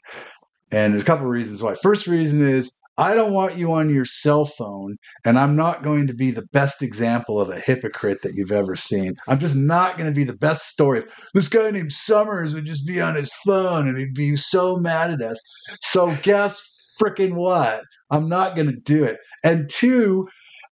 And 0.72 0.94
there's 0.94 1.04
a 1.04 1.06
couple 1.06 1.26
of 1.26 1.32
reasons 1.32 1.62
why. 1.62 1.76
First 1.76 2.08
reason 2.08 2.46
is 2.46 2.76
I 2.98 3.16
don't 3.16 3.34
want 3.34 3.58
you 3.58 3.72
on 3.74 3.94
your 3.94 4.06
cell 4.06 4.46
phone, 4.46 4.98
and 5.26 5.40
I'm 5.40 5.56
not 5.56 5.84
going 5.84 6.08
to 6.08 6.14
be 6.14 6.32
the 6.32 6.46
best 6.52 6.82
example 6.82 7.40
of 7.40 7.50
a 7.50 7.60
hypocrite 7.60 8.22
that 8.22 8.34
you've 8.36 8.52
ever 8.52 8.76
seen. 8.76 9.16
I'm 9.28 9.40
just 9.40 9.56
not 9.56 9.98
going 9.98 10.10
to 10.10 10.16
be 10.16 10.24
the 10.24 10.36
best 10.38 10.68
story. 10.68 11.04
This 11.34 11.48
guy 11.48 11.72
named 11.72 11.94
Summers 11.94 12.54
would 12.54 12.66
just 12.66 12.86
be 12.86 13.00
on 13.00 13.16
his 13.16 13.34
phone 13.46 13.88
and 13.88 13.98
he'd 13.98 14.14
be 14.14 14.36
so 14.36 14.78
mad 14.78 15.12
at 15.12 15.22
us. 15.22 15.42
So 15.82 16.16
guess 16.22 16.62
freaking 17.02 17.36
what? 17.36 17.84
I'm 18.12 18.30
not 18.30 18.56
going 18.56 18.70
to 18.70 18.78
do 18.78 19.04
it. 19.06 19.20
And 19.44 19.70
two, 19.70 20.28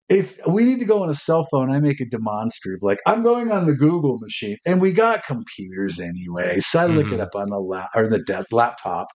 if 0.09 0.39
we 0.47 0.65
need 0.65 0.81
to 0.81 0.87
go 0.87 1.03
on 1.03 1.11
a 1.11 1.15
cell 1.15 1.47
phone, 1.51 1.71
I 1.71 1.81
make 1.81 2.01
a 2.01 2.07
demonstrative. 2.07 2.81
Like 2.83 3.01
I'm 3.07 3.23
going 3.25 3.53
on 3.53 3.67
the 3.67 3.75
Google 3.75 4.19
machine, 4.21 4.59
and 4.67 4.81
we 4.81 4.93
got 4.93 5.25
computers 5.25 6.01
anyway, 6.01 6.61
so 6.61 6.81
I 6.83 6.87
look 6.87 7.09
Mhm. 7.09 7.15
it 7.15 7.21
up 7.21 7.35
on 7.37 7.51
the 7.51 7.61
lap 7.61 7.91
or 7.97 8.09
the 8.09 8.21
desk 8.21 8.53
laptop. 8.53 9.09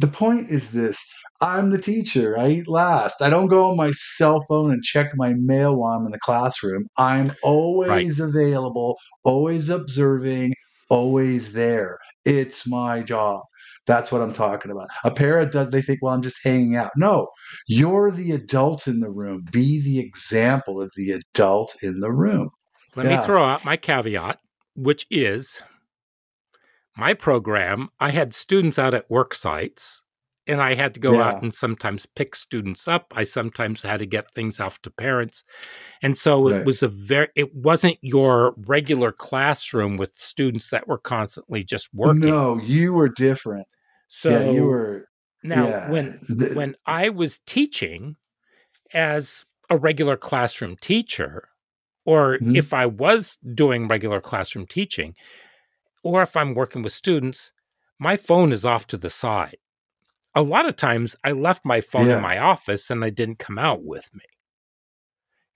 The 0.00 0.08
point 0.08 0.50
is 0.50 0.70
this: 0.72 0.98
I'm 1.42 1.70
the 1.70 1.78
teacher. 1.80 2.38
I 2.38 2.48
eat 2.50 2.68
last. 2.68 3.22
I 3.22 3.30
don't 3.30 3.48
go 3.48 3.70
on 3.70 3.76
my 3.78 3.92
cell 3.92 4.44
phone 4.48 4.72
and 4.72 4.82
check 4.82 5.12
my 5.16 5.34
mail 5.36 5.76
while 5.78 5.98
I'm 5.98 6.06
in 6.06 6.12
the 6.12 6.20
classroom. 6.20 6.86
I'm 6.98 7.32
always 7.42 8.20
available, 8.20 8.98
always 9.24 9.70
observing, 9.70 10.54
always 10.90 11.54
there. 11.54 11.98
It's 12.26 12.68
my 12.68 13.02
job. 13.02 13.42
That's 13.86 14.12
what 14.12 14.22
I'm 14.22 14.32
talking 14.32 14.70
about. 14.70 14.88
A 15.04 15.10
parent 15.10 15.52
does 15.52 15.70
they 15.70 15.82
think, 15.82 16.00
well, 16.02 16.14
I'm 16.14 16.22
just 16.22 16.38
hanging 16.44 16.76
out. 16.76 16.90
No, 16.96 17.28
you're 17.66 18.10
the 18.10 18.32
adult 18.32 18.86
in 18.86 19.00
the 19.00 19.10
room. 19.10 19.44
Be 19.50 19.80
the 19.82 19.98
example 19.98 20.80
of 20.80 20.92
the 20.96 21.12
adult 21.12 21.74
in 21.82 21.98
the 22.00 22.12
room. 22.12 22.50
Let 22.94 23.06
Yeah. 23.06 23.20
me 23.20 23.26
throw 23.26 23.42
out 23.44 23.64
my 23.64 23.76
caveat, 23.76 24.38
which 24.76 25.06
is 25.10 25.62
my 26.96 27.14
program. 27.14 27.88
I 27.98 28.10
had 28.10 28.34
students 28.34 28.78
out 28.78 28.94
at 28.94 29.10
work 29.10 29.34
sites 29.34 30.02
and 30.46 30.60
I 30.60 30.74
had 30.74 30.94
to 30.94 31.00
go 31.00 31.20
out 31.20 31.42
and 31.42 31.52
sometimes 31.54 32.06
pick 32.06 32.34
students 32.34 32.88
up. 32.88 33.12
I 33.14 33.24
sometimes 33.24 33.82
had 33.82 33.98
to 33.98 34.06
get 34.06 34.34
things 34.34 34.58
off 34.58 34.80
to 34.82 34.90
parents. 34.90 35.44
And 36.02 36.16
so 36.18 36.48
it 36.48 36.64
was 36.64 36.82
a 36.82 36.88
very, 36.88 37.28
it 37.36 37.54
wasn't 37.54 37.98
your 38.02 38.54
regular 38.56 39.12
classroom 39.12 39.96
with 39.96 40.12
students 40.14 40.70
that 40.70 40.88
were 40.88 40.98
constantly 40.98 41.62
just 41.62 41.88
working. 41.92 42.20
No, 42.20 42.58
you 42.58 42.94
were 42.94 43.08
different. 43.08 43.66
So 44.08 44.30
yeah, 44.30 44.50
you 44.50 44.64
were. 44.64 45.08
now 45.44 45.68
yeah. 45.68 45.90
when 45.90 46.18
The- 46.28 46.52
when 46.54 46.74
I 46.86 47.10
was 47.10 47.38
teaching 47.46 48.16
as 48.92 49.44
a 49.68 49.76
regular 49.76 50.16
classroom 50.16 50.76
teacher, 50.80 51.48
or 52.04 52.38
Mhm. 52.38 52.56
if 52.56 52.74
I 52.74 52.86
was 52.86 53.36
doing 53.54 53.86
regular 53.86 54.20
classroom 54.20 54.66
teaching, 54.66 55.14
or 56.02 56.22
if 56.22 56.36
I'm 56.36 56.54
working 56.54 56.82
with 56.82 56.92
students, 56.92 57.52
my 58.00 58.16
phone 58.16 58.50
is 58.52 58.64
off 58.64 58.86
to 58.88 58.96
the 58.96 59.10
side. 59.10 59.58
A 60.34 60.42
lot 60.42 60.66
of 60.66 60.76
times 60.76 61.16
I 61.24 61.32
left 61.32 61.64
my 61.64 61.80
phone 61.80 62.06
Yeah. 62.08 62.16
in 62.16 62.22
my 62.22 62.38
office 62.38 62.90
and 62.90 63.04
I 63.04 63.10
didn't 63.10 63.38
come 63.38 63.58
out 63.58 63.82
with 63.84 64.08
me. 64.14 64.20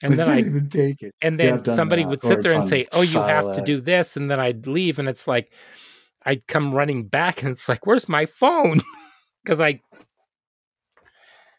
they 0.01 0.09
And 0.09 0.19
then 0.19 0.29
I 0.29 0.37
didn't 0.37 0.51
even 0.51 0.69
take 0.69 1.03
it. 1.03 1.15
and 1.23 1.39
then 1.39 1.65
somebody 1.65 2.03
that. 2.03 2.09
would 2.09 2.23
sit 2.23 2.43
there 2.43 2.55
and 2.59 2.69
say, 2.69 2.87
"Oh, 2.93 3.03
you 3.03 3.21
have 3.21 3.57
to 3.57 3.63
do 3.63 3.81
this," 3.81 4.17
and 4.17 4.31
then 4.31 4.41
I'd 4.41 4.67
leave, 4.67 4.99
and 4.99 5.09
it's 5.09 5.27
like 5.29 5.53
I'd 6.27 6.47
come 6.47 6.75
running 6.75 7.07
back, 7.07 7.43
and 7.43 7.53
it's 7.53 7.69
like, 7.69 7.87
"Where's 7.87 8.09
my 8.09 8.27
phone?" 8.27 8.81
Because 9.45 9.61
I, 9.61 9.81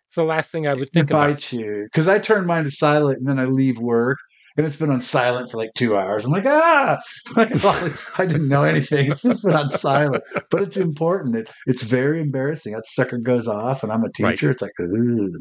it's 0.07 0.16
the 0.16 0.24
last 0.24 0.51
thing 0.51 0.68
I 0.68 0.74
would 0.74 0.82
It 0.82 0.89
think 0.93 1.11
about. 1.11 1.51
you 1.53 1.84
because 1.86 2.07
I 2.07 2.18
turn 2.20 2.45
mine 2.47 2.63
to 2.63 2.72
silent 2.72 3.20
and 3.20 3.28
then 3.28 3.38
I 3.39 3.45
leave 3.45 3.78
work 3.78 4.18
and 4.58 4.66
it's 4.66 4.78
been 4.78 4.89
on 4.91 5.01
silent 5.01 5.51
for 5.51 5.58
like 5.58 5.72
two 5.76 5.97
hours. 5.97 6.24
I'm 6.26 6.32
like, 6.32 6.45
ah, 6.45 6.97
I 7.38 8.26
didn't 8.26 8.47
know 8.47 8.64
anything. 8.64 9.12
It's 9.12 9.22
just 9.24 9.43
been 9.43 9.56
on 9.56 9.70
silent, 9.72 10.24
but 10.49 10.62
it's 10.62 10.78
important. 10.78 11.36
It, 11.36 11.51
it's 11.68 11.84
very 11.84 12.20
embarrassing. 12.22 12.74
That 12.74 12.86
sucker 12.88 13.18
goes 13.18 13.47
off, 13.47 13.84
and 13.84 13.91
I'm 13.91 14.03
a 14.03 14.10
Right. 14.20 14.32
teacher. 14.34 14.49
It's 14.49 14.62
like, 14.62 14.72
ooh. 14.82 15.32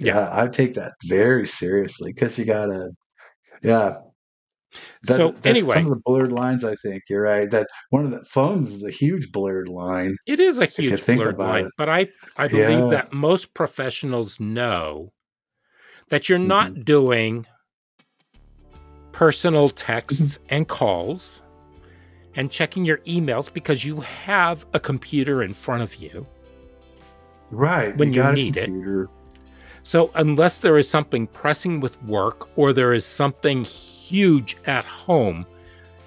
Yeah. 0.00 0.14
yeah, 0.14 0.30
I 0.32 0.46
take 0.46 0.74
that 0.74 0.92
very 1.06 1.46
seriously 1.46 2.12
because 2.12 2.38
you 2.38 2.44
gotta, 2.44 2.90
yeah. 3.62 3.96
That- 5.04 5.16
So, 5.16 5.34
anyway. 5.44 5.74
some 5.74 5.86
of 5.86 5.90
the 5.90 6.00
blurred 6.04 6.30
lines. 6.30 6.62
I 6.64 6.76
think 6.76 7.02
you're 7.08 7.22
right. 7.22 7.50
That 7.50 7.66
one 7.90 8.04
of 8.04 8.10
the 8.12 8.22
phones 8.24 8.70
is 8.70 8.84
a 8.84 8.90
huge 8.90 9.32
blurred 9.32 9.68
line. 9.68 10.14
It 10.26 10.38
is 10.40 10.60
a 10.60 10.66
huge 10.66 11.04
blurred 11.06 11.38
line, 11.38 11.64
it. 11.66 11.72
but 11.78 11.88
I 11.88 12.08
I 12.36 12.46
believe 12.48 12.68
Yeah. 12.78 12.88
that 12.90 13.12
most 13.12 13.54
professionals 13.54 14.38
know 14.38 15.12
that 16.10 16.28
you're 16.28 16.38
Mm-hmm. 16.38 16.48
not 16.48 16.84
doing 16.84 17.46
personal 19.18 19.68
texts 19.68 20.38
and 20.48 20.68
calls 20.68 21.42
and 22.36 22.52
checking 22.52 22.84
your 22.84 22.98
emails 22.98 23.52
because 23.52 23.84
you 23.84 23.98
have 24.00 24.64
a 24.74 24.78
computer 24.78 25.42
in 25.42 25.52
front 25.52 25.82
of 25.82 25.96
you. 25.96 26.24
Right. 27.50 27.96
When 27.96 28.12
you 28.12 28.22
a 28.22 28.32
need 28.32 28.56
it. 28.56 28.70
So 29.82 30.12
unless 30.14 30.60
there 30.60 30.78
is 30.78 30.88
something 30.88 31.26
pressing 31.26 31.80
with 31.80 32.00
work 32.04 32.48
or 32.56 32.72
there 32.72 32.92
is 32.92 33.04
something 33.04 33.64
huge 33.64 34.56
at 34.66 34.84
home 34.84 35.44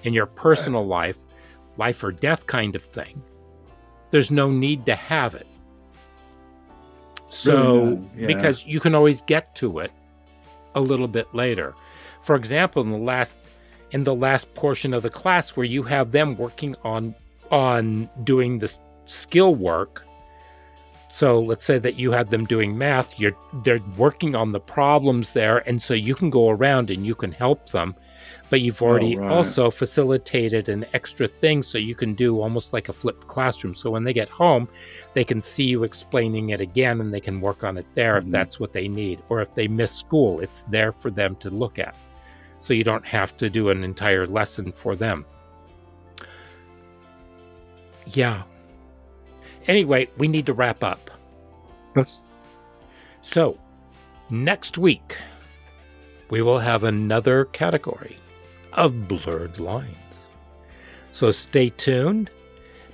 in 0.04 0.14
your 0.14 0.24
personal 0.24 0.86
life, 0.86 1.18
life 1.76 2.02
or 2.02 2.12
death 2.12 2.46
kind 2.46 2.74
of 2.74 2.82
thing, 2.82 3.22
there's 4.10 4.30
no 4.30 4.50
need 4.50 4.86
to 4.86 4.94
have 4.94 5.34
it. 5.34 5.46
So 7.28 7.84
Really 7.84 8.08
yeah. 8.16 8.26
because 8.28 8.66
you 8.66 8.80
can 8.80 8.94
always 8.94 9.20
get 9.20 9.54
to 9.56 9.80
it 9.80 9.92
a 10.74 10.80
little 10.80 11.08
bit 11.08 11.34
later. 11.34 11.74
For 12.22 12.36
example, 12.36 12.82
in 12.82 12.90
the 12.90 12.98
last 12.98 13.36
in 13.92 14.04
the 14.04 14.14
last 14.14 14.54
portion 14.54 14.94
of 14.94 15.02
the 15.02 15.10
class 15.10 15.50
where 15.50 15.66
you 15.66 15.82
have 15.82 16.12
them 16.12 16.36
working 16.36 16.74
on 16.82 17.14
on 17.50 18.08
doing 18.24 18.58
the 18.58 18.72
skill 19.06 19.54
work. 19.54 20.04
So 21.10 21.40
let's 21.40 21.64
say 21.64 21.78
that 21.78 21.96
you 21.96 22.10
have 22.12 22.30
them 22.30 22.46
doing 22.46 22.78
math, 22.78 23.20
you're 23.20 23.36
they're 23.64 23.80
working 23.98 24.34
on 24.34 24.52
the 24.52 24.60
problems 24.60 25.34
there 25.34 25.58
and 25.68 25.80
so 25.82 25.92
you 25.92 26.14
can 26.14 26.30
go 26.30 26.48
around 26.48 26.90
and 26.90 27.06
you 27.06 27.14
can 27.14 27.32
help 27.32 27.70
them. 27.70 27.94
But 28.50 28.60
you've 28.60 28.82
already 28.82 29.16
right. 29.16 29.30
also 29.30 29.70
facilitated 29.70 30.68
an 30.68 30.84
extra 30.92 31.26
thing 31.26 31.62
so 31.62 31.78
you 31.78 31.94
can 31.94 32.14
do 32.14 32.40
almost 32.40 32.72
like 32.72 32.88
a 32.88 32.92
flipped 32.92 33.26
classroom. 33.28 33.74
So 33.74 33.90
when 33.90 34.04
they 34.04 34.12
get 34.12 34.28
home, 34.28 34.68
they 35.14 35.24
can 35.24 35.40
see 35.40 35.64
you 35.64 35.84
explaining 35.84 36.50
it 36.50 36.60
again 36.60 37.00
and 37.00 37.12
they 37.12 37.20
can 37.20 37.40
work 37.40 37.64
on 37.64 37.78
it 37.78 37.86
there 37.94 38.18
if 38.18 38.24
Mhm. 38.24 38.30
that's 38.30 38.60
what 38.60 38.72
they 38.72 38.88
need. 38.88 39.22
Or 39.28 39.40
if 39.40 39.54
they 39.54 39.68
miss 39.68 39.92
school, 39.92 40.40
it's 40.40 40.62
there 40.62 40.92
for 40.92 41.10
them 41.10 41.36
to 41.36 41.50
look 41.50 41.78
at. 41.78 41.94
So 42.58 42.74
you 42.74 42.84
don't 42.84 43.06
have 43.06 43.36
to 43.38 43.50
do 43.50 43.70
an 43.70 43.82
entire 43.84 44.26
lesson 44.26 44.70
for 44.70 44.94
them. 44.94 45.24
Yeah. 48.06 48.42
Anyway, 49.66 50.08
we 50.18 50.28
need 50.28 50.46
to 50.46 50.52
wrap 50.52 50.82
up. 50.82 51.10
That's 51.94 52.22
So, 53.22 53.58
next 54.30 54.76
week, 54.78 55.16
we 56.32 56.40
will 56.40 56.60
have 56.60 56.82
another 56.82 57.44
category 57.44 58.16
of 58.72 59.06
blurred 59.06 59.60
lines. 59.60 60.30
So, 61.10 61.30
stay 61.30 61.68
tuned. 61.68 62.30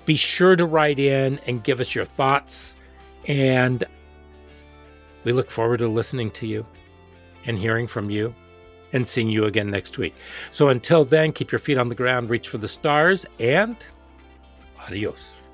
Be 0.06 0.16
sure 0.16 0.56
to 0.56 0.66
write 0.66 0.98
in 0.98 1.38
and 1.46 1.62
give 1.62 1.78
us 1.78 1.94
your 1.94 2.04
thoughts. 2.04 2.74
And 3.28 3.84
we 5.22 5.30
look 5.30 5.52
forward 5.52 5.78
to 5.78 5.86
listening 5.86 6.32
to 6.32 6.48
you 6.48 6.66
and 7.46 7.56
hearing 7.56 7.86
from 7.86 8.10
you 8.10 8.34
and 8.92 9.06
seeing 9.06 9.30
you 9.30 9.44
again 9.44 9.70
next 9.70 9.98
week. 9.98 10.16
So, 10.50 10.70
until 10.70 11.04
then, 11.04 11.30
keep 11.30 11.52
your 11.52 11.60
feet 11.60 11.78
on 11.78 11.88
the 11.88 11.94
ground, 11.94 12.30
reach 12.30 12.48
for 12.48 12.58
the 12.58 12.66
stars, 12.66 13.24
and 13.38 13.76
adios. 14.80 15.52